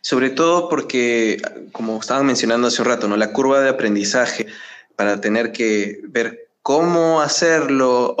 Sobre 0.00 0.30
todo 0.30 0.68
porque, 0.68 1.40
como 1.72 1.98
estaban 2.00 2.26
mencionando 2.26 2.68
hace 2.68 2.82
un 2.82 2.88
rato, 2.88 3.08
¿no? 3.08 3.16
la 3.16 3.32
curva 3.32 3.60
de 3.60 3.70
aprendizaje 3.70 4.46
para 4.94 5.20
tener 5.20 5.52
que 5.52 6.00
ver 6.04 6.45
cómo 6.66 7.20
hacerlo 7.20 8.16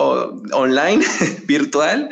online, 0.52 1.04
virtual, 1.46 2.08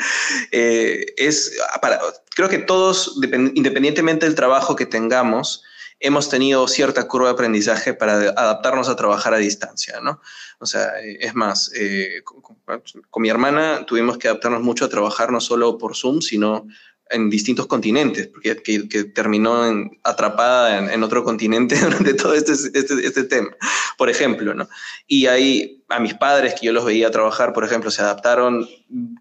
eh, 0.50 1.06
es 1.16 1.56
para, 1.80 2.00
creo 2.34 2.48
que 2.48 2.58
todos, 2.58 3.16
independientemente 3.54 4.26
del 4.26 4.34
trabajo 4.34 4.74
que 4.74 4.84
tengamos, 4.84 5.62
hemos 6.00 6.28
tenido 6.28 6.66
cierta 6.66 7.06
curva 7.06 7.28
de 7.28 7.34
aprendizaje 7.34 7.94
para 7.94 8.14
adaptarnos 8.14 8.88
a 8.88 8.96
trabajar 8.96 9.32
a 9.32 9.36
distancia, 9.36 10.00
¿no? 10.00 10.20
O 10.58 10.66
sea, 10.66 10.94
es 11.04 11.36
más, 11.36 11.70
eh, 11.76 12.22
con, 12.24 13.22
mi 13.22 13.28
hermana 13.28 13.86
tuvimos 13.86 14.18
que 14.18 14.26
adaptarnos 14.26 14.60
mucho 14.60 14.86
a 14.86 14.88
trabajar 14.88 15.30
no 15.30 15.40
solo 15.40 15.78
por 15.78 15.94
Zoom, 15.94 16.20
sino 16.20 16.66
en 17.14 17.30
distintos 17.30 17.66
continentes, 17.66 18.26
porque 18.26 18.56
que, 18.62 19.04
terminó 19.04 19.62
atrapada 20.02 20.92
en, 20.92 21.02
otro 21.02 21.24
continente 21.24 21.76
durante 21.80 22.14
todo 22.14 22.34
este, 22.34 22.52
este, 22.52 23.06
este, 23.06 23.24
tema, 23.24 23.50
por 23.96 24.10
ejemplo, 24.10 24.54
¿no? 24.54 24.68
Y 25.06 25.26
ahí 25.26 25.84
a 25.88 26.00
mis 26.00 26.14
padres, 26.14 26.54
que 26.54 26.66
yo 26.66 26.72
los 26.72 26.84
veía 26.84 27.10
trabajar, 27.10 27.52
por 27.52 27.64
ejemplo, 27.64 27.90
se 27.90 28.02
adaptaron 28.02 28.68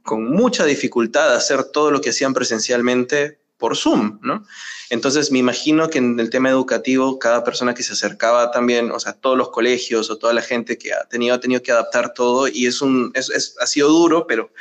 con 0.03 0.29
mucha 0.29 0.65
dificultad 0.65 1.33
a 1.33 1.37
hacer 1.37 1.63
todo 1.65 1.91
lo 1.91 2.01
que 2.01 2.09
hacían 2.09 2.33
presencialmente 2.33 3.39
por 3.57 3.77
Zoom, 3.77 4.19
¿no? 4.21 4.45
Entonces 4.89 5.31
me 5.31 5.39
imagino 5.39 5.89
que 5.89 5.97
en 5.97 6.19
el 6.19 6.29
tema 6.29 6.49
educativo, 6.49 7.17
cada 7.17 7.43
persona 7.43 7.73
que 7.73 7.81
se 7.81 7.93
acercaba 7.93 8.51
también, 8.51 8.91
o 8.91 8.99
sea, 8.99 9.13
todos 9.13 9.37
los 9.37 9.49
colegios 9.49 10.09
o 10.09 10.17
toda 10.17 10.33
la 10.33 10.41
gente 10.41 10.77
que 10.77 10.93
ha 10.93 11.05
tenido, 11.05 11.33
ha 11.33 11.39
tenido 11.39 11.61
que 11.63 11.71
adaptar 11.71 12.13
todo 12.13 12.47
y 12.47 12.65
es 12.65 12.81
un, 12.81 13.11
es, 13.15 13.55
ha 13.59 13.65
sido 13.65 13.89
duro, 13.89 14.27
pero 14.27 14.51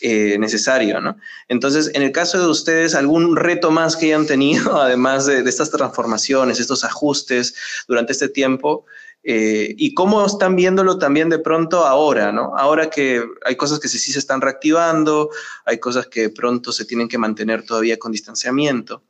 eh, 0.00 0.36
necesario, 0.38 1.00
¿no? 1.00 1.16
Entonces, 1.48 1.90
en 1.94 2.02
el 2.02 2.12
caso 2.12 2.38
de 2.40 2.46
ustedes, 2.46 2.94
¿algún 2.94 3.36
reto 3.36 3.70
más 3.70 3.96
que 3.96 4.06
hayan 4.06 4.26
tenido, 4.26 4.76
además 4.80 5.26
de, 5.26 5.40
estas 5.40 5.70
transformaciones, 5.70 6.60
estos 6.60 6.84
ajustes 6.84 7.54
durante 7.88 8.12
este 8.12 8.28
tiempo? 8.28 8.84
Eh, 9.24 9.74
y 9.76 9.94
cómo 9.94 10.24
están 10.24 10.54
viéndolo 10.54 10.98
también 10.98 11.28
de 11.28 11.40
pronto 11.40 11.84
ahora, 11.84 12.30
¿no? 12.30 12.56
Ahora 12.56 12.88
que 12.88 13.24
hay 13.44 13.56
cosas 13.56 13.80
que 13.80 13.88
sí, 13.88 13.98
se 13.98 14.18
están 14.18 14.40
reactivando, 14.40 15.30
hay 15.64 15.78
cosas 15.78 16.06
que 16.06 16.30
pronto 16.30 16.72
se 16.72 16.84
tienen 16.84 17.08
que 17.08 17.18
mantener 17.18 17.64
todavía 17.64 17.98
con 17.98 18.12
distanciamiento. 18.12 19.02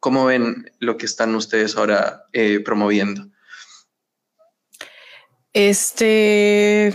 ¿Cómo 0.00 0.26
ven 0.26 0.72
lo 0.78 0.96
que 0.96 1.06
están 1.06 1.34
ustedes 1.34 1.76
ahora 1.76 2.24
eh, 2.32 2.60
promoviendo? 2.60 3.26
Este, 5.52 6.94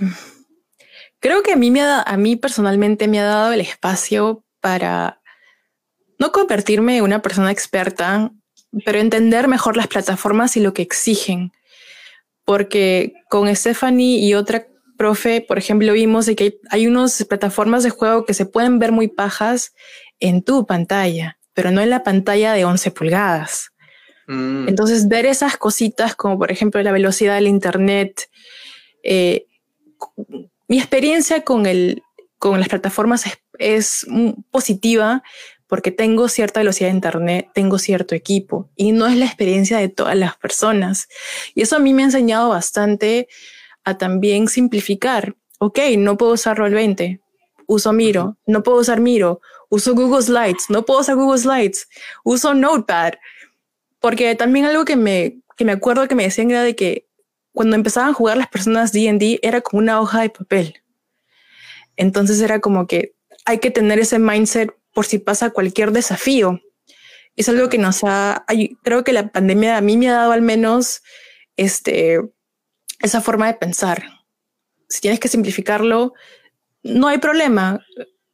Creo 1.24 1.42
que 1.42 1.54
a 1.54 1.56
mí, 1.56 1.72
me 1.72 1.80
ha, 1.80 2.02
a 2.02 2.18
mí 2.18 2.36
personalmente 2.36 3.08
me 3.08 3.18
ha 3.22 3.24
dado 3.24 3.54
el 3.54 3.62
espacio 3.62 4.44
para 4.60 5.22
no 6.20 6.34
convertirme 6.34 6.98
en 6.98 7.06
una 7.06 7.22
persona 7.22 7.50
experta, 7.50 8.34
pero 8.84 9.00
entender 9.00 9.48
mejor 9.48 9.78
las 9.78 9.88
plataformas 9.88 10.58
y 10.58 10.60
lo 10.60 10.74
que 10.74 10.82
exigen. 10.82 11.54
Porque 12.44 13.14
con 13.30 13.48
Stephanie 13.56 14.20
y 14.20 14.34
otra 14.34 14.68
profe, 14.98 15.40
por 15.40 15.58
ejemplo, 15.58 15.94
vimos 15.94 16.26
de 16.26 16.36
que 16.36 16.44
hay, 16.44 16.60
hay 16.72 16.88
unas 16.88 17.24
plataformas 17.24 17.84
de 17.84 17.92
juego 17.92 18.26
que 18.26 18.34
se 18.34 18.46
pueden 18.46 18.78
ver 18.78 18.92
muy 18.92 19.08
pajas 19.08 19.74
en 20.20 20.44
tu 20.44 20.66
pantalla, 20.66 21.40
pero 21.54 21.72
no 21.72 21.80
en 21.80 21.90
la 21.90 22.04
pantalla 22.04 22.52
de 22.52 22.66
11 22.66 22.92
pulgadas. 22.92 23.70
Mm. 24.28 24.68
Entonces, 24.68 25.08
ver 25.08 25.26
esas 25.26 25.56
cositas 25.56 26.16
como 26.18 26.38
por 26.38 26.52
ejemplo 26.52 26.84
la 26.84 26.92
velocidad 26.92 27.36
del 27.36 27.48
Internet, 27.48 28.30
eh, 29.04 29.48
mi 30.68 30.78
experiencia 30.78 31.44
con, 31.44 31.66
el, 31.66 32.04
con 32.38 32.60
las 32.60 32.70
plataformas 32.70 33.26
es, 33.60 34.08
positiva 34.52 35.24
porque 35.68 35.92
tengo 35.92 36.28
cierta 36.28 36.60
velocidad 36.60 36.90
de 36.90 36.96
internet, 36.96 37.50
tengo 37.54 37.80
cierto 37.80 38.16
equipo 38.16 38.70
y 38.76 38.92
no 38.92 39.08
es 39.08 39.16
la 39.16 39.26
experiencia 39.26 39.78
de 39.78 39.90
todas 39.90 40.16
las 40.16 40.38
personas. 40.38 41.08
Y 41.56 41.62
eso 41.62 41.76
a 41.76 41.80
mí 41.80 41.94
me 41.94 42.04
ha 42.04 42.06
enseñado 42.06 42.50
bastante 42.50 43.28
a 43.84 43.98
también 43.98 44.48
simplificar. 44.48 45.36
Ok, 45.60 45.80
no 45.98 46.18
puedo 46.18 46.34
usar 46.34 46.58
Roll20, 46.58 47.22
uso 47.68 47.94
Miro, 47.94 48.38
no 48.46 48.62
puedo 48.62 48.80
usar 48.80 49.00
Miro, 49.00 49.42
uso 49.70 49.96
Google 49.96 50.22
Slides, 50.22 50.66
no 50.70 50.86
puedo 50.86 51.00
usar 51.00 51.16
Google 51.16 51.40
Slides, 51.40 51.88
uso 52.24 52.54
Notepad. 52.54 53.14
Porque 54.00 54.36
también 54.36 54.66
algo 54.66 54.86
que 54.86 54.96
me, 54.96 55.40
que 55.56 55.66
me 55.66 55.72
acuerdo 55.72 56.08
que 56.08 56.16
me 56.16 56.24
decían 56.24 56.52
era 56.52 56.64
de 56.64 56.76
que 56.76 57.08
cuando 57.54 57.76
empezaban 57.76 58.10
a 58.10 58.14
jugar 58.14 58.38
las 58.38 58.48
personas 58.48 58.92
D&D 58.92 59.40
era 59.42 59.62
como 59.62 59.80
una 59.80 60.02
hoja 60.02 60.22
de 60.22 60.30
papel. 60.30 60.82
Entonces 61.96 62.42
era 62.42 62.60
como 62.60 62.88
que 62.88 63.14
hay 63.46 63.60
que 63.60 63.72
tener 63.72 64.00
ese 64.00 64.20
mindset 64.20 64.76
por 64.94 65.06
si 65.06 65.20
pasa 65.20 65.52
cualquier 65.52 65.92
desafío. 65.92 66.60
Es 67.36 67.50
algo 67.50 67.70
que 67.70 67.78
nos 67.78 68.04
ha, 68.04 68.46
creo 68.84 69.04
que 69.04 69.14
la 69.14 69.30
pandemia 69.32 69.78
a 69.78 69.82
mí 69.82 69.98
me 69.98 70.10
ha 70.10 70.14
dado 70.14 70.32
al 70.32 70.42
menos 70.42 71.02
este, 71.58 72.20
esa 73.00 73.22
forma 73.22 73.48
de 73.48 73.56
pensar. 73.56 74.04
Si 74.90 75.02
tienes 75.02 75.20
que 75.20 75.28
simplificarlo, 75.28 76.14
no 76.84 77.08
hay 77.08 77.18
problema, 77.18 77.86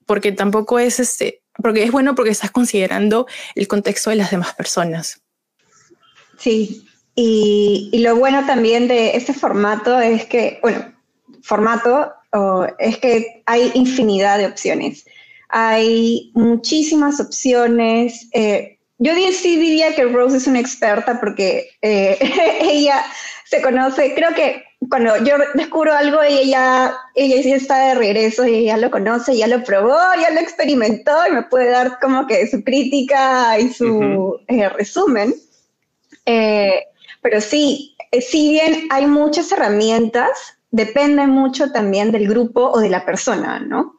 porque 0.05 0.31
tampoco 0.31 0.79
es 0.79 0.99
este, 0.99 1.43
porque 1.61 1.83
es 1.83 1.91
bueno 1.91 2.15
porque 2.15 2.31
estás 2.31 2.51
considerando 2.51 3.27
el 3.55 3.67
contexto 3.67 4.09
de 4.09 4.17
las 4.17 4.31
demás 4.31 4.53
personas. 4.55 5.21
Sí, 6.37 6.88
y, 7.21 7.99
lo 7.99 8.15
bueno 8.15 8.45
también 8.45 8.87
de 8.87 9.17
este 9.17 9.33
formato 9.33 9.99
es 9.99 10.25
que, 10.25 10.59
bueno, 10.61 10.93
formato 11.43 12.13
es 12.77 12.97
que 12.99 13.41
hay 13.45 13.71
infinidad 13.73 14.37
de 14.37 14.45
opciones. 14.45 15.05
Hay 15.49 16.31
muchísimas 16.33 17.19
opciones. 17.19 18.29
Eh, 18.33 18.77
yo 18.99 19.11
sí 19.33 19.57
diría 19.57 19.95
que 19.95 20.05
Rose 20.05 20.37
es 20.37 20.47
una 20.47 20.59
experta 20.59 21.19
porque 21.19 21.71
eh, 21.81 22.17
ella 22.61 23.03
se 23.45 23.61
conoce, 23.61 24.13
creo 24.13 24.33
que 24.33 24.63
cuando 24.89 25.17
yo 25.25 25.35
descubro 25.55 25.93
algo, 25.93 26.21
ella 26.21 26.43
ya, 26.43 26.97
ella 27.15 27.43
sí 27.43 27.51
está 27.51 27.87
de 27.87 27.95
regreso 27.95 28.47
y 28.47 28.65
ya 28.65 28.77
lo 28.77 28.89
conoce, 28.91 29.35
ya 29.35 29.47
lo 29.47 29.61
probó, 29.63 29.97
ya 30.21 30.29
lo 30.31 30.39
experimentó 30.39 31.11
y 31.27 31.33
me 31.33 31.43
puede 31.43 31.69
dar 31.69 31.99
como 31.99 32.27
que 32.27 32.47
su 32.47 32.63
crítica 32.63 33.59
y 33.59 33.73
su 33.73 34.39
eh, 34.47 34.69
resumen. 34.69 35.33
Eh, 36.25 36.85
pero 37.21 37.41
sí, 37.41 37.95
eh, 38.11 38.21
si 38.21 38.49
bien 38.49 38.87
hay 38.89 39.05
muchas 39.05 39.51
herramientas, 39.51 40.29
depende 40.71 41.25
mucho 41.27 41.71
también 41.71 42.11
del 42.11 42.27
grupo 42.27 42.71
o 42.71 42.79
de 42.79 42.89
la 42.89 43.05
persona, 43.05 43.59
¿no? 43.59 43.95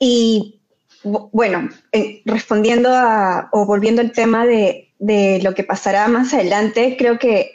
y 0.00 0.60
bueno, 1.04 1.68
respondiendo 2.24 2.90
a, 2.92 3.48
o 3.52 3.64
volviendo 3.64 4.02
al 4.02 4.10
tema 4.10 4.44
de, 4.44 4.92
de 5.02 5.40
lo 5.42 5.52
que 5.54 5.64
pasará 5.64 6.06
más 6.06 6.32
adelante, 6.32 6.96
creo 6.96 7.18
que 7.18 7.50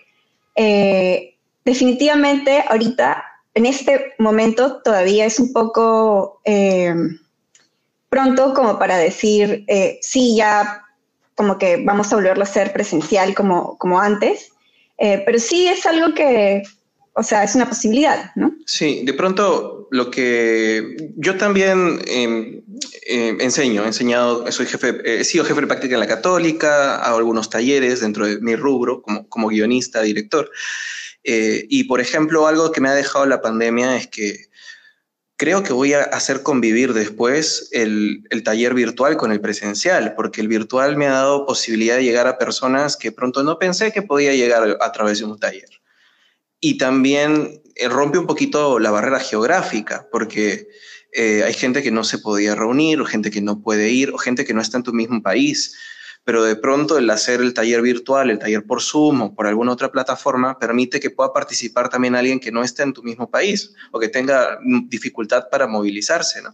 eh, 0.55 1.35
definitivamente 1.63 2.63
ahorita, 2.67 3.23
en 3.53 3.65
este 3.65 4.13
momento, 4.19 4.81
todavía 4.81 5.25
es 5.25 5.39
un 5.39 5.53
poco 5.53 6.41
eh, 6.43 6.93
pronto 8.09 8.53
como 8.53 8.77
para 8.77 8.97
decir, 8.97 9.63
eh, 9.67 9.97
sí, 10.01 10.35
ya 10.35 10.83
como 11.37 11.57
que 11.57 11.77
vamos 11.85 12.11
a 12.11 12.15
volverlo 12.17 12.43
a 12.43 12.47
hacer 12.47 12.73
presencial 12.73 13.33
como, 13.33 13.77
como 13.77 14.01
antes, 14.01 14.51
pero 14.97 15.37
sí 15.37 15.67
es 15.67 15.85
algo 15.85 16.13
que, 16.13 16.63
o 17.13 17.23
sea, 17.23 17.43
es 17.43 17.55
una 17.55 17.69
posibilidad, 17.69 18.31
¿no? 18.35 18.53
Sí, 18.65 19.03
de 19.05 19.13
pronto 19.13 19.87
lo 19.89 20.11
que 20.11 20.97
yo 21.15 21.37
también 21.37 21.99
em, 22.05 22.61
em, 23.07 23.41
enseño, 23.41 23.83
he 23.83 23.87
enseñado, 23.87 24.51
soy 24.51 24.65
jefe, 24.65 25.01
he 25.03 25.23
sido 25.23 25.45
jefe 25.45 25.61
de 25.61 25.67
práctica 25.67 25.95
en 25.95 25.99
la 25.99 26.07
católica, 26.07 26.97
hago 26.97 27.17
algunos 27.17 27.49
talleres 27.49 28.01
dentro 28.01 28.27
de 28.27 28.39
mi 28.39 28.55
rubro 28.55 29.01
como, 29.01 29.27
como 29.29 29.47
guionista, 29.47 30.01
director. 30.01 30.51
Eh, 31.23 31.65
y 31.69 31.85
por 31.85 32.01
ejemplo, 32.01 32.47
algo 32.47 32.71
que 32.71 32.81
me 32.81 32.89
ha 32.89 32.93
dejado 32.93 33.25
la 33.25 33.41
pandemia 33.41 33.97
es 33.97 34.07
que 34.07 34.37
creo 35.37 35.63
que 35.63 35.71
voy 35.71 35.93
a 35.93 36.01
hacer 36.01 36.43
convivir 36.43 36.93
después 36.93 37.69
el, 37.71 38.23
el, 38.31 38.43
taller 38.43 38.73
virtual 38.73 39.17
con 39.17 39.31
el 39.31 39.39
presencial, 39.39 40.15
porque 40.15 40.41
el 40.41 40.47
virtual 40.47 40.97
me 40.97 41.07
ha 41.07 41.11
dado 41.11 41.45
posibilidad 41.45 41.95
de 41.95 42.03
llegar 42.03 42.27
a 42.27 42.39
personas 42.39 42.97
que 42.97 43.11
pronto 43.11 43.43
no 43.43 43.59
pensé 43.59 43.93
que 43.93 44.01
podía 44.01 44.33
llegar 44.33 44.77
a 44.81 44.91
través 44.91 45.19
de 45.19 45.25
un 45.25 45.39
taller. 45.39 45.69
Y 46.59 46.77
también 46.79 47.61
eh, 47.75 47.87
rompe 47.87 48.17
un 48.17 48.25
poquito 48.25 48.79
la 48.79 48.89
barrera 48.89 49.19
geográfica, 49.19 50.07
porque 50.11 50.67
eh, 51.13 51.43
hay 51.43 51.53
gente 51.53 51.83
que 51.83 51.91
no 51.91 52.03
se 52.03 52.17
podía 52.17 52.55
reunir, 52.55 52.99
o 52.99 53.05
gente 53.05 53.29
que 53.29 53.41
no 53.41 53.61
puede 53.61 53.91
ir, 53.91 54.09
o 54.09 54.17
gente 54.17 54.43
que 54.43 54.55
no 54.55 54.61
está 54.61 54.77
en 54.77 54.83
tu 54.83 54.93
mismo 54.93 55.21
país. 55.21 55.77
Pero 56.27 56.43
de 56.43 56.57
pronto 56.57 56.97
el 56.97 57.09
hacer 57.09 57.39
el 57.39 57.53
taller 57.53 57.81
virtual, 57.81 58.29
el 58.29 58.37
taller 58.37 58.65
por 58.65 58.81
Zoom 58.81 59.21
o 59.21 59.33
por 59.33 59.47
alguna 59.47 59.71
otra 59.71 59.93
plataforma, 59.93 60.59
permite 60.59 60.99
que 60.99 61.09
pueda 61.09 61.31
participar 61.31 61.87
también 61.87 62.15
alguien 62.15 62.41
que 62.41 62.51
no 62.51 62.65
esté 62.65 62.83
en 62.83 62.91
tu 62.91 63.01
mismo 63.01 63.31
país 63.31 63.73
o 63.91 63.99
que 63.99 64.09
tenga 64.09 64.59
dificultad 64.89 65.47
para 65.49 65.67
movilizarse, 65.67 66.41
¿no? 66.41 66.53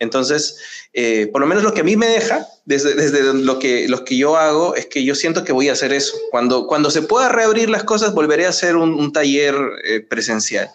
Entonces, 0.00 0.58
eh, 0.92 1.28
por 1.28 1.40
lo 1.40 1.46
menos 1.46 1.62
lo 1.62 1.72
que 1.72 1.82
a 1.82 1.84
mí 1.84 1.94
me 1.94 2.08
deja, 2.08 2.48
desde, 2.64 2.94
desde 2.94 3.32
lo, 3.32 3.60
que, 3.60 3.88
lo 3.88 4.04
que 4.04 4.16
yo 4.16 4.36
hago, 4.36 4.74
es 4.74 4.86
que 4.86 5.04
yo 5.04 5.14
siento 5.14 5.44
que 5.44 5.52
voy 5.52 5.68
a 5.68 5.74
hacer 5.74 5.92
eso. 5.92 6.16
Cuando, 6.32 6.66
cuando 6.66 6.90
se 6.90 7.02
pueda 7.02 7.28
reabrir 7.28 7.70
las 7.70 7.84
cosas, 7.84 8.12
volveré 8.12 8.46
a 8.46 8.48
hacer 8.48 8.74
un, 8.74 9.12
taller 9.12 9.54
eh, 9.84 10.00
presencial. 10.00 10.68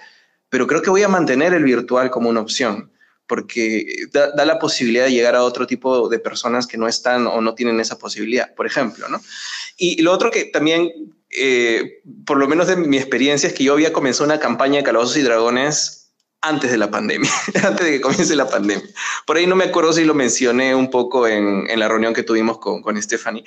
Pero 0.47 0.67
creo 0.67 0.81
que 0.81 0.89
voy 0.89 1.03
a 1.03 1.09
mantener 1.09 1.53
el 1.53 1.65
virtual 1.65 2.09
como 2.09 2.29
una 2.29 2.39
opción, 2.39 2.93
porque 3.31 3.85
da, 4.11 4.31
da, 4.31 4.43
la 4.43 4.59
posibilidad 4.59 5.05
de 5.05 5.13
llegar 5.13 5.37
a 5.37 5.45
otro 5.45 5.65
tipo 5.65 6.09
de 6.09 6.19
personas 6.19 6.67
que 6.67 6.77
no 6.77 6.85
están 6.85 7.27
o 7.27 7.39
no 7.39 7.55
tienen 7.55 7.79
esa 7.79 7.97
posibilidad, 7.97 8.53
por 8.55 8.67
ejemplo, 8.67 9.07
¿no? 9.07 9.21
Y, 9.77 10.01
lo 10.01 10.11
otro 10.11 10.31
que 10.31 10.43
también, 10.43 10.91
eh, 11.29 12.01
por 12.25 12.37
lo 12.37 12.49
menos 12.49 12.67
de 12.67 12.75
mi 12.75 12.97
experiencia, 12.97 13.47
es 13.47 13.53
que 13.53 13.63
yo 13.63 13.71
había 13.71 13.93
comenzado 13.93 14.25
una 14.25 14.41
campaña 14.41 14.79
de 14.79 14.83
Calabozos 14.83 15.15
y 15.15 15.21
Dragones 15.21 16.11
antes 16.41 16.71
de 16.71 16.77
la 16.77 16.91
pandemia, 16.91 17.31
antes 17.63 17.85
de 17.85 17.93
que 17.93 18.01
comience 18.01 18.35
la 18.35 18.49
pandemia. 18.49 18.89
Por 19.25 19.37
ahí 19.37 19.47
no 19.47 19.55
me 19.55 19.63
acuerdo 19.63 19.93
si 19.93 20.03
lo 20.03 20.13
mencioné 20.13 20.75
un 20.75 20.89
poco 20.89 21.25
en, 21.25 21.69
en 21.69 21.79
la 21.79 21.87
reunión 21.87 22.13
que 22.13 22.23
tuvimos 22.23 22.57
con, 22.57 22.81
con 22.81 23.01
Stephanie, 23.01 23.45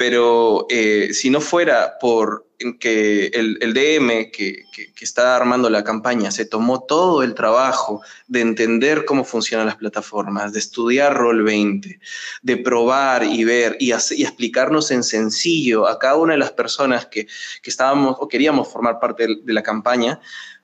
pero 0.00 0.64
eh, 0.70 1.12
si 1.12 1.28
no 1.28 1.42
fuera 1.42 1.98
por 2.00 2.46
que 2.78 3.26
el, 3.34 3.74
DM 3.74 4.30
que, 4.30 4.64
está 4.98 5.36
armando 5.36 5.68
la 5.68 5.84
campaña 5.84 6.30
se 6.30 6.46
tomó 6.46 6.84
todo 6.84 7.22
el 7.22 7.34
trabajo 7.34 8.00
de 8.26 8.40
entender 8.40 9.04
cómo 9.04 9.24
funcionan 9.24 9.66
las 9.66 9.76
plataformas, 9.76 10.54
de 10.54 10.58
estudiar 10.58 11.14
Roll 11.18 11.42
20, 11.42 12.00
de 12.40 12.56
probar 12.56 13.24
y 13.24 13.44
ver 13.44 13.76
y, 13.78 13.92
explicarnos 13.92 14.90
en 14.90 15.02
sencillo 15.02 15.86
a 15.86 15.98
cada 15.98 16.16
una 16.16 16.32
de 16.32 16.38
las 16.38 16.52
personas 16.52 17.04
que, 17.04 17.26
estábamos 17.62 18.16
o 18.20 18.26
queríamos 18.26 18.68
formar 18.68 19.00
parte 19.00 19.26
de 19.42 19.52
la 19.52 19.62
campaña, 19.62 20.18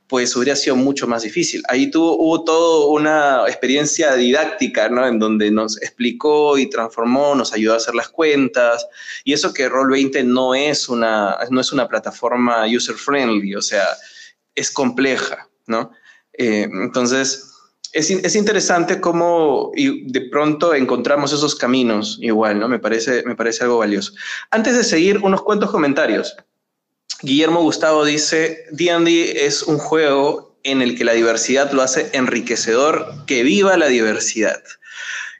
pues 0.08 0.36
hubiera 0.36 0.54
sido 0.54 0.76
mucho 0.76 1.06
más 1.06 1.22
difícil. 1.22 1.62
Ahí 1.68 1.90
tuvo, 1.90 2.16
hubo 2.16 2.44
toda 2.44 2.88
una 2.88 3.48
experiencia 3.48 4.14
didáctica, 4.14 4.88
¿no? 4.88 5.06
En 5.06 5.18
donde 5.18 5.50
nos 5.50 5.80
explicó 5.82 6.58
y 6.58 6.70
transformó, 6.70 7.34
nos 7.34 7.52
ayudó 7.52 7.74
a 7.74 7.78
hacer 7.78 7.94
las 7.94 8.08
cuentas. 8.08 8.86
Y 9.24 9.32
eso 9.32 9.52
que 9.52 9.68
Roll20 9.68 10.24
no 10.24 10.54
es 10.54 10.88
una, 10.88 11.36
no 11.50 11.60
es 11.60 11.72
una 11.72 11.88
plataforma 11.88 12.66
user-friendly, 12.66 13.56
o 13.56 13.62
sea, 13.62 13.84
es 14.54 14.70
compleja, 14.70 15.48
¿no? 15.66 15.90
Eh, 16.32 16.68
entonces, 16.70 17.52
es, 17.92 18.10
es, 18.10 18.36
interesante 18.36 19.00
cómo 19.00 19.72
de 19.74 20.20
pronto 20.30 20.74
encontramos 20.74 21.32
esos 21.32 21.54
caminos 21.54 22.18
igual, 22.20 22.60
¿no? 22.60 22.68
Me 22.68 22.78
parece, 22.78 23.22
me 23.24 23.34
parece 23.34 23.64
algo 23.64 23.78
valioso. 23.78 24.12
Antes 24.50 24.76
de 24.76 24.84
seguir, 24.84 25.18
unos 25.18 25.42
cuantos 25.42 25.70
comentarios. 25.70 26.36
Guillermo 27.22 27.62
Gustavo 27.62 28.04
dice, 28.04 28.66
D&D 28.72 29.46
es 29.46 29.62
un 29.62 29.78
juego 29.78 30.58
en 30.62 30.82
el 30.82 30.98
que 30.98 31.04
la 31.04 31.12
diversidad 31.12 31.70
lo 31.72 31.82
hace 31.82 32.10
enriquecedor, 32.12 33.24
que 33.26 33.42
viva 33.42 33.76
la 33.76 33.86
diversidad. 33.86 34.62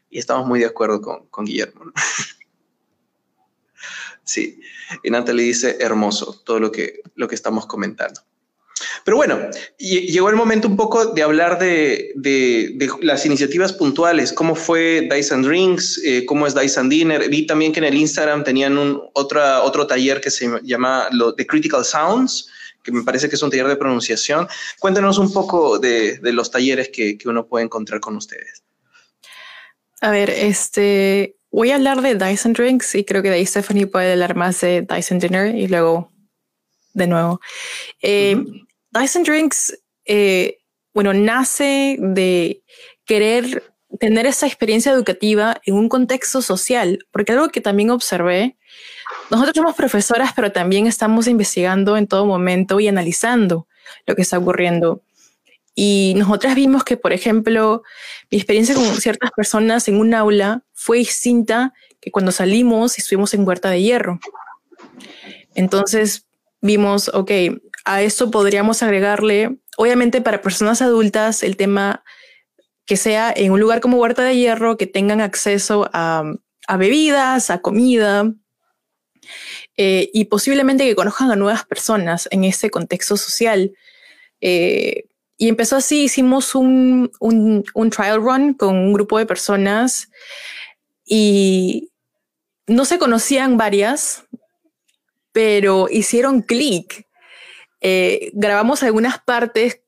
Y 0.08 0.18
estamos 0.18 0.46
muy 0.46 0.60
de 0.60 0.66
acuerdo 0.66 1.02
con, 1.02 1.26
con 1.26 1.44
Guillermo. 1.44 1.92
sí, 4.24 4.60
y 5.02 5.10
Natalie 5.10 5.44
dice, 5.44 5.76
hermoso 5.80 6.40
todo 6.44 6.60
lo 6.60 6.72
que, 6.72 7.00
lo 7.14 7.28
que 7.28 7.34
estamos 7.34 7.66
comentando. 7.66 8.22
Pero 9.04 9.16
bueno, 9.16 9.38
llegó 9.78 10.28
el 10.28 10.36
momento 10.36 10.68
un 10.68 10.76
poco 10.76 11.06
de 11.06 11.22
hablar 11.22 11.58
de, 11.58 12.12
de, 12.14 12.88
las 13.00 13.24
iniciativas 13.24 13.72
puntuales, 13.72 14.32
cómo 14.32 14.54
fue 14.54 15.08
Dice 15.10 15.32
and 15.32 15.46
Drinks, 15.46 16.00
eh, 16.04 16.26
cómo 16.26 16.46
es 16.46 16.54
Dice 16.54 16.80
and 16.80 16.90
Dinner. 16.90 17.28
Vi 17.28 17.46
también 17.46 17.72
que 17.72 17.78
en 17.78 17.84
el 17.84 17.94
Instagram 17.94 18.44
tenían 18.44 18.76
un, 18.76 19.00
otra, 19.14 19.62
otro 19.62 19.86
taller 19.86 20.20
que 20.20 20.30
se 20.30 20.50
llama 20.62 21.08
lo, 21.12 21.34
The 21.34 21.46
Critical 21.46 21.84
Sounds, 21.84 22.50
que 22.82 22.92
me 22.92 23.02
parece 23.02 23.28
que 23.28 23.36
es 23.36 23.42
un 23.42 23.50
taller 23.50 23.68
de 23.68 23.76
pronunciación. 23.76 24.46
Cuéntenos 24.78 25.16
un 25.18 25.32
poco 25.32 25.78
de, 25.78 26.18
de 26.18 26.32
los 26.32 26.50
talleres 26.50 26.90
que, 26.90 27.16
que, 27.16 27.28
uno 27.28 27.46
puede 27.46 27.64
encontrar 27.64 28.00
con 28.00 28.16
ustedes. 28.16 28.62
A 30.02 30.10
ver, 30.10 30.28
este, 30.28 31.36
voy 31.50 31.70
a 31.70 31.76
hablar 31.76 32.02
de 32.02 32.14
Dice 32.14 32.46
and 32.46 32.56
Drinks 32.56 32.94
y 32.94 33.04
creo 33.04 33.22
que 33.22 33.30
de 33.30 33.36
ahí 33.36 33.46
Stephanie 33.46 33.86
puede 33.86 34.12
hablar 34.12 34.36
más 34.36 34.60
de 34.60 34.82
Dice 34.82 35.14
and 35.14 35.22
Dinner 35.22 35.54
y 35.54 35.66
luego 35.66 36.12
de 36.92 37.06
nuevo. 37.06 37.40
Eh, 38.02 38.36
uh 38.36 38.40
-huh. 38.40 38.65
Dyson 38.90 39.22
Drinks, 39.22 39.78
eh, 40.04 40.58
bueno, 40.94 41.12
nace 41.12 41.96
de 41.98 42.62
querer 43.04 43.62
tener 44.00 44.26
esa 44.26 44.46
experiencia 44.46 44.92
educativa 44.92 45.60
en 45.64 45.74
un 45.74 45.88
contexto 45.88 46.42
social, 46.42 47.06
porque 47.10 47.32
algo 47.32 47.48
que 47.48 47.60
también 47.60 47.90
observé, 47.90 48.56
nosotros 49.30 49.54
somos 49.54 49.74
profesoras, 49.74 50.32
pero 50.34 50.52
también 50.52 50.86
estamos 50.86 51.26
investigando 51.26 51.96
en 51.96 52.06
todo 52.06 52.26
momento 52.26 52.80
y 52.80 52.88
analizando 52.88 53.66
lo 54.06 54.14
que 54.14 54.22
está 54.22 54.38
ocurriendo. 54.38 55.02
Y 55.74 56.14
nosotras 56.16 56.54
vimos 56.54 56.84
que, 56.84 56.96
por 56.96 57.12
ejemplo, 57.12 57.82
mi 58.30 58.38
experiencia 58.38 58.74
con 58.74 58.84
ciertas 58.96 59.30
personas 59.32 59.88
en 59.88 60.00
un 60.00 60.14
aula 60.14 60.62
fue 60.72 60.98
distinta 60.98 61.74
que 62.00 62.10
cuando 62.10 62.32
salimos 62.32 62.96
y 62.96 63.02
estuvimos 63.02 63.34
en 63.34 63.46
Huerta 63.46 63.70
de 63.70 63.82
Hierro. 63.82 64.18
Entonces 65.54 66.26
vimos, 66.62 67.10
ok, 67.12 67.30
a 67.86 68.02
esto 68.02 68.32
podríamos 68.32 68.82
agregarle, 68.82 69.58
obviamente 69.76 70.20
para 70.20 70.42
personas 70.42 70.82
adultas, 70.82 71.44
el 71.44 71.56
tema 71.56 72.04
que 72.84 72.96
sea 72.96 73.32
en 73.34 73.52
un 73.52 73.60
lugar 73.60 73.80
como 73.80 73.98
Huerta 73.98 74.24
de 74.24 74.36
Hierro, 74.36 74.76
que 74.76 74.88
tengan 74.88 75.20
acceso 75.20 75.88
a, 75.92 76.24
bebidas, 76.78 77.48
a 77.48 77.60
comida, 77.60 78.32
eh, 79.76 80.10
y 80.12 80.24
posiblemente 80.24 80.84
que 80.84 80.96
conozcan 80.96 81.30
a 81.30 81.36
nuevas 81.36 81.64
personas 81.64 82.28
en 82.32 82.42
ese 82.42 82.70
contexto 82.70 83.16
social. 83.16 83.72
Eh, 84.40 85.04
y 85.38 85.48
empezó 85.48 85.76
así, 85.76 86.04
hicimos 86.04 86.56
un, 86.56 87.12
un, 87.20 87.90
trial 87.90 88.20
run 88.20 88.54
con 88.54 88.74
un 88.74 88.92
grupo 88.92 89.18
de 89.18 89.26
personas 89.26 90.10
y 91.04 91.92
no 92.66 92.84
se 92.84 92.98
conocían 92.98 93.56
varias, 93.56 94.24
pero 95.30 95.86
hicieron 95.88 96.42
clic 96.42 97.06
eh, 97.88 98.32
grabamos 98.32 98.82
algunas 98.82 99.20
partes 99.20 99.80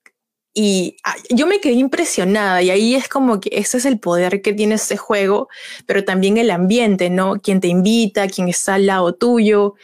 y 0.55 0.99
ah, 1.03 1.17
yo 1.31 1.49
me 1.49 1.61
quedé 1.61 1.73
impresionada 1.73 2.63
y 2.63 2.71
ahí 2.71 2.95
es 2.95 3.09
como 3.09 3.41
que 3.41 3.51
ese 3.53 3.79
es 3.79 3.85
el 3.87 3.99
poder 3.99 4.41
que 4.41 4.53
tiene 4.53 4.77
este 4.77 4.97
juego, 4.97 5.49
pero 5.85 6.05
también 6.05 6.37
el 6.37 6.53
ambiente, 6.53 7.11
¿no? 7.11 7.41
Quien 7.41 7.59
te 7.59 7.67
invita, 7.67 8.29
quien 8.29 8.49
está 8.49 8.75
al 8.75 8.87
lado 8.87 9.17
tuyo, 9.17 9.75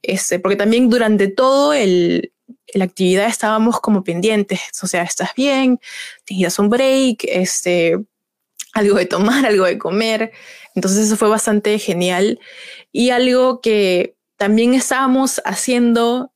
este, 0.00 0.38
porque 0.38 0.54
también 0.54 0.90
durante 0.90 1.26
todo 1.26 1.72
el, 1.72 2.32
la 2.72 2.84
actividad 2.84 3.26
estábamos 3.26 3.80
como 3.80 4.04
pendientes, 4.04 4.60
o 4.80 4.86
sea, 4.86 5.02
estás 5.02 5.30
bien, 5.34 5.80
tenías 6.24 6.60
un 6.60 6.68
break, 6.68 7.24
este, 7.24 7.98
algo 8.74 8.96
de 8.96 9.06
tomar, 9.06 9.44
algo 9.44 9.64
de 9.64 9.76
comer, 9.76 10.30
entonces 10.76 11.06
eso 11.06 11.16
fue 11.16 11.28
bastante 11.28 11.80
genial. 11.80 12.38
Y 12.92 13.10
algo 13.10 13.60
que 13.60 14.14
también 14.36 14.74
estábamos 14.74 15.42
haciendo 15.44 16.30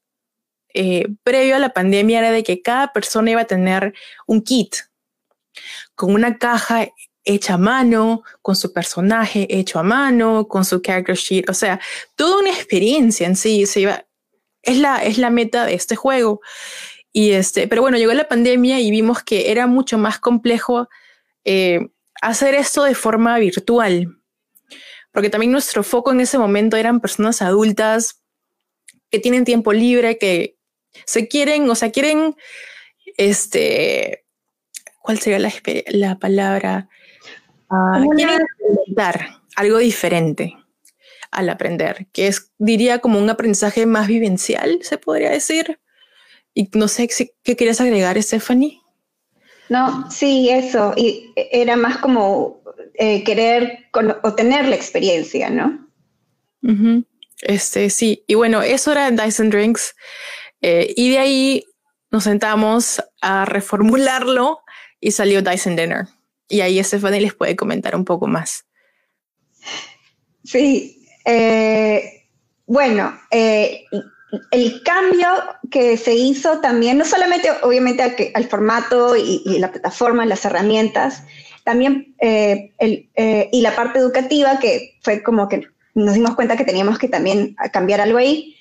eh, 0.74 1.06
previo 1.22 1.56
a 1.56 1.58
la 1.58 1.70
pandemia 1.70 2.20
era 2.20 2.30
de 2.30 2.42
que 2.42 2.62
cada 2.62 2.92
persona 2.92 3.30
iba 3.30 3.42
a 3.42 3.46
tener 3.46 3.94
un 4.26 4.42
kit 4.42 4.76
con 5.94 6.14
una 6.14 6.38
caja 6.38 6.88
hecha 7.24 7.54
a 7.54 7.58
mano, 7.58 8.22
con 8.42 8.56
su 8.56 8.72
personaje 8.72 9.46
hecho 9.50 9.78
a 9.78 9.82
mano, 9.82 10.48
con 10.48 10.64
su 10.64 10.80
character 10.80 11.16
sheet, 11.16 11.48
o 11.50 11.54
sea, 11.54 11.80
toda 12.16 12.40
una 12.40 12.50
experiencia 12.50 13.26
en 13.26 13.36
sí, 13.36 13.66
se 13.66 13.80
iba, 13.80 14.06
es 14.62 14.78
la, 14.78 15.02
es 15.04 15.18
la 15.18 15.30
meta 15.30 15.66
de 15.66 15.74
este 15.74 15.96
juego. 15.96 16.40
Y 17.12 17.32
este, 17.32 17.68
pero 17.68 17.82
bueno, 17.82 17.98
llegó 17.98 18.12
la 18.12 18.28
pandemia 18.28 18.80
y 18.80 18.90
vimos 18.90 19.22
que 19.22 19.50
era 19.50 19.66
mucho 19.66 19.98
más 19.98 20.18
complejo 20.18 20.88
eh, 21.44 21.88
hacer 22.22 22.54
esto 22.54 22.84
de 22.84 22.94
forma 22.94 23.38
virtual, 23.38 24.16
porque 25.12 25.30
también 25.30 25.52
nuestro 25.52 25.82
foco 25.82 26.12
en 26.12 26.20
ese 26.20 26.38
momento 26.38 26.76
eran 26.76 27.00
personas 27.00 27.42
adultas 27.42 28.22
que 29.10 29.18
tienen 29.18 29.44
tiempo 29.44 29.72
libre, 29.72 30.18
que 30.18 30.56
se 31.05 31.28
quieren, 31.28 31.68
o 31.68 31.74
sea, 31.74 31.91
quieren, 31.91 32.36
este, 33.16 34.24
¿cuál 35.01 35.18
sería 35.18 35.38
la, 35.38 35.53
la 35.88 36.18
palabra? 36.18 36.88
Uh, 37.70 38.11
quieren 38.11 38.41
dar 38.88 39.41
algo 39.57 39.78
diferente 39.78 40.57
al 41.30 41.49
aprender, 41.49 42.09
que 42.12 42.26
es, 42.26 42.53
diría, 42.59 42.99
como 42.99 43.18
un 43.18 43.30
aprendizaje 43.30 43.86
más 43.86 44.09
vivencial, 44.09 44.80
se 44.82 44.99
podría 44.99 45.30
decir. 45.30 45.80
Y 46.55 46.68
no 46.74 46.88
sé 46.88 47.09
qué 47.45 47.57
querías 47.57 47.80
agregar, 47.80 48.20
Stephanie. 48.20 48.80
No, 49.68 50.11
sí, 50.11 50.51
eso. 50.51 50.93
Y 50.97 51.32
era 51.36 51.76
más 51.76 51.99
como 51.99 52.61
eh, 52.95 53.22
querer 53.22 53.88
obtener 54.24 54.66
la 54.66 54.74
experiencia, 54.74 55.49
¿no? 55.49 55.88
Este, 57.43 57.88
sí. 57.88 58.24
Y 58.26 58.34
bueno, 58.34 58.62
eso 58.62 58.91
era 58.91 59.11
Dyson 59.12 59.49
Drinks. 59.49 59.95
Eh, 60.62 60.92
y 60.96 61.11
de 61.11 61.18
ahí 61.18 61.64
nos 62.11 62.24
sentamos 62.24 63.02
a 63.20 63.44
reformularlo 63.44 64.61
y 65.00 65.12
salió 65.12 65.42
Dyson 65.42 65.76
Dinner. 65.76 66.06
Y 66.48 66.61
ahí 66.61 66.82
Stephanie 66.82 67.20
les 67.20 67.34
puede 67.34 67.56
comentar 67.56 67.94
un 67.94 68.04
poco 68.04 68.26
más. 68.26 68.64
Sí, 70.44 71.06
eh, 71.24 72.26
bueno, 72.66 73.18
eh, 73.30 73.84
el 74.50 74.82
cambio 74.82 75.28
que 75.70 75.96
se 75.96 76.14
hizo 76.14 76.61
también, 76.61 76.98
no 76.98 77.04
solamente 77.04 77.50
obviamente 77.62 78.32
al, 78.34 78.44
formato 78.48 79.16
y, 79.16 79.58
la 79.58 79.70
plataforma, 79.70 80.26
las 80.26 80.44
herramientas, 80.44 81.22
también 81.64 82.16
y 82.20 83.61
la 83.61 83.76
parte 83.76 83.98
educativa, 83.98 84.58
que 84.58 84.98
fue 85.02 85.22
como 85.22 85.48
que 85.48 85.68
nos 85.94 86.14
dimos 86.14 86.34
cuenta 86.34 86.56
que 86.56 86.64
teníamos 86.64 86.98
que 86.98 87.08
también 87.08 87.54
cambiar 87.72 88.00
algo 88.00 88.18
ahí 88.18 88.56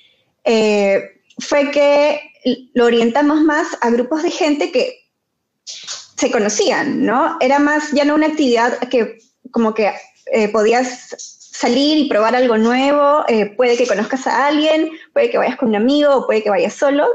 fue 1.39 1.71
que 1.71 2.21
lo 2.73 2.85
orientamos 2.85 3.41
más 3.41 3.67
a 3.81 3.89
grupos 3.89 4.23
de 4.23 4.31
gente 4.31 4.71
que 4.71 4.99
se 6.19 6.31
conocían, 6.31 7.05
¿no? 7.05 7.37
Era 7.39 7.59
más 7.59 7.91
ya 7.91 8.05
no 8.05 8.15
una 8.15 8.27
actividad 8.27 8.77
que 8.89 9.19
como 9.51 9.73
que 9.73 9.91
eh, 10.31 10.49
podías 10.49 11.15
salir 11.17 11.97
y 11.97 12.09
probar 12.09 12.35
algo 12.35 12.57
nuevo, 12.57 13.23
eh, 13.27 13.47
puede 13.57 13.77
que 13.77 13.87
conozcas 13.87 14.27
a 14.27 14.47
alguien, 14.47 14.91
puede 15.13 15.29
que 15.29 15.37
vayas 15.37 15.57
con 15.57 15.69
un 15.69 15.75
amigo 15.75 16.15
o 16.15 16.25
puede 16.25 16.43
que 16.43 16.49
vayas 16.49 16.73
solo, 16.73 17.07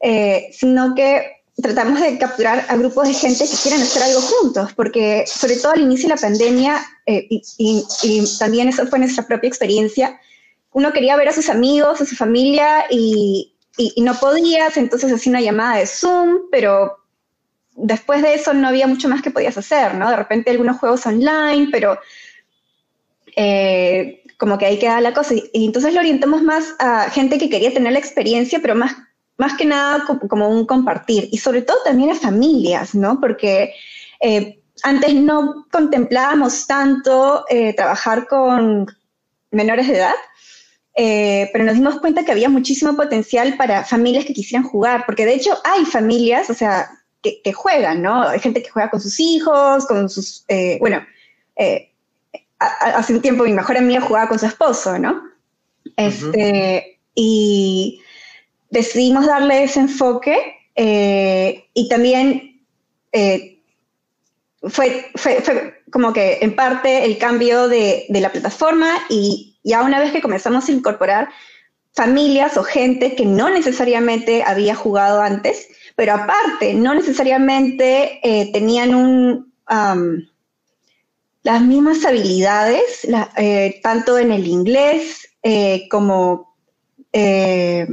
eh, 0.00 0.48
sino 0.52 0.94
que 0.94 1.42
tratamos 1.56 2.00
de 2.00 2.18
capturar 2.18 2.66
a 2.68 2.76
grupos 2.76 3.08
de 3.08 3.14
gente 3.14 3.44
que 3.44 3.56
quieran 3.62 3.82
hacer 3.82 4.02
algo 4.02 4.20
juntos, 4.20 4.72
porque 4.74 5.24
sobre 5.26 5.56
todo 5.56 5.72
al 5.72 5.80
inicio 5.80 6.08
de 6.08 6.14
la 6.14 6.20
pandemia, 6.20 6.86
y, 7.06 7.42
y, 7.58 8.38
también 8.38 8.68
eso 8.68 8.86
fue 8.88 8.98
nuestra 8.98 9.26
propia 9.26 9.48
experiencia, 9.48 10.20
uno 10.72 10.92
quería 10.92 11.16
ver 11.16 11.28
a 11.28 11.32
sus 11.32 11.48
amigos, 11.48 12.00
a 12.00 12.06
su 12.06 12.14
familia 12.14 12.84
y, 12.90 13.55
y, 13.76 14.00
no 14.02 14.14
podías, 14.14 14.76
entonces 14.76 15.12
hacía 15.12 15.30
una 15.30 15.40
llamada 15.40 15.76
de 15.76 15.86
Zoom, 15.86 16.48
pero 16.50 16.98
después 17.74 18.22
de 18.22 18.34
eso 18.34 18.54
no 18.54 18.68
había 18.68 18.86
mucho 18.86 19.08
más 19.08 19.22
que 19.22 19.30
podías 19.30 19.58
hacer, 19.58 19.94
¿no? 19.94 20.08
De 20.10 20.16
repente 20.16 20.50
algunos 20.50 20.78
juegos 20.78 21.06
online, 21.06 21.68
pero 21.70 21.98
eh, 23.36 24.22
como 24.38 24.56
que 24.58 24.66
ahí 24.66 24.78
queda 24.78 25.00
la 25.00 25.12
cosa. 25.12 25.34
Y, 25.34 25.66
entonces 25.66 25.92
lo 25.92 26.00
orientamos 26.00 26.42
más 26.42 26.74
a 26.78 27.10
gente 27.10 27.38
que 27.38 27.50
quería 27.50 27.72
tener 27.72 27.92
la 27.92 27.98
experiencia, 27.98 28.60
pero 28.60 28.74
más, 28.74 28.96
más 29.36 29.54
que 29.54 29.66
nada 29.66 30.04
como, 30.28 30.48
un 30.48 30.66
compartir. 30.66 31.28
Y 31.30 31.38
sobre 31.38 31.62
todo 31.62 31.78
también 31.84 32.10
a 32.10 32.14
familias, 32.14 32.94
¿no? 32.94 33.20
Porque 33.20 33.74
eh, 34.20 34.60
antes 34.82 35.14
no 35.14 35.66
contemplábamos 35.70 36.66
tanto 36.66 37.44
eh, 37.48 37.74
trabajar 37.74 38.26
con 38.26 38.86
menores 39.50 39.88
de 39.88 39.98
edad. 39.98 40.14
Eh, 40.98 41.50
pero 41.52 41.64
nos 41.64 41.74
dimos 41.74 42.00
cuenta 42.00 42.24
que 42.24 42.32
había 42.32 42.48
muchísimo 42.48 42.96
potencial 42.96 43.58
para 43.58 43.84
familias 43.84 44.24
que 44.24 44.32
quisieran 44.32 44.66
jugar, 44.66 45.04
porque 45.04 45.26
de 45.26 45.34
hecho 45.34 45.54
hay 45.62 45.84
familias, 45.84 46.48
o 46.48 46.54
sea, 46.54 46.88
que, 47.22 47.52
juegan, 47.52 48.02
¿no? 48.02 48.22
Hay 48.22 48.38
gente 48.38 48.62
que 48.62 48.70
juega 48.70 48.88
con 48.88 49.00
sus 49.00 49.18
hijos, 49.18 49.84
con 49.86 50.08
sus, 50.08 50.44
eh, 50.48 50.78
bueno, 50.80 51.04
eh, 51.56 51.90
hace 52.58 53.14
un 53.14 53.20
tiempo 53.20 53.44
mi 53.44 53.52
mejor 53.52 53.76
amiga 53.76 54.00
jugaba 54.00 54.28
con 54.28 54.38
su 54.38 54.46
esposo, 54.46 54.98
¿no? 54.98 55.22
Este, 55.96 56.98
Y 57.14 58.00
decidimos 58.70 59.26
darle 59.26 59.64
ese 59.64 59.80
enfoque 59.80 60.36
y 60.76 61.88
también 61.88 62.62
fue, 64.62 65.10
fue, 65.16 65.42
fue, 65.42 65.82
como 65.90 66.12
que 66.12 66.38
en 66.40 66.54
parte 66.54 67.04
el 67.04 67.18
cambio 67.18 67.68
de, 67.68 68.06
de 68.08 68.20
la 68.20 68.30
plataforma 68.30 68.96
y 69.08 69.55
ya 69.66 69.82
una 69.82 69.98
vez 69.98 70.12
que 70.12 70.22
comenzamos 70.22 70.68
a 70.68 70.72
incorporar 70.72 71.28
familias 71.92 72.56
o 72.56 72.62
gente 72.62 73.16
que 73.16 73.26
no 73.26 73.50
necesariamente 73.50 74.44
había 74.44 74.76
jugado 74.76 75.20
antes, 75.20 75.68
pero 75.96 76.12
aparte, 76.12 76.74
no 76.74 76.94
necesariamente 76.94 78.20
eh, 78.22 78.52
tenían 78.52 79.46
las 81.42 81.62
mismas 81.62 82.04
habilidades, 82.04 83.08
eh, 83.36 83.80
tanto 83.82 84.18
en 84.18 84.30
el 84.30 84.46
inglés 84.46 85.28
eh, 85.42 85.88
como 85.90 86.54
que, 87.12 87.88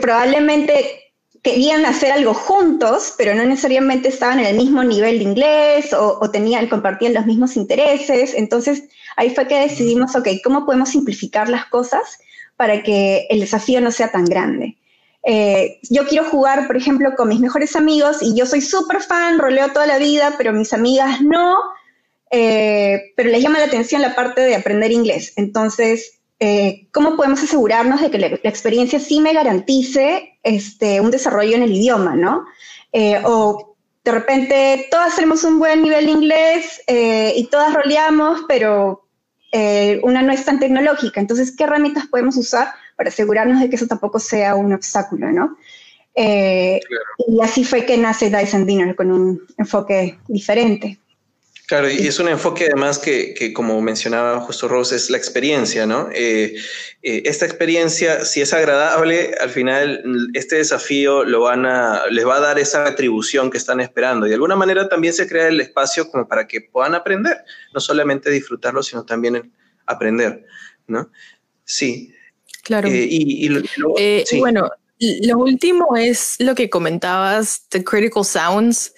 probablemente 0.00 1.02
querían 1.42 1.84
hacer 1.84 2.12
algo 2.12 2.34
juntos, 2.34 3.14
pero 3.18 3.34
no 3.34 3.44
necesariamente 3.44 4.08
estaban 4.08 4.38
en 4.38 4.46
el 4.46 4.56
mismo 4.56 4.84
nivel 4.84 5.18
de 5.18 5.24
inglés 5.24 5.92
o, 5.92 6.30
tenían, 6.30 6.68
compartían 6.68 7.14
los 7.14 7.26
mismos 7.26 7.56
intereses. 7.56 8.34
Entonces, 8.34 8.84
ahí 9.16 9.34
fue 9.34 9.46
que 9.46 9.60
decidimos, 9.60 10.14
ok, 10.16 10.28
¿cómo 10.42 10.64
podemos 10.64 10.90
simplificar 10.90 11.48
las 11.48 11.66
cosas 11.66 12.18
para 12.56 12.82
que 12.82 13.26
el 13.30 13.40
desafío 13.40 13.80
no 13.80 13.90
sea 13.90 14.10
tan 14.10 14.24
grande? 14.24 14.76
Eh, 15.24 15.78
yo 15.88 16.06
quiero 16.06 16.24
jugar, 16.24 16.66
por 16.66 16.76
ejemplo, 16.76 17.14
con 17.16 17.28
mis 17.28 17.40
mejores 17.40 17.76
amigos 17.76 18.18
y 18.22 18.34
yo 18.36 18.44
soy 18.44 18.60
súper 18.60 19.00
fan, 19.00 19.38
roleo 19.38 19.72
toda 19.72 19.86
la 19.86 19.98
vida, 19.98 20.34
pero 20.36 20.52
mis 20.52 20.72
amigas 20.72 21.20
no, 21.20 21.56
eh, 22.30 23.12
pero 23.16 23.30
les 23.30 23.42
llama 23.42 23.58
la 23.58 23.66
atención 23.66 24.02
la 24.02 24.14
parte 24.14 24.40
de 24.40 24.56
aprender 24.56 24.90
inglés. 24.90 25.32
Entonces, 25.36 26.18
eh, 26.40 26.88
¿cómo 26.92 27.16
podemos 27.16 27.42
asegurarnos 27.42 28.00
de 28.00 28.10
que 28.10 28.18
la, 28.18 28.26
experiencia 28.26 28.98
sí 28.98 29.20
me 29.20 29.32
garantice 29.32 30.38
este, 30.42 31.00
un 31.00 31.12
desarrollo 31.12 31.54
en 31.54 31.62
el 31.62 31.72
idioma, 31.72 32.16
¿no? 32.16 32.44
O 33.24 33.76
de 34.04 34.12
repente 34.12 34.88
todas 34.90 35.14
tenemos 35.14 35.44
un 35.44 35.60
buen 35.60 35.82
nivel 35.82 36.06
de 36.06 36.10
inglés 36.10 36.82
y 36.88 37.46
todas 37.46 37.72
roleamos, 37.72 38.40
pero 38.48 39.01
una 40.02 40.22
no 40.22 40.32
es 40.32 40.44
tan 40.44 40.58
tecnológica. 40.58 41.20
Entonces, 41.20 41.54
¿qué 41.56 41.64
herramientas 41.64 42.06
podemos 42.06 42.36
usar 42.36 42.68
para 42.96 43.10
asegurarnos 43.10 43.60
de 43.60 43.68
que 43.68 43.76
eso 43.76 43.86
tampoco 43.86 44.18
sea 44.18 44.54
un 44.54 44.72
obstáculo, 44.72 45.30
¿no? 45.30 45.56
Y 46.14 46.80
así 47.42 47.64
fue 47.64 47.84
que 47.84 47.96
nace 47.98 48.30
Dyson 48.30 48.66
Dinner 48.66 48.94
con 48.94 49.10
un 49.10 49.42
enfoque 49.58 50.18
diferente. 50.28 50.98
Claro, 51.72 51.90
y 51.90 52.06
es 52.06 52.18
un 52.18 52.28
enfoque 52.28 52.66
además 52.66 52.98
que, 52.98 53.32
que 53.32 53.54
como 53.54 53.80
mencionaba 53.80 54.38
justo 54.40 54.68
Rose, 54.68 54.94
es 54.94 55.08
la 55.08 55.16
experiencia, 55.16 55.86
¿no? 55.86 56.10
Eh, 56.12 56.54
eh, 57.02 57.22
esta 57.24 57.46
experiencia, 57.46 58.26
si 58.26 58.42
es 58.42 58.52
agradable, 58.52 59.34
al 59.40 59.48
final 59.48 60.28
este 60.34 60.56
desafío 60.56 61.24
lo 61.24 61.40
van 61.40 61.64
a, 61.64 62.02
les 62.10 62.26
va 62.26 62.36
a 62.36 62.40
dar 62.40 62.58
esa 62.58 62.86
atribución 62.86 63.50
que 63.50 63.56
están 63.56 63.80
esperando. 63.80 64.26
Y 64.26 64.28
de 64.28 64.34
alguna 64.34 64.54
manera 64.54 64.86
también 64.90 65.14
se 65.14 65.26
crea 65.26 65.48
el 65.48 65.62
espacio 65.62 66.10
como 66.10 66.28
para 66.28 66.46
que 66.46 66.60
puedan 66.60 66.94
aprender, 66.94 67.38
no 67.72 67.80
solamente 67.80 68.28
disfrutarlo, 68.28 68.82
sino 68.82 69.06
también 69.06 69.50
aprender, 69.86 70.44
¿no? 70.88 71.10
Sí. 71.64 72.12
Claro. 72.64 72.86
Eh, 72.88 73.06
y, 73.08 74.38
bueno, 74.40 74.70
Lo 74.98 75.38
último 75.38 75.96
es 75.96 76.36
lo 76.38 76.54
que 76.54 76.70
comentabas, 76.70 77.66
The 77.70 77.82
Critical 77.82 78.24
Sounds. 78.24 78.94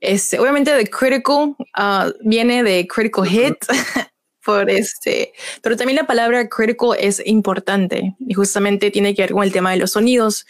Este, 0.00 0.38
obviamente, 0.38 0.72
The 0.76 0.90
Critical 0.90 1.56
uh, 1.78 2.12
viene 2.22 2.62
de 2.62 2.86
Critical 2.88 3.26
Hit, 3.26 3.56
por 4.44 4.70
este, 4.70 5.32
pero 5.60 5.76
también 5.76 5.96
la 5.96 6.06
palabra 6.06 6.48
critical 6.48 6.90
es 6.98 7.20
importante 7.26 8.14
y 8.20 8.34
justamente 8.34 8.92
tiene 8.92 9.14
que 9.14 9.22
ver 9.22 9.32
con 9.32 9.42
el 9.42 9.52
tema 9.52 9.72
de 9.72 9.76
los 9.76 9.90
sonidos. 9.92 10.46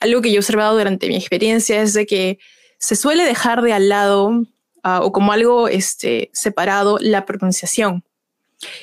Algo 0.00 0.20
que 0.20 0.30
yo 0.30 0.36
he 0.36 0.38
observado 0.38 0.76
durante 0.76 1.08
mi 1.08 1.16
experiencia 1.16 1.80
es 1.82 1.94
de 1.94 2.06
que 2.06 2.38
se 2.78 2.94
suele 2.94 3.24
dejar 3.24 3.62
de 3.62 3.72
al 3.72 3.88
lado 3.88 4.28
uh, 4.28 5.00
o 5.00 5.12
como 5.12 5.32
algo 5.32 5.68
este, 5.68 6.30
separado 6.32 6.98
la 7.00 7.24
pronunciación 7.24 8.04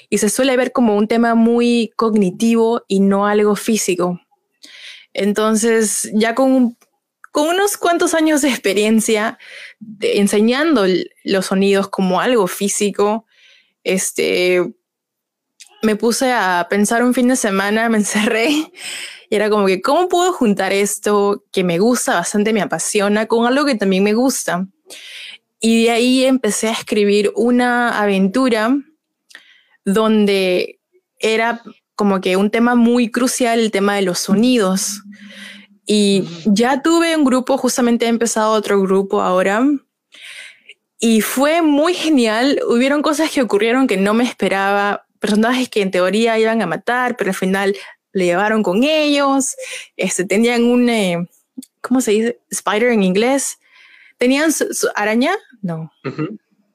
y 0.10 0.18
se 0.18 0.30
suele 0.30 0.58
ver 0.58 0.72
como 0.72 0.96
un 0.96 1.08
tema 1.08 1.36
muy 1.36 1.92
cognitivo 1.96 2.84
y 2.88 3.00
no 3.00 3.28
algo 3.28 3.56
físico. 3.56 4.20
Entonces, 5.16 6.12
ya 6.14 6.36
con, 6.36 6.78
unos 7.34 7.78
cuantos 7.78 8.14
años 8.14 8.42
de 8.42 8.50
experiencia 8.50 9.40
enseñando 10.02 10.86
los 11.24 11.46
sonidos 11.48 11.88
como 11.88 12.20
algo 12.20 12.48
físico, 12.48 13.26
este, 13.84 14.62
me 15.82 15.96
puse 15.96 16.34
a 16.34 16.68
pensar 16.70 17.02
un 17.02 17.14
fin 17.14 17.30
de 17.30 17.38
semana, 17.38 17.88
me 17.90 17.98
encerré 17.98 18.50
y 18.50 19.36
era 19.36 19.50
como 19.50 19.66
que, 19.66 19.82
¿cómo 19.82 20.10
puedo 20.10 20.34
juntar 20.34 20.74
esto 20.74 21.46
que 21.52 21.64
me 21.64 21.80
gusta 21.80 22.16
bastante, 22.16 22.52
me 22.52 22.62
apasiona, 22.62 23.26
con 23.26 23.48
algo 23.48 23.66
que 23.66 23.76
también 23.76 24.04
me 24.04 24.14
gusta? 24.14 24.68
Y 25.62 25.86
de 25.86 25.92
ahí 25.92 26.26
empecé 26.26 26.68
a 26.68 26.74
escribir 26.74 27.32
una 27.36 28.02
aventura 28.02 28.78
donde 29.86 30.82
era 31.20 31.62
como 31.96 32.22
que 32.22 32.38
un 32.38 32.52
tema 32.52 32.76
muy 32.76 33.10
crucial, 33.10 33.60
el 33.60 33.72
tema 33.72 33.96
de 33.96 34.02
los 34.02 34.20
sonidos. 34.20 35.04
Y 35.86 36.28
ya 36.46 36.82
tuve 36.82 37.16
un 37.16 37.24
grupo, 37.24 37.58
justamente 37.58 38.06
he 38.06 38.10
empezado 38.10 38.54
otro 38.54 38.82
grupo 38.82 39.22
ahora. 39.22 39.66
Y 41.00 41.22
fue 41.22 41.62
muy 41.62 41.94
genial. 41.94 42.60
Hubieron 42.68 43.02
cosas 43.02 43.30
que 43.30 43.42
ocurrieron 43.42 43.88
que 43.88 43.98
no 43.98 44.14
me 44.14 44.24
esperaba. 44.24 45.06
Personajes 45.20 45.70
que 45.70 45.82
en 45.82 45.92
teoría 45.92 46.38
iban 46.38 46.62
a 46.62 46.68
matar, 46.68 47.16
pero 47.18 47.30
al 47.30 47.36
final 47.36 47.76
le 48.14 48.26
llevaron 48.26 48.64
con 48.64 48.84
ellos. 48.84 49.56
Este, 49.98 50.26
tenían 50.26 50.64
un, 50.64 50.90
eh, 50.90 51.28
¿cómo 51.82 52.02
se 52.02 52.12
dice? 52.12 52.40
Spider 52.50 52.90
en 52.90 53.04
inglés. 53.04 53.60
Tenían 54.18 54.52
su, 54.52 54.66
araña, 54.96 55.36
no. 55.62 55.92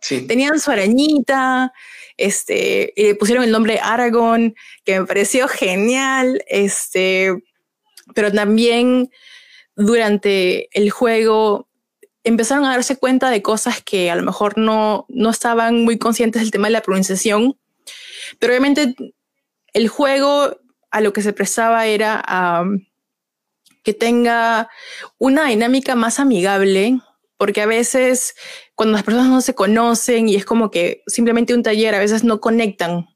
Tenían 0.00 0.58
su 0.60 0.70
arañita 0.70 1.72
este, 2.16 2.92
y 2.96 3.02
le 3.04 3.14
pusieron 3.14 3.44
el 3.44 3.50
nombre 3.50 3.80
Aragón, 3.82 4.54
que 4.84 5.00
me 5.00 5.06
pareció 5.06 5.48
genial, 5.48 6.42
este, 6.48 7.34
pero 8.14 8.32
también 8.32 9.10
durante 9.76 10.68
el 10.78 10.90
juego 10.90 11.68
empezaron 12.24 12.64
a 12.64 12.70
darse 12.70 12.96
cuenta 12.96 13.30
de 13.30 13.42
cosas 13.42 13.82
que 13.82 14.10
a 14.10 14.16
lo 14.16 14.22
mejor 14.22 14.58
no, 14.58 15.06
no 15.08 15.30
estaban 15.30 15.84
muy 15.84 15.98
conscientes 15.98 16.42
del 16.42 16.50
tema 16.50 16.68
de 16.68 16.72
la 16.72 16.82
pronunciación, 16.82 17.58
pero 18.38 18.52
obviamente 18.52 18.94
el 19.72 19.88
juego 19.88 20.58
a 20.90 21.00
lo 21.00 21.12
que 21.12 21.22
se 21.22 21.32
prestaba 21.32 21.86
era 21.86 22.22
a 22.26 22.64
que 23.82 23.94
tenga 23.94 24.68
una 25.18 25.46
dinámica 25.46 25.94
más 25.94 26.20
amigable, 26.20 27.00
porque 27.38 27.62
a 27.62 27.66
veces 27.66 28.34
cuando 28.80 28.94
las 28.94 29.02
personas 29.02 29.28
no 29.28 29.42
se 29.42 29.54
conocen 29.54 30.26
y 30.26 30.36
es 30.36 30.46
como 30.46 30.70
que 30.70 31.02
simplemente 31.06 31.52
un 31.52 31.62
taller, 31.62 31.94
a 31.94 31.98
veces 31.98 32.24
no 32.24 32.40
conectan. 32.40 33.10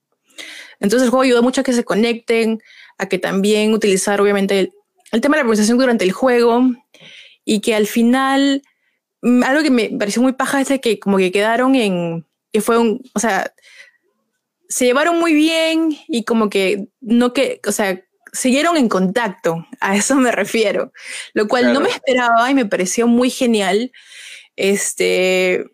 Entonces 0.79 1.07
el 1.07 1.09
juego 1.09 1.23
ayuda 1.23 1.41
mucho 1.41 1.63
a 1.63 1.65
que 1.65 1.73
se 1.73 1.85
conecten, 1.85 2.61
a 2.99 3.09
que 3.09 3.19
también 3.19 3.73
utilizar 3.73 4.21
obviamente 4.21 4.73
el, 5.11 5.21
tema 5.23 5.37
de 5.37 5.41
la 5.41 5.45
pronunciación 5.45 5.79
durante 5.79 6.05
el 6.05 6.13
juego 6.13 6.61
y 7.47 7.63
que 7.63 7.75
al 7.75 7.87
final 7.87 8.61
mm, 9.23 9.43
algo 9.43 9.63
que 9.63 9.71
me 9.71 9.89
pareció 9.99 10.21
muy 10.21 10.35
paja 10.35 10.61
es 10.61 10.69
que 10.83 11.01
como 11.01 11.17
que 11.17 11.33
quedaron 11.33 11.75
en, 11.77 12.27
que 12.53 12.61
fue 12.61 12.77
un, 12.77 13.01
o 13.15 13.19
sea, 13.19 13.51
se 14.69 14.85
llevaron 14.85 15.19
muy 15.19 15.33
bien 15.33 15.97
y 16.09 16.25
como 16.25 16.51
que 16.51 16.89
no 17.01 17.33
que, 17.33 17.63
o 17.67 17.73
sea, 17.73 18.05
siguieron 18.35 18.77
en 18.77 18.91
contacto, 18.91 19.67
a 19.81 19.97
eso 19.97 20.15
me 20.17 20.31
refiero, 20.31 20.93
lo 21.33 21.49
cual 21.49 21.73
no 21.73 21.81
me 21.81 21.89
esperaba 21.89 22.51
y 22.51 22.55
me 22.55 22.67
pareció 22.67 23.07
muy 23.07 23.31
genial 23.31 23.93
este, 24.57 25.65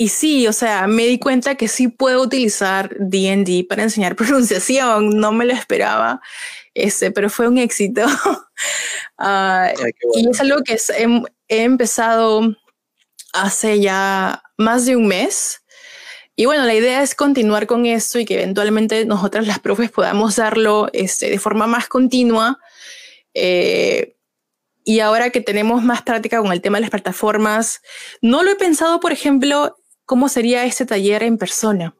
y 0.00 0.08
sí, 0.08 0.46
o 0.46 0.54
sea, 0.54 0.86
me 0.86 1.06
di 1.06 1.18
cuenta 1.18 1.56
que 1.56 1.68
sí 1.68 1.88
puedo 1.88 2.22
utilizar 2.22 2.96
DD 2.98 3.66
para 3.68 3.82
enseñar 3.82 4.16
pronunciación, 4.16 5.10
no 5.20 5.30
me 5.30 5.44
lo 5.44 5.52
esperaba, 5.52 6.22
este, 6.72 7.10
pero 7.10 7.28
fue 7.28 7.48
un 7.48 7.58
éxito. 7.58 8.06
Ah, 9.22 9.72
y 10.14 10.30
es 10.30 10.40
algo 10.40 10.62
que 10.64 10.78
he, 11.48 11.62
empezado 11.62 12.56
hace 13.34 13.80
ya 13.80 14.42
más 14.56 14.86
de 14.86 14.96
un 14.96 15.08
mes. 15.08 15.62
Y 16.36 16.46
bueno, 16.46 16.64
la 16.64 16.74
idea 16.74 17.02
es 17.02 17.14
continuar 17.14 17.66
con 17.66 17.84
esto 17.84 18.18
y 18.18 18.24
que 18.24 18.34
eventualmente 18.34 19.04
nosotras 19.04 19.46
las 19.46 19.58
profes 19.58 19.90
podamos 19.90 20.36
darlo 20.36 20.88
este, 20.94 21.28
de 21.28 21.38
forma 21.38 21.66
más 21.66 21.86
continua. 21.86 22.58
Eh, 23.34 23.79
y 24.90 24.98
ahora 24.98 25.30
que 25.30 25.40
tenemos 25.40 25.84
más 25.84 26.02
práctica 26.02 26.40
con 26.40 26.50
el 26.50 26.60
tema 26.60 26.78
de 26.78 26.80
las 26.80 26.90
plataformas, 26.90 27.80
no 28.22 28.42
lo 28.42 28.50
he 28.50 28.56
pensado, 28.56 28.98
por 28.98 29.12
ejemplo, 29.12 29.76
cómo 30.04 30.28
sería 30.28 30.64
este 30.64 30.84
taller 30.84 31.22
en 31.22 31.38
persona, 31.38 31.94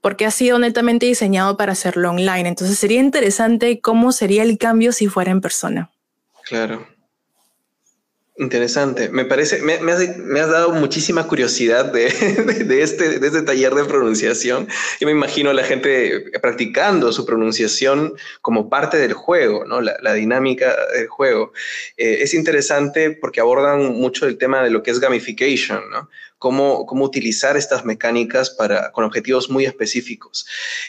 porque 0.00 0.26
ha 0.26 0.30
sido 0.30 0.60
netamente 0.60 1.06
diseñado 1.06 1.56
para 1.56 1.72
hacerlo 1.72 2.10
online. 2.10 2.48
Entonces 2.48 2.78
sería 2.78 3.00
interesante 3.00 3.80
cómo 3.80 4.12
sería 4.12 4.44
el 4.44 4.58
cambio 4.58 4.92
si 4.92 5.08
fuera 5.08 5.32
en 5.32 5.40
persona. 5.40 5.90
Claro. 6.44 6.86
Interesante. 8.38 9.08
Me 9.08 9.24
parece, 9.24 9.62
me, 9.62 9.72
has, 9.72 10.50
dado 10.50 10.72
muchísima 10.72 11.26
curiosidad 11.26 11.86
de, 11.92 12.82
este, 12.82 13.18
de 13.18 13.26
este 13.26 13.42
taller 13.42 13.74
de 13.74 13.86
pronunciación. 13.86 14.68
Yo 15.00 15.06
me 15.06 15.12
imagino 15.12 15.48
a 15.48 15.54
la 15.54 15.64
gente 15.64 16.30
practicando 16.42 17.12
su 17.12 17.24
pronunciación 17.24 18.14
como 18.42 18.68
parte 18.68 18.98
del 18.98 19.14
juego, 19.14 19.64
¿no? 19.64 19.80
La, 19.80 20.12
dinámica 20.12 20.76
del 20.92 21.08
juego. 21.08 21.54
Eh, 21.96 22.18
es 22.20 22.34
interesante 22.34 23.10
porque 23.10 23.40
abordan 23.40 23.94
mucho 23.94 24.26
el 24.26 24.36
tema 24.36 24.62
de 24.62 24.68
lo 24.68 24.82
que 24.82 24.90
es 24.90 25.00
gamification, 25.00 25.88
¿no? 25.90 26.10
Cómo, 26.38 26.84
cómo 26.84 27.06
utilizar 27.06 27.56
estas 27.56 27.86
mecánicas 27.86 28.50
para, 28.50 28.92
con 28.92 29.04
objetivos 29.04 29.48
muy 29.48 29.64
específicos. 29.64 30.46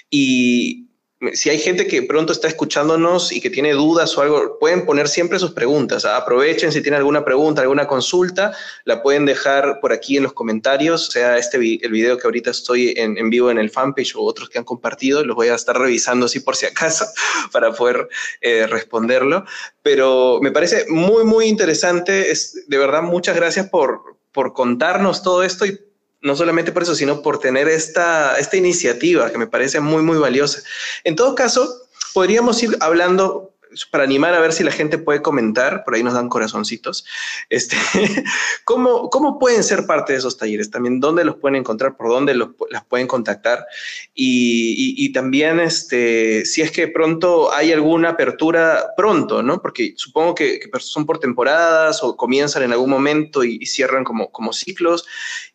Y 0.10 0.87
si 1.34 1.50
hay 1.50 1.58
gente 1.58 1.88
que 1.88 2.04
pronto 2.04 2.32
está 2.32 2.48
escuchándonos 2.48 3.32
y 3.32 3.42
que 3.42 3.50
tiene 3.50 3.74
dudas 3.74 4.16
o 4.18 4.22
algo, 4.22 4.60
pueden 4.60 4.86
poner 4.86 5.08
siempre 5.08 5.40
sus 5.40 5.52
preguntas. 5.52 6.06
Aprovechen 6.06 6.72
si 6.72 6.82
tienen 6.82 7.00
alguna 7.00 7.26
pregunta, 7.26 7.62
alguna 7.62 7.88
consulta, 7.88 8.54
la 8.86 9.02
pueden 9.02 9.26
dejar 9.26 9.80
por 9.80 9.92
aquí 9.92 10.18
en 10.18 10.24
los 10.24 10.34
comentarios, 10.34 11.08
sea 11.08 11.38
este 11.38 11.58
el 11.58 11.92
video 11.92 12.20
que 12.20 12.28
ahorita 12.28 12.52
estoy 12.52 12.94
en, 12.98 13.30
vivo 13.32 13.50
en 13.50 13.58
el 13.58 13.72
fanpage 13.72 14.16
o 14.16 14.22
otros 14.22 14.50
que 14.50 14.60
han 14.60 14.64
compartido, 14.64 15.26
los 15.26 15.36
voy 15.36 15.48
a 15.48 15.56
estar 15.56 15.78
revisando 15.78 16.28
así 16.28 16.40
por 16.40 16.56
si 16.56 16.68
acaso 16.68 17.06
para 17.52 17.72
poder 17.72 18.08
eh, 18.42 18.68
responderlo. 18.68 19.44
Pero 19.82 20.40
me 20.42 20.52
parece 20.52 20.86
muy, 20.88 21.24
muy 21.24 21.46
interesante. 21.46 22.30
Es, 22.30 22.68
de 22.68 22.78
verdad, 22.78 23.02
muchas 23.02 23.36
gracias 23.36 23.70
por, 23.70 24.18
por 24.32 24.54
contarnos 24.54 25.24
todo 25.24 25.42
esto 25.42 25.66
y 25.66 25.80
no 26.28 26.36
solamente 26.36 26.72
por 26.72 26.84
eso, 26.84 26.94
sino 26.94 27.22
por 27.24 27.40
tener 27.40 27.68
esta, 27.68 28.38
esta 28.38 28.58
iniciativa 28.58 29.32
que 29.32 29.40
me 29.40 29.48
parece 29.48 29.80
muy, 29.80 30.04
muy 30.04 30.18
valiosa. 30.18 30.62
En 31.04 31.16
todo 31.16 31.34
caso, 31.34 31.88
podríamos 32.14 32.62
ir 32.62 32.78
hablando 32.80 33.57
para 33.92 34.04
animar 34.04 34.34
a 34.34 34.40
ver 34.40 34.54
si 34.54 34.64
la 34.64 34.72
gente 34.72 34.98
puede 34.98 35.22
comentar, 35.22 35.84
por 35.84 35.96
ahí 35.96 36.04
nos 36.04 36.14
dan 36.14 36.30
corazoncitos, 36.30 37.06
este, 37.50 37.78
¿cómo, 38.64 39.10
¿cómo 39.10 39.40
pueden 39.40 39.64
ser 39.64 39.86
parte 39.86 40.14
de 40.14 40.20
esos 40.20 40.38
talleres? 40.38 40.72
También, 40.72 41.00
¿dónde 41.00 41.24
los 41.24 41.36
pueden 41.36 41.56
encontrar? 41.56 41.98
¿Por 41.98 42.10
dónde 42.10 42.34
los, 42.34 42.50
las 42.70 42.86
pueden 42.86 43.08
contactar? 43.08 43.66
Y, 44.14 45.12
también, 45.14 45.60
este, 45.60 46.46
si 46.46 46.62
es 46.62 46.72
que 46.72 46.88
pronto 46.88 47.54
hay 47.54 47.72
alguna 47.72 48.10
apertura 48.10 48.94
pronto, 48.96 49.42
¿no? 49.42 49.62
Porque 49.62 49.94
supongo 49.96 50.36
que, 50.36 50.60
son 50.80 51.06
por 51.06 51.20
temporadas 51.20 52.04
o 52.04 52.16
comienzan 52.16 52.64
en 52.64 52.72
algún 52.72 52.90
momento 52.90 53.44
y, 53.44 53.66
cierran 53.66 54.04
como, 54.04 54.32
como 54.32 54.54
ciclos. 54.54 55.06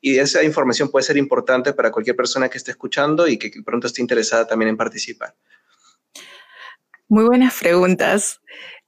Y 0.01 0.19
esa 0.19 0.43
información 0.43 0.91
puede 0.91 1.05
ser 1.05 1.17
importante 1.17 1.73
para 1.73 1.91
cualquier 1.91 2.17
persona 2.17 2.49
que 2.49 2.59
esté 2.59 2.73
escuchando 2.73 3.27
y 3.27 3.39
que 3.39 3.51
pronto 3.65 3.87
esté 3.87 4.01
interesada 4.01 4.47
también 4.47 4.71
en 4.71 4.77
participar. 4.77 5.35
Muy 7.13 7.25
buenas 7.25 7.53
preguntas. 7.61 8.41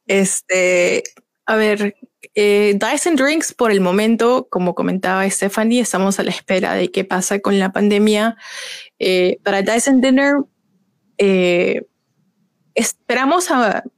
Este, 0.07 1.03
a 1.45 1.57
ver, 1.57 1.95
eh, 2.35 2.75
Dyson 2.75 3.17
Drinks 3.17 3.53
por 3.53 3.71
el 3.71 3.83
momento, 3.83 4.49
como 4.51 4.75
comentaba 4.75 5.29
Stephanie, 5.29 5.81
estamos 5.81 6.19
a 6.19 6.23
la 6.23 6.31
espera 6.31 6.73
de 6.73 6.91
qué 6.91 7.05
pasa 7.05 7.41
con 7.41 7.59
la 7.59 7.71
pandemia. 7.71 8.39
Eh, 8.99 9.41
para 9.43 9.61
Dyson 9.61 10.01
Dinner, 10.01 10.37
eh, 11.19 11.83
esperamos 12.75 13.49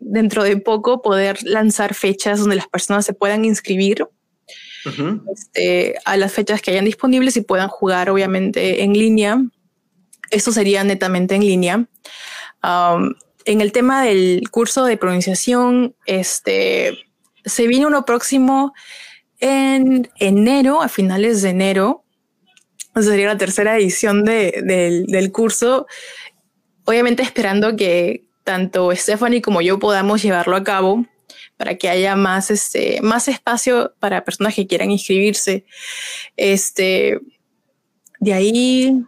dentro 0.00 0.42
de 0.42 0.56
poco 0.56 1.02
poder 1.02 1.40
lanzar 1.44 1.94
fechas 1.94 2.40
donde 2.40 2.56
las 2.56 2.66
personas 2.66 3.04
se 3.06 3.14
puedan 3.14 3.44
inscribir 3.44 4.08
este, 5.32 5.94
a 6.04 6.16
las 6.16 6.32
fechas 6.32 6.60
que 6.60 6.72
hayan 6.72 6.84
disponibles 6.84 7.36
y 7.36 7.42
puedan 7.42 7.68
jugar, 7.68 8.10
obviamente, 8.10 8.82
en 8.82 8.92
línea. 8.92 9.40
Esto 10.32 10.50
sería 10.50 10.82
netamente 10.82 11.36
en 11.36 11.42
línea. 11.42 11.88
Um, 12.64 13.14
en 13.46 13.60
el 13.60 13.72
tema 13.72 14.02
del 14.02 14.50
curso 14.50 14.84
de 14.84 14.96
pronunciación, 14.96 15.94
este, 16.04 16.98
se 17.44 17.66
viene 17.68 17.86
uno 17.86 18.04
próximo 18.04 18.74
en 19.38 20.10
enero, 20.18 20.82
a 20.82 20.88
finales 20.88 21.42
de 21.42 21.50
enero. 21.50 22.04
Sería 23.00 23.28
la 23.28 23.38
tercera 23.38 23.76
edición 23.76 24.24
del 24.24 25.30
curso. 25.32 25.86
Obviamente 26.84 27.22
esperando 27.22 27.76
que 27.76 28.24
tanto 28.42 28.94
Stephanie 28.94 29.42
como 29.42 29.60
yo 29.60 29.78
podamos 29.78 30.22
llevarlo 30.22 30.56
a 30.56 30.64
cabo 30.64 31.06
para 31.56 31.76
que 31.76 31.88
haya 31.88 32.16
más, 32.16 32.50
este, 32.50 33.00
más 33.00 33.28
espacio 33.28 33.94
para 34.00 34.24
personas 34.24 34.54
que 34.54 34.66
quieran 34.66 34.90
inscribirse. 34.90 35.64
Este, 36.36 37.20
de 38.18 38.32
ahí 38.32 39.04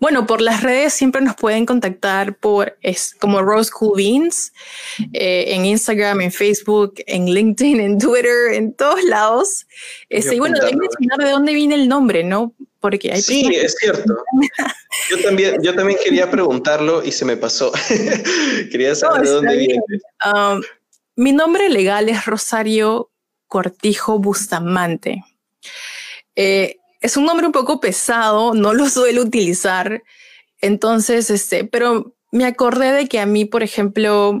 bueno, 0.00 0.26
por 0.26 0.40
las 0.40 0.62
redes 0.62 0.92
siempre 0.92 1.20
nos 1.22 1.36
pueden 1.36 1.66
contactar 1.66 2.36
por 2.36 2.78
es 2.82 3.14
como 3.20 3.42
Rose 3.42 3.70
Cool 3.70 3.96
Beans 3.96 4.52
eh, 5.12 5.44
en 5.48 5.64
Instagram, 5.64 6.20
en 6.20 6.32
Facebook, 6.32 6.94
en 7.06 7.26
LinkedIn, 7.26 7.80
en 7.80 7.98
Twitter, 7.98 8.52
en 8.52 8.74
todos 8.74 9.02
lados. 9.04 9.66
Este, 10.08 10.36
y 10.36 10.38
bueno, 10.38 10.58
que 10.60 10.76
mencionar 10.76 11.18
de 11.18 11.30
dónde 11.30 11.54
viene 11.54 11.74
el 11.74 11.88
nombre, 11.88 12.24
¿no? 12.24 12.54
Porque 12.80 13.12
hay 13.12 13.22
sí, 13.22 13.48
es 13.54 13.76
cierto. 13.78 14.16
Yo 15.08 15.22
también, 15.22 15.62
yo 15.62 15.74
también 15.74 15.98
quería 16.02 16.30
preguntarlo 16.30 17.04
y 17.04 17.12
se 17.12 17.24
me 17.24 17.36
pasó. 17.36 17.72
quería 18.70 18.94
saber 18.94 19.22
de 19.22 19.30
dónde 19.30 19.56
viene. 19.56 19.80
Um, 20.24 20.62
mi 21.16 21.32
nombre 21.32 21.68
legal 21.68 22.08
es 22.08 22.26
Rosario 22.26 23.10
Cortijo 23.46 24.18
Bustamante. 24.18 25.22
Eh, 26.34 26.76
es 27.02 27.16
un 27.16 27.24
nombre 27.26 27.46
un 27.46 27.52
poco 27.52 27.80
pesado, 27.80 28.54
no 28.54 28.72
lo 28.72 28.88
suelo 28.88 29.22
utilizar. 29.22 30.02
Entonces, 30.60 31.28
este, 31.30 31.64
pero 31.64 32.14
me 32.30 32.46
acordé 32.46 32.92
de 32.92 33.08
que 33.08 33.20
a 33.20 33.26
mí, 33.26 33.44
por 33.44 33.62
ejemplo, 33.62 34.40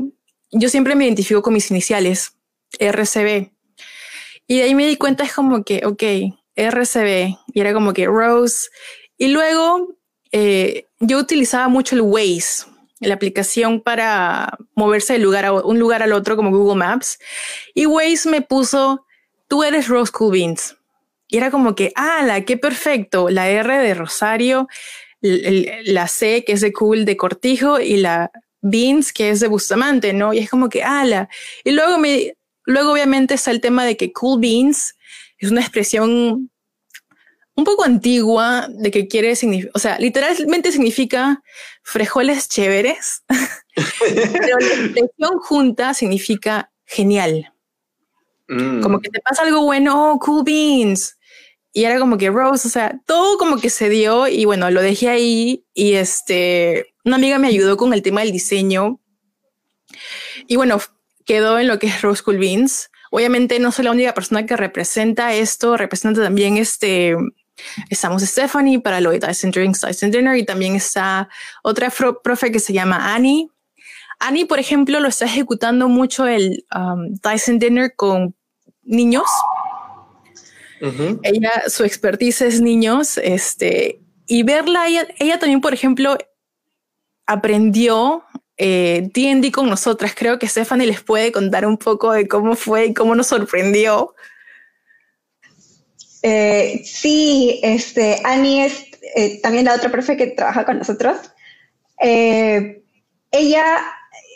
yo 0.50 0.68
siempre 0.68 0.94
me 0.94 1.04
identifico 1.04 1.42
con 1.42 1.54
mis 1.54 1.70
iniciales, 1.70 2.36
RCB. 2.78 3.50
Y 4.46 4.58
de 4.58 4.62
ahí 4.62 4.74
me 4.74 4.86
di 4.86 4.96
cuenta, 4.96 5.24
es 5.24 5.32
como 5.32 5.64
que, 5.64 5.82
ok, 5.84 6.02
RCB, 6.56 7.36
y 7.52 7.60
era 7.60 7.72
como 7.72 7.92
que 7.92 8.06
Rose. 8.06 8.68
Y 9.18 9.28
luego 9.28 9.96
eh, 10.30 10.86
yo 11.00 11.18
utilizaba 11.18 11.68
mucho 11.68 11.94
el 11.94 12.02
Waze, 12.02 12.66
la 13.00 13.14
aplicación 13.14 13.80
para 13.80 14.58
moverse 14.74 15.14
de 15.14 15.18
lugar 15.18 15.44
a 15.44 15.52
un 15.52 15.78
lugar 15.78 16.02
al 16.02 16.12
otro, 16.12 16.36
como 16.36 16.50
Google 16.50 16.76
Maps. 16.76 17.18
Y 17.74 17.86
Waze 17.86 18.28
me 18.28 18.42
puso, 18.42 19.06
tú 19.48 19.64
eres 19.64 19.88
Rose 19.88 20.12
Cool 20.12 20.32
Beans. 20.32 20.76
Y 21.32 21.38
era 21.38 21.50
como 21.50 21.74
que, 21.74 21.92
¡ala, 21.94 22.44
qué 22.44 22.58
perfecto! 22.58 23.30
La 23.30 23.48
R 23.48 23.78
de 23.78 23.94
Rosario, 23.94 24.68
la 25.22 26.06
C 26.06 26.44
que 26.44 26.52
es 26.52 26.60
de 26.60 26.74
Cool 26.74 27.06
de 27.06 27.16
Cortijo 27.16 27.80
y 27.80 27.96
la 27.96 28.30
Beans 28.60 29.14
que 29.14 29.30
es 29.30 29.40
de 29.40 29.48
Bustamante, 29.48 30.12
¿no? 30.12 30.34
Y 30.34 30.40
es 30.40 30.50
como 30.50 30.68
que, 30.68 30.82
¡ala! 30.84 31.30
Y 31.64 31.70
luego, 31.70 31.96
me, 31.96 32.34
luego 32.66 32.92
obviamente 32.92 33.32
está 33.32 33.50
el 33.50 33.62
tema 33.62 33.86
de 33.86 33.96
que 33.96 34.12
Cool 34.12 34.40
Beans 34.40 34.94
es 35.38 35.50
una 35.50 35.62
expresión 35.62 36.50
un 37.54 37.64
poco 37.64 37.84
antigua 37.84 38.68
de 38.68 38.90
que 38.90 39.08
quiere 39.08 39.34
significar, 39.34 39.72
o 39.74 39.78
sea, 39.78 39.98
literalmente 39.98 40.70
significa 40.70 41.42
frijoles 41.82 42.50
chéveres, 42.50 43.24
pero 43.74 44.58
la 44.58 44.66
expresión 44.66 45.38
junta 45.40 45.94
significa 45.94 46.70
genial. 46.84 47.54
Mm. 48.48 48.82
Como 48.82 49.00
que 49.00 49.08
te 49.08 49.20
pasa 49.20 49.44
algo 49.44 49.62
bueno, 49.64 50.12
oh, 50.12 50.18
cool 50.18 50.44
beans. 50.44 51.16
Y 51.72 51.84
era 51.84 51.98
como 51.98 52.18
que 52.18 52.30
Rose, 52.30 52.68
o 52.68 52.70
sea, 52.70 53.00
todo 53.06 53.38
como 53.38 53.58
que 53.58 53.70
se 53.70 53.88
dio 53.88 54.28
y 54.28 54.44
bueno, 54.44 54.70
lo 54.70 54.82
dejé 54.82 55.08
ahí 55.08 55.64
y 55.72 55.94
este, 55.94 56.94
una 57.04 57.16
amiga 57.16 57.38
me 57.38 57.48
ayudó 57.48 57.78
con 57.78 57.94
el 57.94 58.02
tema 58.02 58.20
del 58.20 58.32
diseño 58.32 59.00
y 60.46 60.56
bueno, 60.56 60.80
quedó 61.24 61.58
en 61.58 61.68
lo 61.68 61.78
que 61.78 61.86
es 61.86 62.02
Rose 62.02 62.22
Cool 62.22 62.38
Beans. 62.38 62.90
Obviamente 63.10 63.58
no 63.58 63.72
soy 63.72 63.86
la 63.86 63.90
única 63.90 64.14
persona 64.14 64.46
que 64.46 64.56
representa 64.56 65.34
esto, 65.34 65.76
representa 65.76 66.22
también 66.22 66.56
este, 66.56 67.16
estamos 67.90 68.22
Stephanie 68.22 68.80
para 68.80 69.00
lo 69.00 69.10
de 69.10 69.18
Drinks, 69.18 69.80
Tyson 69.80 70.10
Dinner 70.10 70.36
y 70.36 70.44
también 70.44 70.76
está 70.76 71.28
otra 71.62 71.90
profe 72.22 72.50
que 72.50 72.60
se 72.60 72.72
llama 72.72 73.14
Annie. 73.14 73.48
Annie, 74.18 74.46
por 74.46 74.58
ejemplo, 74.58 75.00
lo 75.00 75.08
está 75.08 75.24
ejecutando 75.24 75.88
mucho 75.88 76.26
el 76.26 76.64
um, 76.74 77.18
Tyson 77.18 77.58
Dinner 77.58 77.94
con 77.96 78.34
niños 78.82 79.24
ella, 81.22 81.62
su 81.68 81.84
expertise 81.84 82.42
es 82.42 82.60
niños, 82.60 83.18
este, 83.18 84.00
y 84.26 84.42
verla, 84.42 84.88
ella, 84.88 85.38
también, 85.38 85.60
por 85.60 85.74
ejemplo, 85.74 86.16
aprendió 87.26 88.24
D&D 88.56 89.12
eh, 89.16 89.52
con 89.52 89.68
nosotras. 89.68 90.14
Creo 90.16 90.38
que 90.38 90.48
Stephanie 90.48 90.86
les 90.86 91.00
puede 91.02 91.30
contar 91.30 91.66
un 91.66 91.76
poco 91.76 92.12
de 92.12 92.26
cómo 92.26 92.56
fue 92.56 92.86
y 92.86 92.94
cómo 92.94 93.14
nos 93.14 93.28
sorprendió. 93.28 94.14
Eh, 96.22 96.82
sí, 96.84 97.60
este, 97.62 98.20
Annie 98.24 98.64
es 98.64 98.84
eh, 99.16 99.40
también 99.40 99.66
la 99.66 99.74
otra 99.74 99.90
profe 99.90 100.16
que 100.16 100.28
trabaja 100.28 100.64
con 100.64 100.78
nosotros. 100.78 101.16
ella 101.98 103.64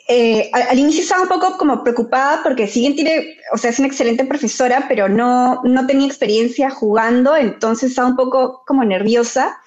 eh, 0.09 0.51
al, 0.53 0.79
inicio 0.79 1.03
estaba 1.03 1.23
un 1.23 1.29
poco 1.29 1.59
como 1.59 1.83
preocupada 1.83 2.41
porque 2.45 2.69
si 2.69 2.95
tiene, 2.95 3.39
o 3.53 3.59
sea, 3.59 3.71
es 3.71 3.79
una 3.81 3.89
excelente 3.89 4.25
profesora, 4.25 4.87
pero 4.89 5.09
no, 5.09 5.63
no 5.65 5.87
tenía 5.87 6.07
experiencia 6.07 6.71
jugando, 6.71 7.37
entonces 7.37 7.91
estaba 7.91 8.09
un 8.09 8.17
poco 8.17 8.63
como 8.67 8.85
nerviosa, 8.85 9.59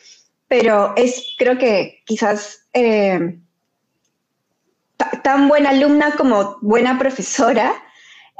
pero 0.48 0.94
es, 0.96 1.36
creo 1.38 1.58
que 1.58 2.02
quizás 2.06 2.68
eh, 2.74 3.38
tan 5.24 5.50
buena 5.50 5.72
alumna 5.72 6.16
como 6.16 6.58
buena 6.62 6.98
profesora. 6.98 7.74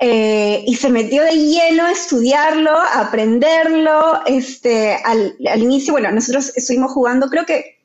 Eh, 0.02 0.64
y 0.66 0.78
se 0.78 0.90
metió 0.90 1.22
de 1.24 1.36
lleno 1.36 1.84
a 1.84 1.92
estudiarlo, 1.92 2.72
a 2.72 3.02
aprenderlo. 3.02 4.22
Este, 4.26 4.96
al, 5.04 5.36
al 5.52 5.62
inicio, 5.62 5.92
bueno, 5.92 6.10
nosotros 6.10 6.54
estuvimos 6.56 6.94
jugando, 6.94 7.28
creo 7.28 7.46
que 7.46 7.80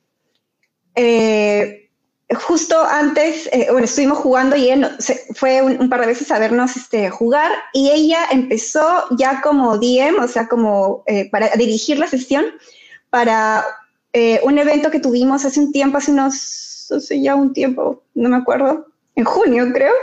justo 2.32 2.82
antes, 2.82 3.48
eh, 3.52 3.68
bueno, 3.70 3.84
estuvimos 3.84 4.18
jugando 4.18 4.56
y 4.56 4.70
él 4.70 4.88
fue 5.34 5.60
un, 5.60 5.88
par 5.88 6.00
de 6.00 6.06
veces 6.06 6.30
a 6.30 6.38
vernos 6.38 6.76
este, 6.76 7.10
jugar 7.10 7.50
y 7.72 7.90
ella 7.90 8.26
empezó 8.30 9.04
ya 9.18 9.40
como 9.42 9.76
DM, 9.78 10.18
o 10.22 10.28
sea, 10.28 10.48
como 10.48 11.02
eh, 11.06 11.28
para 11.30 11.50
dirigir 11.50 11.98
la 11.98 12.06
sesión 12.06 12.44
para 13.10 13.64
eh, 14.12 14.40
un 14.42 14.58
evento 14.58 14.90
que 14.90 15.00
tuvimos 15.00 15.44
hace 15.44 15.60
un 15.60 15.70
tiempo, 15.70 15.98
hace 15.98 16.12
unos, 16.12 16.88
ya 17.10 17.34
un 17.34 17.52
tiempo, 17.52 18.02
no 18.14 18.28
me 18.28 18.36
acuerdo, 18.36 18.86
en 19.16 19.24
junio 19.24 19.70
creo, 19.72 19.94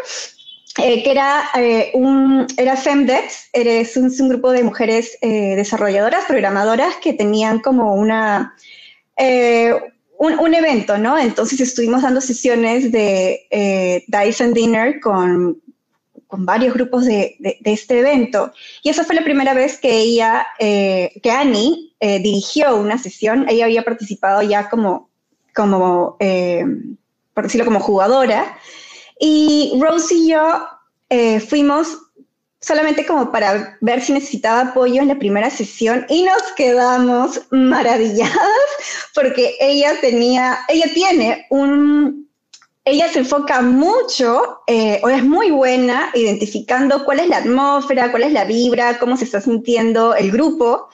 que 0.76 1.12
era 1.12 1.50
un, 1.94 2.48
era 2.56 2.78
Femdex, 2.78 3.50
es 3.52 3.98
un, 3.98 4.14
un 4.18 4.30
grupo 4.30 4.52
de 4.52 4.64
mujeres 4.64 5.18
desarrolladoras, 5.22 6.24
programadoras 6.26 6.96
que 7.04 7.12
tenían 7.12 7.60
como 7.60 7.96
una 7.96 8.56
un, 10.22 10.54
evento, 10.54 10.98
¿no? 11.00 11.18
Entonces 11.18 11.60
estuvimos 11.60 12.04
dando 12.04 12.22
sesiones 12.22 12.92
de 12.92 13.48
eh, 13.50 14.06
Dyson 14.08 14.54
Dinner 14.54 15.00
con, 15.00 15.60
varios 16.34 16.74
grupos 16.76 17.06
de, 17.06 17.38
este 17.66 18.00
evento. 18.00 18.54
Y 18.84 18.90
esa 18.90 19.04
fue 19.04 19.16
la 19.16 19.24
primera 19.24 19.54
vez 19.54 19.80
que 19.80 19.92
ella, 19.92 20.46
eh, 20.60 21.20
que 21.24 21.32
Annie 21.32 21.94
eh, 22.00 22.20
dirigió 22.20 22.76
una 22.76 22.98
sesión. 23.00 23.50
Ella 23.50 23.66
había 23.66 23.84
participado 23.84 24.42
ya 24.44 24.70
como, 24.70 25.10
como 25.56 26.18
por 27.34 27.44
decirlo, 27.44 27.66
como 27.66 27.80
jugadora. 27.80 28.58
Y 29.20 29.74
Rose 29.82 30.14
y 30.14 30.30
yo 30.30 30.64
fuimos 31.50 31.98
solamente 32.62 33.06
como 33.06 33.32
para 33.32 33.78
ver 33.82 34.02
si 34.02 34.14
necesitaba 34.14 34.70
apoyo 34.70 35.02
en 35.02 35.08
la 35.08 35.20
primera 35.20 35.50
sesión 35.50 36.06
y 36.10 36.24
nos 36.24 36.42
quedamos 36.56 37.42
maravilladas 37.50 38.36
porque 39.16 39.56
ella 39.60 40.00
tenía, 40.00 40.60
ella 40.70 40.86
tiene 40.94 41.48
un, 41.50 42.30
ella 42.86 43.10
se 43.10 43.20
enfoca 43.20 43.62
mucho 43.62 44.62
eh, 44.68 45.02
o 45.04 45.10
es 45.10 45.24
muy 45.24 45.50
buena 45.50 46.12
identificando 46.14 47.04
cuál 47.04 47.20
es 47.20 47.28
la 47.28 47.38
atmósfera, 47.38 48.12
cuál 48.12 48.24
es 48.24 48.32
la 48.32 48.46
vibra, 48.46 49.00
cómo 49.00 49.18
se 49.18 49.26
está 49.26 49.42
sintiendo 49.42 50.16
el 50.16 50.32
grupo 50.32 50.90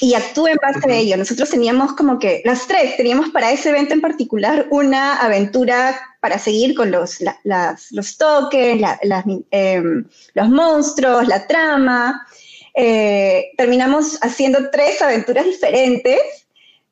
y 0.00 0.14
actúa 0.14 0.52
en 0.52 0.58
base 0.62 0.90
a 0.90 0.96
ello. 0.96 1.16
Nosotros 1.16 1.50
teníamos 1.50 1.92
como 1.94 2.18
que, 2.18 2.42
las 2.44 2.66
tres, 2.66 2.96
teníamos 2.96 3.30
para 3.30 3.50
ese 3.50 3.70
evento 3.70 3.94
en 3.94 4.00
particular 4.00 4.66
una 4.70 5.16
aventura 5.16 6.00
para 6.20 6.38
seguir 6.38 6.74
con 6.74 6.90
los, 6.90 7.18
los 7.90 8.18
toques, 8.18 8.80
em, 9.50 10.04
los 10.34 10.48
monstruos, 10.48 11.26
la 11.26 11.46
trama. 11.46 12.26
Eh, 12.74 13.50
terminamos 13.56 14.18
haciendo 14.22 14.70
tres 14.70 15.02
aventuras 15.02 15.44
diferentes. 15.44 16.20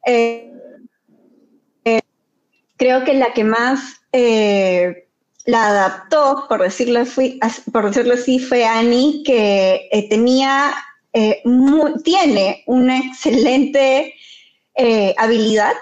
Eh, 0.04 0.52
eh, 1.84 2.00
creo 2.76 3.04
que 3.04 3.14
la 3.14 3.32
que 3.32 3.44
más 3.44 3.80
la 5.44 5.68
adaptó, 5.68 6.46
por 6.48 6.62
decirlo, 6.62 7.04
por 7.72 7.86
decirlo 7.86 8.14
así, 8.14 8.40
fue 8.40 8.64
Annie, 8.64 9.22
que 9.24 10.06
tenía 10.08 10.74
eh, 11.18 11.42
tiene 12.04 12.62
una 12.66 12.98
excelente 12.98 14.14
eh, 14.74 15.14
habilidad 15.16 15.72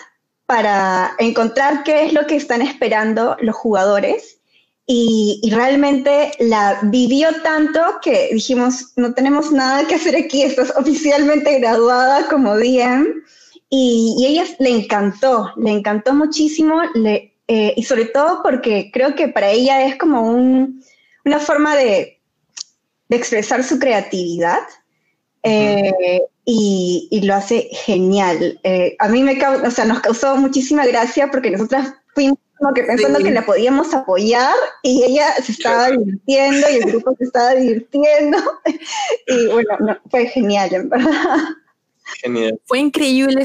para 0.47 1.17
encontrar 1.19 1.83
qué 1.83 2.05
es 2.05 2.13
lo 2.13 2.25
que 2.29 2.37
están 2.37 2.63
esperando 2.63 3.37
los 3.41 3.57
jugadores 3.57 4.39
y, 4.87 5.41
realmente 5.51 6.33
la 6.39 6.79
vivió 6.85 7.29
tanto 7.43 7.81
que 8.01 8.29
dijimos, 8.33 8.93
no 8.95 9.13
tenemos 9.13 9.51
nada 9.51 9.89
que 9.89 9.97
hacer 9.97 10.15
aquí, 10.15 10.43
estás 10.43 10.73
oficialmente 10.77 11.59
graduada 11.59 12.29
como 12.29 12.57
DM. 12.57 13.25
Y, 13.71 14.15
y 14.19 14.27
ella 14.27 14.45
le 14.61 14.71
encantó, 14.71 15.51
le 15.57 15.71
encantó 15.71 16.15
muchísimo, 16.15 16.81
le, 16.95 17.35
eh, 17.49 17.75
y 17.77 17.83
sobre 17.83 18.05
todo 18.05 18.41
porque 18.43 18.91
creo 18.93 19.17
que 19.17 19.27
para 19.27 19.51
ella 19.51 19.85
es 19.85 19.97
como 19.97 20.31
una 20.31 21.41
forma 21.41 21.75
de, 21.75 22.21
de, 23.09 23.17
expresar 23.17 23.65
su 23.65 23.81
creatividad. 23.81 24.61
Eh, 25.45 26.23
y, 26.47 27.09
y, 27.11 27.21
lo 27.23 27.35
hace 27.35 27.69
genial. 27.71 28.59
Eh, 28.63 28.97
a 28.99 29.09
mí 29.09 29.23
me 29.23 29.39
o 29.43 29.71
sea, 29.71 29.85
nos 29.85 30.01
causó 30.01 30.37
muchísima 30.37 30.87
gracia 30.87 31.31
porque 31.31 31.51
nosotras 31.51 31.95
fuimos 32.15 32.39
como 32.59 32.73
que 32.73 32.85
pensando 32.85 33.19
que 33.19 33.31
la 33.31 33.45
podíamos 33.45 33.93
apoyar 33.93 34.55
y 34.83 35.03
ella 35.03 35.35
se 35.43 35.53
estaba 35.53 35.91
divirtiendo 35.91 36.67
y 36.71 36.77
el 36.77 36.85
grupo 36.85 37.15
se 37.19 37.25
estaba 37.25 37.55
divirtiendo. 37.55 38.39
y 39.27 39.47
bueno, 39.49 39.99
fue 40.11 40.27
genial, 40.27 40.73
en 40.73 40.89
verdad. 40.89 41.39
Genial. 42.23 42.61
Fue 42.65 42.79
increíble 42.79 43.45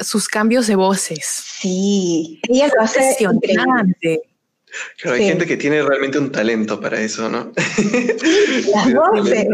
sus 0.00 0.28
cambios 0.28 0.66
de 0.66 0.76
voces. 0.76 1.24
Sí, 1.60 2.40
ella 2.48 2.68
lo 2.74 2.82
hace 2.82 3.16
impresionante. 3.20 4.22
Claro, 5.00 5.16
hay 5.16 5.24
gente 5.24 5.46
que 5.46 5.56
tiene 5.56 5.82
realmente 5.82 6.18
un 6.18 6.30
talento 6.30 6.80
para 6.80 7.00
eso, 7.00 7.28
¿no? 7.28 7.52
Las 8.74 8.94
voces. 8.94 9.46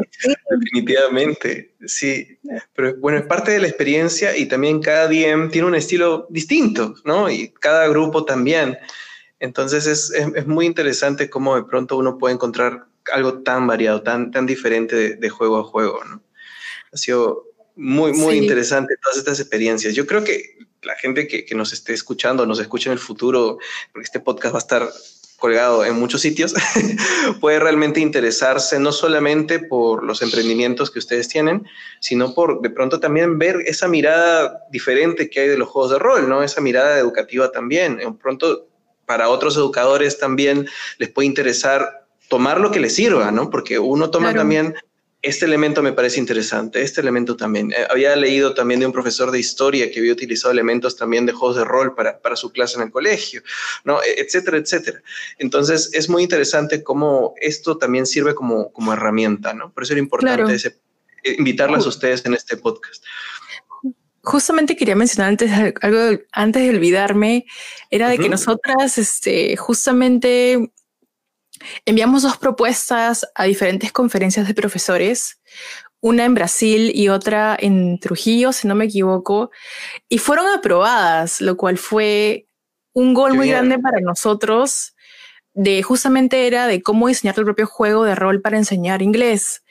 Definitivamente, 0.50 1.74
sí. 1.86 2.38
Pero 2.74 2.96
bueno, 2.96 3.18
es 3.18 3.26
parte 3.26 3.52
de 3.52 3.60
la 3.60 3.68
experiencia 3.68 4.36
y 4.36 4.46
también 4.46 4.80
cada 4.80 5.08
DM 5.08 5.50
tiene 5.50 5.68
un 5.68 5.74
estilo 5.74 6.26
distinto, 6.30 6.94
¿no? 7.04 7.30
Y 7.30 7.48
cada 7.60 7.88
grupo 7.88 8.24
también. 8.24 8.78
Entonces 9.40 9.86
es, 9.86 10.10
es, 10.10 10.46
muy 10.46 10.66
interesante 10.66 11.28
cómo 11.28 11.56
de 11.56 11.64
pronto 11.64 11.96
uno 11.96 12.16
puede 12.18 12.34
encontrar 12.34 12.86
algo 13.12 13.42
tan 13.42 13.66
variado, 13.66 14.02
tan, 14.02 14.30
tan 14.30 14.46
diferente 14.46 15.16
de, 15.16 15.28
juego 15.28 15.58
a 15.58 15.64
juego, 15.64 16.02
¿no? 16.04 16.22
Ha 16.92 16.96
sido 16.96 17.44
muy, 17.76 18.12
muy 18.12 18.36
interesante 18.36 18.94
todas 19.02 19.18
estas 19.18 19.40
experiencias. 19.40 19.94
Yo 19.94 20.06
creo 20.06 20.24
que 20.24 20.58
la 20.82 20.94
gente 20.94 21.26
que, 21.26 21.44
que, 21.44 21.54
nos 21.54 21.72
esté 21.72 21.92
escuchando, 21.92 22.46
nos 22.46 22.60
escuche 22.60 22.88
en 22.88 22.92
el 22.92 22.98
futuro, 22.98 23.58
porque 23.92 24.04
este 24.04 24.20
podcast 24.20 24.54
va 24.54 24.58
a 24.58 24.60
estar 24.60 24.88
colgado 25.45 25.84
en 25.84 25.97
muchos 25.97 26.22
sitios, 26.22 26.55
puede 27.40 27.59
realmente 27.61 28.01
interesarse 28.01 28.78
no 28.78 28.92
solamente 28.92 29.59
por 29.59 30.03
los 30.03 30.22
emprendimientos 30.22 30.90
que 30.90 30.99
ustedes 30.99 31.28
tienen, 31.28 31.66
sino 32.01 32.32
por 32.32 32.62
de 32.62 32.70
pronto 32.70 32.99
también 32.99 33.38
ver 33.38 33.57
esa 33.66 33.86
mirada 33.86 34.64
diferente 34.70 35.28
que 35.28 35.40
hay 35.40 35.49
de 35.49 35.59
los 35.59 35.68
juegos 35.68 35.90
de 35.90 35.99
rol, 35.99 36.30
¿no? 36.30 36.42
Esa 36.42 36.62
mirada 36.62 36.99
educativa 36.99 37.53
también. 37.53 37.99
De 37.99 38.11
pronto 38.12 38.68
para 39.05 39.28
otros 39.28 39.55
educadores 39.59 40.18
también 40.18 40.66
les 40.97 41.11
puede 41.11 41.26
interesar 41.26 42.07
tomar 42.30 42.59
lo 42.59 42.70
que 42.70 42.80
les 42.80 42.95
sirva, 42.95 43.30
¿no? 43.30 43.51
Porque 43.51 43.78
uno 43.78 44.09
toma 44.09 44.32
también, 44.32 44.74
este 45.24 45.46
elemento 45.46 45.82
me 45.82 45.92
parece 45.92 46.20
interesante, 46.20 46.82
este 46.82 47.00
elemento 47.00 47.34
también. 47.34 47.72
Eh, 47.72 47.86
había 47.88 48.14
leído 48.14 48.52
también 48.52 48.80
de 48.80 48.86
un 48.86 48.92
profesor 48.92 49.30
de 49.30 49.40
historia 49.40 49.90
que 49.90 50.00
había 50.00 50.12
utilizado 50.12 50.52
elementos 50.52 50.96
también 50.96 51.24
de 51.24 51.32
juegos 51.32 51.56
de 51.56 51.64
rol 51.64 51.94
para, 51.94 52.20
para 52.20 52.36
su 52.36 52.52
clase 52.52 52.76
en 52.76 52.82
el 52.82 52.90
colegio, 52.90 53.42
¿no? 53.84 54.02
E, 54.02 54.20
etcétera, 54.20 54.58
etcétera. 54.58 55.02
Entonces, 55.38 55.88
es 55.94 56.10
muy 56.10 56.22
interesante 56.22 56.84
cómo 56.84 57.34
esto 57.40 57.78
también 57.78 58.04
sirve 58.04 58.34
como, 58.34 58.70
como 58.70 58.92
herramienta, 58.92 59.54
¿no? 59.54 59.72
Por 59.72 59.84
eso 59.84 59.94
era 59.94 60.00
importante 60.00 60.54
eh, 60.54 61.36
invitarlas 61.38 61.86
a 61.86 61.88
ustedes 61.88 62.24
en 62.26 62.34
este 62.34 62.58
podcast 62.58 63.02
justamente 64.24 64.74
quería 64.74 64.96
mencionar 64.96 65.28
antes 65.28 65.52
algo 65.82 66.22
antes 66.32 66.62
de 66.62 66.70
olvidarme, 66.70 67.44
era 67.90 68.08
de 68.08 68.18
que 68.18 68.30
nosotras, 68.30 68.96
este, 68.96 69.54
justamente 69.56 70.72
enviamos 71.84 72.22
dos 72.22 72.36
propuestas 72.36 73.26
a 73.34 73.44
diferentes 73.44 73.92
conferencias 73.92 74.46
de 74.46 74.54
profesores, 74.54 75.40
una 76.00 76.24
en 76.24 76.34
Brasil 76.34 76.92
y 76.94 77.08
otra 77.08 77.56
en 77.58 77.98
Trujillo, 77.98 78.52
si 78.52 78.68
no 78.68 78.74
me 78.74 78.84
equivoco, 78.84 79.50
y 80.08 80.18
fueron 80.18 80.46
aprobadas, 80.48 81.40
lo 81.40 81.56
cual 81.56 81.78
fue 81.78 82.46
un 82.92 83.14
gol 83.14 83.34
muy 83.34 83.48
grande 83.48 83.78
para 83.78 84.00
nosotros. 84.00 84.94
De 85.54 85.82
justamente 85.82 86.46
era 86.46 86.66
de 86.66 86.82
cómo 86.82 87.08
diseñar 87.08 87.38
el 87.38 87.44
propio 87.44 87.66
juego 87.66 88.04
de 88.04 88.14
rol 88.14 88.42
para 88.42 88.58
enseñar 88.58 89.02
inglés. 89.02 89.62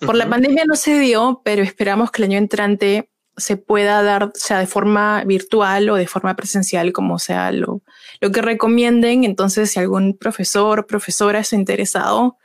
Por 0.00 0.14
la 0.14 0.28
pandemia 0.28 0.64
no 0.64 0.76
se 0.76 0.98
dio, 0.98 1.42
pero 1.44 1.62
esperamos 1.62 2.10
que 2.10 2.22
el 2.22 2.30
año 2.30 2.38
entrante 2.38 3.10
se 3.38 3.56
pueda 3.56 4.02
dar, 4.02 4.30
sea 4.34 4.58
de 4.58 4.66
forma 4.66 5.24
virtual 5.24 5.88
o 5.90 5.96
de 5.96 6.06
forma 6.06 6.36
presencial, 6.36 6.92
como 6.92 7.18
sea 7.18 7.50
lo, 7.52 7.82
lo 8.20 8.30
que 8.30 8.42
recomienden. 8.42 9.24
Entonces, 9.24 9.70
si 9.70 9.80
algún 9.80 10.16
profesor 10.16 10.86
profesora 10.86 11.38
está 11.40 11.56
interesado, 11.56 12.36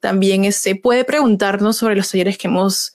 también 0.00 0.42
se 0.44 0.48
este, 0.48 0.74
puede 0.76 1.04
preguntarnos 1.04 1.76
sobre 1.76 1.94
los 1.94 2.10
talleres 2.10 2.38
que 2.38 2.48
hemos, 2.48 2.94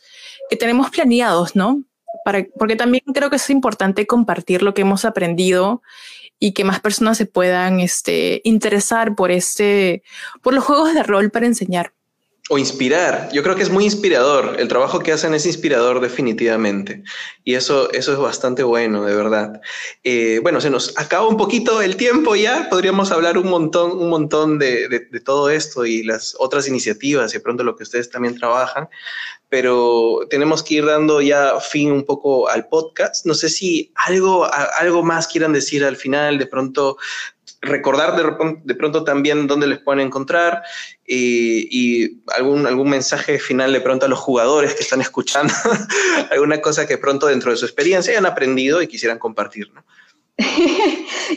que 0.50 0.58
tenemos 0.58 0.90
planeados, 0.90 1.56
¿no? 1.56 1.84
Para, 2.26 2.46
porque 2.58 2.76
también 2.76 3.04
creo 3.14 3.30
que 3.30 3.36
es 3.36 3.50
importante 3.50 4.08
compartir 4.08 4.64
lo 4.64 4.74
que 4.74 4.82
hemos 4.82 5.06
aprendido 5.06 5.82
y 6.40 6.54
que 6.54 6.64
más 6.64 6.80
personas 6.80 7.18
se 7.18 7.26
puedan 7.26 7.80
este, 7.80 8.42
interesar 8.44 9.16
por 9.16 9.32
este, 9.32 10.04
por 10.42 10.54
los 10.54 10.64
juegos 10.64 10.94
de 10.94 11.04
rol 11.04 11.32
para 11.32 11.46
enseñar 11.46 11.94
o 12.50 12.60
inspirar. 12.60 13.30
Yo 13.34 13.42
creo 13.42 13.56
que 13.56 13.64
es 13.64 13.72
muy 13.72 13.86
inspirador. 13.86 14.58
El 14.60 14.68
trabajo 14.68 15.00
que 15.00 15.12
hacen 15.12 15.34
es 15.34 15.48
inspirador 15.48 16.00
definitivamente. 16.00 17.04
Y 17.44 17.56
eso, 17.56 17.92
eso 17.92 18.14
es 18.14 18.20
bastante 18.20 18.62
bueno, 18.62 19.04
de 19.04 19.16
verdad. 19.16 19.62
Eh, 20.04 20.40
bueno, 20.44 20.62
se 20.62 20.70
nos 20.70 20.96
acaba 20.96 21.28
un 21.28 21.38
poquito 21.38 21.82
el 21.82 21.96
tiempo 21.96 22.36
ya. 22.36 22.68
Podríamos 22.70 23.12
hablar 23.12 23.40
un 23.40 23.48
montón, 23.48 23.92
un 23.94 24.10
montón 24.10 24.60
de, 24.60 24.88
de, 24.88 25.20
todo 25.22 25.50
esto 25.50 25.88
y 25.88 26.04
las 26.04 26.36
otras 26.38 26.68
iniciativas 26.68 27.34
y 27.34 27.40
pronto 27.40 27.64
lo 27.64 27.76
que 27.76 27.84
ustedes 27.84 28.12
también 28.12 28.38
trabajan. 28.38 28.90
Pero 29.50 30.20
tenemos 30.30 30.62
que 30.62 30.76
ir 30.76 30.86
dando 30.86 31.22
ya 31.22 31.60
fin 31.60 31.92
un 31.92 32.04
poco 32.04 32.48
al 32.48 32.68
podcast. 32.68 33.26
No 33.26 33.34
sé 33.34 33.50
si 33.50 33.92
algo, 33.96 34.48
algo 34.78 35.02
más 35.02 35.28
quieran 35.28 35.54
decir 35.54 35.84
al 35.84 35.96
final, 35.96 36.38
de 36.38 36.46
pronto 36.46 36.98
recordar 37.66 38.16
de, 38.16 38.58
de, 38.64 38.76
pronto 38.76 39.04
también 39.04 39.48
dónde 39.48 39.68
les 39.68 39.80
pueden 39.80 40.06
encontrar 40.06 40.64
y, 41.06 42.22
algún, 42.36 42.66
algún 42.66 42.90
mensaje 42.90 43.40
final 43.40 43.74
de 43.74 43.82
pronto 43.82 44.06
a 44.06 44.10
los 44.10 44.20
jugadores 44.20 44.74
que 44.76 44.84
están 44.84 45.02
escuchando, 45.02 45.54
alguna 46.32 46.62
cosa 46.62 46.88
que 46.88 46.98
pronto 46.98 47.28
dentro 47.28 47.52
de 47.52 47.58
su 47.58 47.66
experiencia 47.66 48.12
hayan 48.12 48.26
aprendido 48.26 48.82
y 48.82 48.88
quisieran 48.88 49.20
compartir. 49.20 49.72
¿no? 49.74 49.84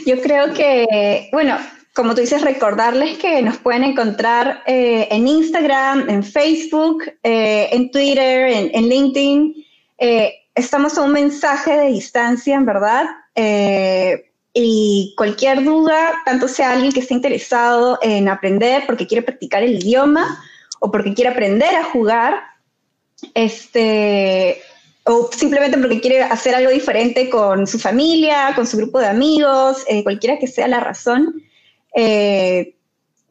Yo 0.06 0.20
creo 0.20 0.52
que, 0.54 1.28
bueno, 1.32 1.58
como 1.94 2.14
tú 2.14 2.20
dices, 2.20 2.42
recordarles 2.42 3.18
que 3.18 3.42
nos 3.42 3.58
pueden 3.58 3.84
encontrar 3.84 4.62
eh, 4.66 5.08
en 5.10 5.26
Instagram, 5.26 6.08
en 6.08 6.22
Facebook, 6.22 7.02
eh, 7.22 7.68
en 7.72 7.90
Twitter, 7.90 8.70
en, 8.72 8.88
LinkedIn. 8.88 9.66
Eh, 9.98 10.32
estamos 10.54 10.96
a 10.96 11.02
un 11.02 11.12
mensaje 11.12 11.76
de 11.76 11.86
distancia, 11.88 12.54
en 12.54 12.66
verdad. 12.66 13.06
Y 14.52 15.14
cualquier 15.16 15.64
duda, 15.64 16.22
tanto 16.24 16.48
sea 16.48 16.72
alguien 16.72 16.92
que 16.92 17.00
esté 17.00 17.14
interesado 17.14 17.98
en 18.02 18.28
aprender 18.28 18.84
porque 18.86 19.06
quiere 19.06 19.22
practicar 19.22 19.62
el 19.62 19.74
idioma 19.74 20.42
o 20.80 20.90
porque 20.90 21.14
quiere 21.14 21.30
aprender 21.30 21.74
a 21.74 21.84
jugar, 21.84 22.40
este, 23.34 24.60
o 25.04 25.30
simplemente 25.32 25.78
porque 25.78 26.00
quiere 26.00 26.22
hacer 26.22 26.54
algo 26.54 26.70
diferente 26.70 27.28
con 27.30 27.66
su 27.66 27.78
familia, 27.78 28.52
con 28.54 28.66
su 28.66 28.76
grupo 28.76 29.00
de 29.00 29.06
amigos, 29.06 29.84
eh, 29.88 30.02
cualquiera 30.02 30.38
que 30.38 30.46
sea 30.46 30.68
la 30.68 30.80
razón, 30.80 31.42
eh, 31.94 32.74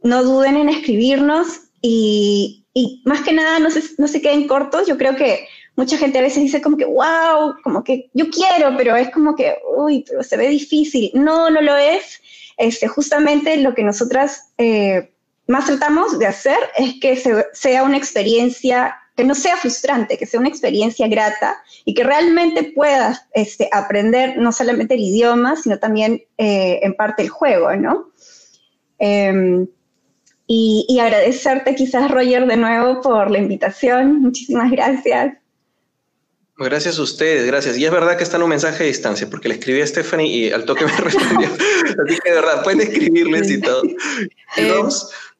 no 0.03 0.24
duden 0.24 0.57
en 0.57 0.70
escribirnos 0.70 1.47
y, 1.82 2.65
y, 2.74 3.01
más 3.05 3.22
que 3.22 3.34
nada 3.34 3.59
no 3.59 3.70
se, 3.70 3.82
no 3.97 4.07
se 4.07 4.22
queden 4.22 4.47
cortos. 4.47 4.88
Yo 4.88 4.97
creo 4.97 5.15
que 5.15 5.47
mucha 5.78 5.97
gente 5.97 6.17
a 6.17 6.23
veces 6.23 6.43
dice 6.43 6.61
como 6.61 6.75
que, 6.75 6.86
wow, 6.86 7.55
como 7.63 7.84
que 7.84 8.09
yo 8.13 8.25
quiero, 8.30 8.75
pero 8.75 8.95
es 8.95 9.11
como 9.11 9.36
que, 9.36 9.55
uy, 9.78 10.03
pero 10.07 10.23
se 10.23 10.36
ve 10.36 10.49
difícil. 10.49 11.11
No, 11.13 11.49
no 11.51 11.61
lo 11.61 11.78
es. 11.78 12.19
Este, 12.57 12.88
justamente 12.88 13.55
lo 13.57 13.75
que 13.75 13.84
nosotras 13.84 14.51
eh, 14.57 15.13
más 15.45 15.67
tratamos 15.67 16.17
de 16.17 16.25
hacer 16.25 16.57
es 16.78 16.95
que 16.99 17.21
sea 17.53 17.84
una 17.84 17.95
experiencia 17.95 18.97
que 19.15 19.23
no 19.23 19.36
sea 19.36 19.55
frustrante, 19.55 20.17
que 20.17 20.25
sea 20.25 20.39
una 20.39 20.49
experiencia 20.49 21.07
grata 21.07 21.57
y 21.86 21.93
que 21.93 22.03
realmente 22.03 22.71
puedas 22.75 23.28
este, 23.34 23.69
aprender 23.71 24.38
no 24.38 24.51
solamente 24.51 24.95
el 24.95 25.01
idioma, 25.01 25.55
sino 25.55 25.78
también 25.78 26.23
eh, 26.39 26.80
en 26.82 26.95
parte 26.95 27.21
el 27.21 27.30
juego, 27.30 27.75
¿no? 27.75 28.11
Y, 30.49 30.86
y, 30.88 30.99
agradecerte 30.99 31.75
quizás, 31.75 32.09
Roger, 32.09 32.47
de 32.47 32.57
nuevo 32.57 33.01
por 33.01 33.30
la 33.30 33.38
invitación. 33.38 34.21
Muchísimas 34.21 34.71
gracias. 34.71 35.34
Gracias 36.60 36.97
a 36.97 37.03
ustedes, 37.03 37.45
gracias. 37.45 37.78
Y 37.78 37.86
es 37.86 37.91
verdad 37.91 38.18
que 38.18 38.24
está 38.24 38.38
en 38.38 38.43
un 38.43 38.49
mensaje 38.49 38.84
de 38.84 38.89
distancia, 38.89 39.30
porque 39.30 39.47
le 39.47 39.55
escribí 39.55 39.80
a 39.82 39.86
Stephanie 39.86 40.28
y 40.28 40.51
al 40.51 40.66
toque 40.66 40.86
me 40.86 40.91
respondió. 40.97 41.49
Así 41.49 42.20
que 42.24 42.30
de 42.30 42.36
verdad, 42.36 42.64
pueden 42.64 42.82
escribirles 42.82 43.51
y 43.51 43.62
todo. 43.62 43.84
Eh, 44.58 44.84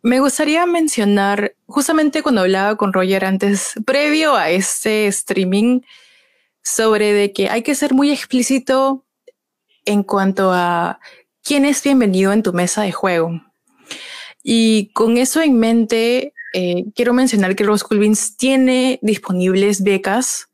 me 0.04 0.20
gustaría 0.20 0.66
mencionar, 0.68 1.56
justamente 1.66 2.22
cuando 2.22 2.42
hablaba 2.42 2.78
con 2.78 2.94
Roger 2.94 3.26
antes, 3.26 3.74
previo 3.86 4.36
a 4.36 4.52
este 4.52 5.08
streaming, 5.08 5.82
sobre 6.62 7.14
de 7.14 7.34
que 7.34 7.50
hay 7.50 7.64
que 7.64 7.74
ser 7.74 7.96
muy 7.96 8.12
explícito 8.12 9.04
en 9.86 10.04
cuanto 10.04 10.52
a 10.54 11.00
quién 11.44 11.66
es 11.66 11.82
bienvenido 11.82 12.32
en 12.32 12.44
tu 12.44 12.54
mesa 12.54 12.84
de 12.84 12.92
juego. 12.92 13.42
Y 14.44 14.92
con 14.94 15.18
eso 15.18 15.42
en 15.42 15.58
mente, 15.58 16.34
eh, 16.54 16.86
quiero 16.94 17.14
mencionar 17.14 17.56
que 17.56 17.64
Rose 17.64 17.86
Beans 17.90 18.38
tiene 18.38 19.00
disponibles 19.02 19.82
becas 19.82 20.47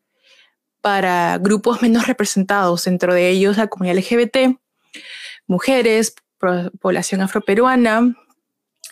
para 0.84 1.38
grupos 1.38 1.81
menos 1.81 2.07
representados, 2.07 2.84
dentro 2.84 3.13
de 3.13 3.29
ellos 3.29 3.55
la 3.55 3.67
comunidad 3.67 3.95
LGBT, 3.95 4.59
mujeres, 5.47 6.13
población 6.81 7.21
afroperuana, 7.21 8.17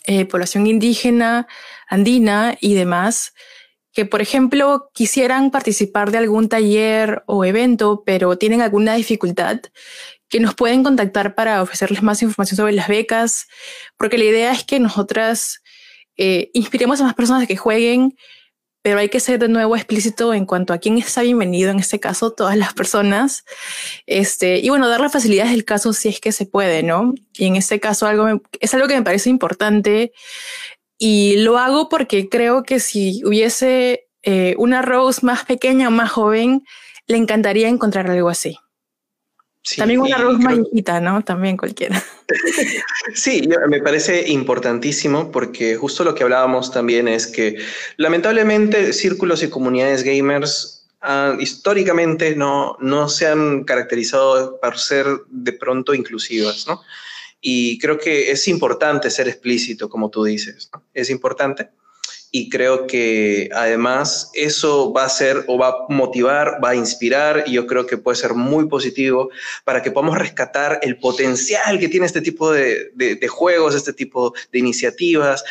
eh, 0.05 0.23
población 0.23 0.67
indígena, 0.67 1.47
andina 1.89 2.57
y 2.61 2.75
demás, 2.75 3.33
que 3.91 4.05
por 4.05 4.21
ejemplo 4.21 4.89
quisieran 4.93 5.51
participar 5.51 6.11
de 6.11 6.19
algún 6.19 6.47
taller 6.47 7.23
o 7.25 7.43
evento, 7.43 8.03
pero 8.05 8.37
tienen 8.37 8.61
alguna 8.61 8.95
dificultad, 8.95 9.59
que 10.29 10.39
nos 10.39 10.55
pueden 10.55 10.83
contactar 10.83 11.35
para 11.35 11.61
ofrecerles 11.61 12.01
más 12.01 12.21
información 12.21 12.55
sobre 12.55 12.71
las 12.71 12.87
becas, 12.87 13.47
porque 13.97 14.17
la 14.17 14.23
idea 14.23 14.53
es 14.53 14.63
que 14.63 14.79
nosotras 14.79 15.61
eh, 16.15 16.51
inspiremos 16.53 17.01
a 17.01 17.03
más 17.03 17.15
personas 17.15 17.43
a 17.43 17.47
que 17.47 17.57
jueguen 17.57 18.15
pero 18.82 18.99
hay 18.99 19.09
que 19.09 19.19
ser 19.19 19.39
de 19.39 19.47
nuevo 19.47 19.75
explícito 19.75 20.34
en 20.34 20.45
cuanto 20.45 20.73
a 20.73 20.79
quién 20.79 20.97
está 20.97 21.21
bienvenido, 21.21 21.71
en 21.71 21.79
este 21.79 21.99
caso, 21.99 22.32
todas 22.32 22.57
las 22.57 22.73
personas. 22.73 23.43
Este, 24.07 24.59
y 24.59 24.69
bueno, 24.69 24.89
dar 24.89 25.01
las 25.01 25.11
facilidades 25.11 25.51
del 25.51 25.65
caso 25.65 25.93
si 25.93 26.09
es 26.09 26.19
que 26.19 26.32
se 26.32 26.45
puede, 26.45 26.84
¿no? 26.84 27.13
Y 27.34 27.45
en 27.45 27.55
este 27.55 27.79
caso 27.79 28.07
algo 28.07 28.41
es 28.59 28.73
algo 28.73 28.88
que 28.88 28.95
me 28.95 29.03
parece 29.03 29.29
importante 29.29 30.13
y 30.97 31.38
lo 31.38 31.57
hago 31.57 31.89
porque 31.89 32.29
creo 32.29 32.63
que 32.63 32.79
si 32.79 33.23
hubiese 33.25 34.07
eh, 34.23 34.55
una 34.57 34.82
Rose 34.82 35.25
más 35.25 35.45
pequeña 35.45 35.88
o 35.88 35.91
más 35.91 36.11
joven, 36.11 36.63
le 37.07 37.17
encantaría 37.17 37.67
encontrar 37.69 38.09
algo 38.09 38.29
así. 38.29 38.57
También 39.78 39.99
una 39.99 40.18
Rose 40.18 40.39
más 40.39 41.01
¿no? 41.01 41.22
También 41.24 41.57
cualquiera. 41.57 42.03
Sí, 43.14 43.49
me 43.68 43.82
parece 43.82 44.30
importantísimo 44.30 45.32
porque 45.32 45.76
justo 45.76 46.05
lo 46.05 46.16
que 46.16 46.24
hablábamos 46.24 46.72
también 46.72 47.09
es 47.09 47.28
que 47.28 47.57
lamentablemente 47.97 48.93
círculos 48.93 49.43
y 49.43 49.49
comunidades 49.49 50.03
gamers 50.03 50.88
ah, 51.01 51.36
históricamente 51.39 52.36
no, 52.36 52.78
no 52.80 53.09
se 53.09 53.28
han 53.28 53.66
caracterizado 53.66 54.59
por 54.62 54.78
ser 54.78 55.07
de 55.30 55.51
pronto 55.51 55.93
inclusivas, 55.93 56.68
¿no? 56.68 56.82
Y 57.41 57.80
creo 57.80 57.97
que 57.97 58.32
es 58.32 58.47
importante 58.47 59.09
ser 59.09 59.28
explícito, 59.28 59.89
como 59.89 60.09
tú 60.09 60.24
dices, 60.24 60.70
¿no? 60.72 60.84
Es 60.93 61.09
importante 61.09 61.72
y 62.34 62.49
creo 62.49 62.88
que 62.88 63.49
además 63.53 64.32
eso 64.34 64.93
va 64.93 65.03
a 65.03 65.09
ser 65.09 65.43
o 65.47 65.57
va 65.57 65.67
a 65.67 65.75
motivar, 65.89 66.59
va 66.63 66.69
a 66.69 66.75
inspirar 66.75 67.43
y 67.45 67.53
yo 67.53 67.67
creo 67.67 67.86
que 67.86 67.97
puede 67.97 68.15
ser 68.15 68.34
muy 68.34 68.69
positivo 68.69 69.29
para 69.65 69.82
que 69.82 69.91
podamos 69.91 70.17
rescatar 70.17 70.79
el 70.82 70.97
potencial 70.97 71.77
que 71.77 71.89
tiene 71.89 72.05
este 72.05 72.21
tipo 72.21 72.51
de, 72.51 72.91
de, 72.95 73.27
juegos, 73.27 73.75
este 73.75 73.91
tipo 73.91 74.34
de 74.53 74.59
iniciativas, 74.59 75.43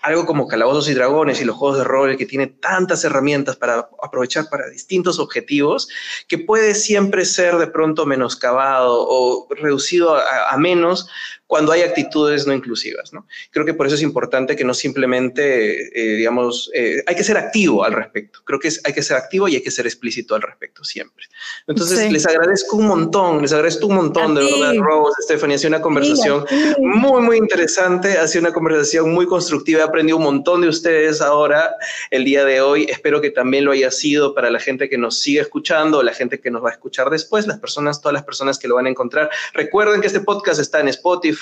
algo 0.00 0.26
como 0.26 0.46
Calabozos 0.46 0.88
y 0.88 0.94
Dragones 0.94 1.40
y 1.40 1.44
los 1.44 1.56
juegos 1.56 1.78
de 1.78 1.84
rol 1.84 2.16
que 2.16 2.24
tiene 2.24 2.46
tantas 2.46 3.02
herramientas 3.02 3.56
para 3.56 3.88
aprovechar 4.00 4.48
para 4.48 4.68
distintos 4.68 5.18
objetivos, 5.18 5.88
que 6.28 6.38
puede 6.38 6.76
siempre 6.76 7.24
ser 7.24 7.56
de 7.56 7.66
pronto 7.66 8.06
menoscabado 8.06 9.06
o 9.08 9.48
reducido 9.50 10.14
a, 10.14 10.50
a 10.50 10.56
menos 10.56 11.08
cuando 11.48 11.72
hay 11.72 11.80
actitudes 11.80 12.46
no 12.46 12.52
inclusivas. 12.52 13.12
¿no? 13.12 13.26
Creo 13.50 13.64
que 13.64 13.74
por 13.74 13.86
eso 13.86 13.96
es 13.96 14.02
importante 14.02 14.54
que 14.54 14.64
no 14.64 14.74
simplemente, 14.74 15.88
eh, 15.98 16.16
digamos, 16.16 16.70
eh, 16.74 17.02
hay 17.06 17.16
que 17.16 17.24
ser 17.24 17.38
activo 17.38 17.84
al 17.84 17.94
respecto. 17.94 18.40
Creo 18.44 18.60
que 18.60 18.68
es, 18.68 18.80
hay 18.84 18.92
que 18.92 19.02
ser 19.02 19.16
activo 19.16 19.48
y 19.48 19.56
hay 19.56 19.62
que 19.62 19.70
ser 19.70 19.86
explícito 19.86 20.34
al 20.34 20.42
respecto 20.42 20.84
siempre. 20.84 21.24
Entonces, 21.66 22.12
les 22.12 22.26
agradezco 22.26 22.76
un 22.76 22.86
montón, 22.86 23.40
les 23.40 23.52
agradezco 23.52 23.86
un 23.86 23.94
montón, 23.94 24.34
de 24.34 24.44
verdad, 24.44 24.74
Rose, 24.76 25.22
Stephanie, 25.22 25.56
ha 25.56 25.58
sido 25.58 25.68
una 25.70 25.80
conversación 25.80 26.44
muy, 26.80 27.22
muy 27.22 27.36
interesante, 27.38 28.18
ha 28.18 28.28
sido 28.28 28.42
una 28.42 28.52
conversación 28.52 29.10
muy 29.10 29.26
constructiva, 29.26 29.80
he 29.80 29.84
aprendido 29.84 30.18
un 30.18 30.24
montón 30.24 30.60
de 30.60 30.68
ustedes 30.68 31.22
ahora, 31.22 31.74
el 32.10 32.26
día 32.26 32.44
de 32.44 32.60
hoy. 32.60 32.84
Espero 32.90 33.22
que 33.22 33.30
también 33.30 33.64
lo 33.64 33.72
haya 33.72 33.90
sido 33.90 34.34
para 34.34 34.50
la 34.50 34.60
gente 34.60 34.90
que 34.90 34.98
nos 34.98 35.20
sigue 35.20 35.40
escuchando, 35.40 36.02
la 36.02 36.12
gente 36.12 36.40
que 36.40 36.50
nos 36.50 36.62
va 36.62 36.68
a 36.68 36.72
escuchar 36.72 37.08
después, 37.08 37.46
las 37.46 37.58
personas, 37.58 38.02
todas 38.02 38.12
las 38.12 38.24
personas 38.24 38.58
que 38.58 38.68
lo 38.68 38.74
van 38.74 38.84
a 38.84 38.90
encontrar. 38.90 39.30
Recuerden 39.54 40.02
que 40.02 40.08
este 40.08 40.20
podcast 40.20 40.60
está 40.60 40.80
en 40.80 40.88
Spotify, 40.88 41.37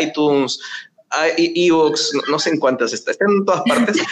iTunes, 0.00 0.60
Evox, 1.36 2.12
no, 2.28 2.38
sé 2.38 2.50
en 2.50 2.60
cuántas 2.60 2.92
está, 2.92 3.10
está 3.10 3.24
en 3.24 3.44
todas 3.44 3.62
partes. 3.62 3.96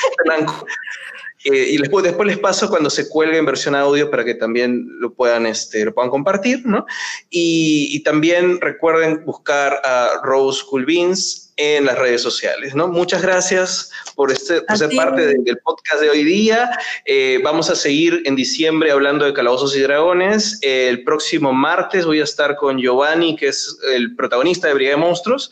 Eh, 1.45 1.69
y 1.71 1.79
después, 1.79 2.05
después 2.05 2.27
les 2.27 2.39
paso 2.39 2.69
cuando 2.69 2.91
se 2.91 3.09
cuelgue 3.09 3.39
en 3.39 3.47
versión 3.47 3.77
audio 3.77 4.11
para 4.11 4.25
que 4.25 4.35
también 4.35 4.89
lo 4.99 5.15
puedan, 5.15 5.47
este, 5.47 5.85
lo 5.85 5.95
puedan 5.95 6.11
compartir, 6.11 6.67
¿no? 6.67 6.85
Y, 7.31 8.03
también 8.03 8.61
recuerden 8.61 9.25
buscar 9.25 9.81
a 9.85 10.21
Rose 10.25 10.65
Cool 10.69 10.85
Beans 10.85 11.48
en 11.59 11.85
las 11.85 11.99
redes 11.99 12.23
sociales, 12.23 12.75
¿no? 12.75 12.89
Muchas 12.89 13.21
gracias 13.21 13.91
por, 14.15 14.33
este, 14.33 14.63
ser 14.75 14.91
parte 14.97 15.27
del 15.27 15.59
podcast 15.59 16.01
de 16.01 16.09
hoy 16.09 16.25
día. 16.25 16.71
Eh, 17.05 17.41
vamos 17.45 17.69
a 17.69 17.77
seguir 17.77 18.23
en 18.25 18.35
diciembre 18.37 18.91
hablando 18.91 19.27
de 19.27 19.35
Calabozos 19.35 19.77
y 19.77 19.81
Dragones. 19.81 20.59
el 20.63 21.05
próximo 21.05 21.53
martes 21.53 22.07
voy 22.07 22.21
a 22.21 22.25
estar 22.25 22.57
con 22.57 22.79
Giovanni, 22.79 23.37
que 23.37 23.49
es 23.49 23.77
el 23.93 24.17
protagonista 24.17 24.69
de 24.69 24.75
Brigada 24.75 24.97
de 24.97 25.03
Monstruos 25.03 25.51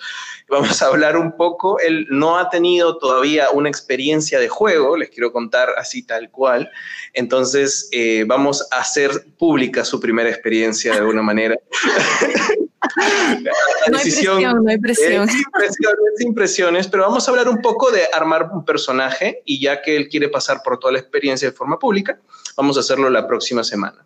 vamos 0.48 0.80
a 0.82 0.86
hablar 0.86 1.16
un 1.16 1.36
poco. 1.36 1.78
Él 1.80 2.06
no 2.10 2.38
ha 2.38 2.48
tenido 2.50 2.98
todavía 2.98 3.50
una 3.50 3.68
experiencia 3.68 4.38
de 4.38 4.48
juego, 4.48 4.96
les 4.96 5.10
quiero 5.10 5.32
contar 5.32 5.70
así 5.76 6.02
tal 6.02 6.30
cual. 6.30 6.70
Entonces, 7.12 7.88
eh, 7.92 8.24
vamos 8.26 8.66
a 8.70 8.80
hacer 8.80 9.10
pública 9.38 9.84
su 9.84 10.00
primera 10.00 10.28
experiencia 10.28 10.92
de 10.92 10.98
alguna 10.98 11.22
manera. 11.22 11.56
no, 12.96 13.98
hay 13.98 14.02
presión, 14.02 14.64
no 14.64 14.70
hay 14.70 14.78
presión. 14.78 15.28
Es 15.28 16.20
impresiones, 16.20 16.88
pero 16.88 17.02
vamos 17.02 17.26
a 17.26 17.30
hablar 17.30 17.48
un 17.48 17.60
poco 17.60 17.90
de 17.90 18.02
armar 18.12 18.50
un 18.52 18.64
personaje 18.64 19.42
y 19.44 19.60
ya 19.60 19.82
que 19.82 19.96
él 19.96 20.08
quiere 20.08 20.28
pasar 20.28 20.62
por 20.62 20.78
toda 20.78 20.92
la 20.92 20.98
experiencia 20.98 21.50
de 21.50 21.56
forma 21.56 21.78
pública, 21.78 22.18
vamos 22.56 22.76
a 22.76 22.80
hacerlo 22.80 23.10
la 23.10 23.26
próxima 23.26 23.62
semana. 23.62 24.04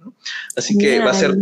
Así 0.57 0.77
que 0.77 0.99
va 1.01 1.11
a 1.11 1.15
ser 1.15 1.37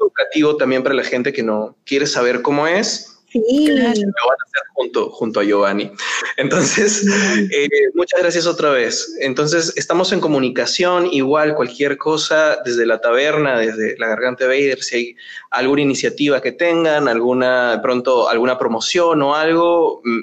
educativo 0.00 0.56
también 0.56 0.82
para 0.82 0.94
la 0.94 1.04
gente 1.04 1.32
que 1.32 1.42
no 1.42 1.76
quiere 1.84 2.06
saber 2.06 2.42
cómo 2.42 2.66
es 2.66 3.11
Sí. 3.32 3.66
Lo 3.66 3.74
van 3.82 3.88
a 3.88 3.92
hacer 3.94 4.62
junto, 4.74 5.10
junto 5.10 5.40
a 5.40 5.44
Giovanni. 5.44 5.90
Entonces, 6.36 7.06
eh, 7.50 7.68
muchas 7.94 8.20
gracias 8.20 8.46
otra 8.46 8.70
vez. 8.70 9.16
Entonces, 9.20 9.72
estamos 9.76 10.12
en 10.12 10.20
comunicación, 10.20 11.06
igual 11.10 11.54
cualquier 11.54 11.96
cosa, 11.96 12.58
desde 12.64 12.84
la 12.84 13.00
taberna, 13.00 13.58
desde 13.58 13.96
la 13.98 14.08
Garganta 14.08 14.46
Vader, 14.46 14.82
si 14.82 14.96
hay 14.96 15.16
alguna 15.50 15.80
iniciativa 15.80 16.42
que 16.42 16.52
tengan, 16.52 17.08
alguna, 17.08 17.80
pronto, 17.82 18.28
alguna 18.28 18.58
promoción 18.58 19.22
o 19.22 19.34
algo, 19.34 20.02
mm, 20.04 20.20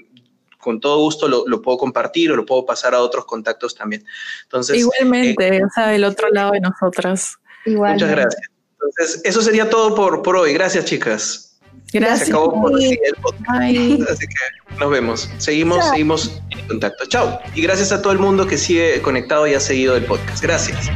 con 0.60 0.80
todo 0.80 1.00
gusto 1.00 1.28
lo, 1.28 1.62
puedo 1.62 1.78
compartir 1.78 2.32
o 2.32 2.36
lo 2.36 2.46
puedo 2.46 2.66
pasar 2.66 2.94
a 2.94 3.02
otros 3.02 3.26
contactos 3.26 3.74
también. 3.74 4.06
Entonces, 4.44 4.78
Igualmente, 4.78 5.48
eh, 5.48 5.64
o 5.64 5.70
sea, 5.74 5.88
del 5.88 6.04
otro 6.04 6.30
lado 6.30 6.52
de 6.52 6.60
nosotras. 6.60 7.38
Muchas 7.66 8.10
gracias. 8.10 8.42
Entonces, 8.74 9.22
eso 9.24 9.42
sería 9.42 9.70
todo 9.70 9.96
por, 9.96 10.22
por 10.22 10.36
hoy. 10.36 10.54
Gracias, 10.54 10.86
chicas. 10.86 11.49
Gracias. 11.92 12.28
Se 12.28 12.32
acabó 12.32 12.62
por 12.62 12.82
el 12.82 12.98
podcast. 13.22 13.50
Así 14.12 14.28
que 14.28 14.76
nos 14.80 14.92
vemos. 14.92 15.30
Seguimos, 15.38 15.90
seguimos 15.90 16.42
en 16.50 16.68
contacto. 16.68 17.06
Chao. 17.08 17.40
Y 17.56 17.62
gracias 17.62 17.92
a 17.92 18.02
todo 18.02 18.14
el 18.14 18.20
mundo 18.20 18.48
que 18.48 18.58
sigue 18.58 19.02
conectado 19.02 19.48
y 19.48 19.54
ha 19.54 19.60
seguido 19.60 19.96
el 19.96 20.06
podcast. 20.06 20.42
Gracias. 20.42 20.90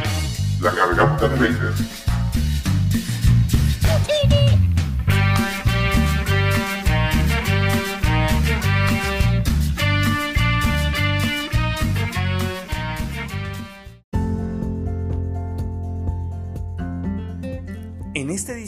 La 0.62 0.72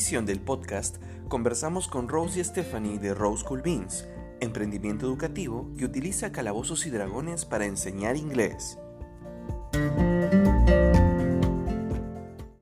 edición 0.05 0.27
del 0.27 0.39
podcast 0.39 0.97
conversamos 1.27 1.87
con 1.87 2.07
Rose 2.07 2.39
y 2.39 2.43
Stephanie 2.43 2.99
de 2.99 3.15
Rose 3.15 3.43
Cool 3.43 3.63
Beans, 3.63 4.07
emprendimiento 4.39 5.07
educativo 5.07 5.71
que 5.79 5.85
utiliza 5.85 6.31
calabozos 6.31 6.85
y 6.85 6.91
dragones 6.91 7.43
para 7.43 7.65
enseñar 7.65 8.15
inglés. 8.15 8.77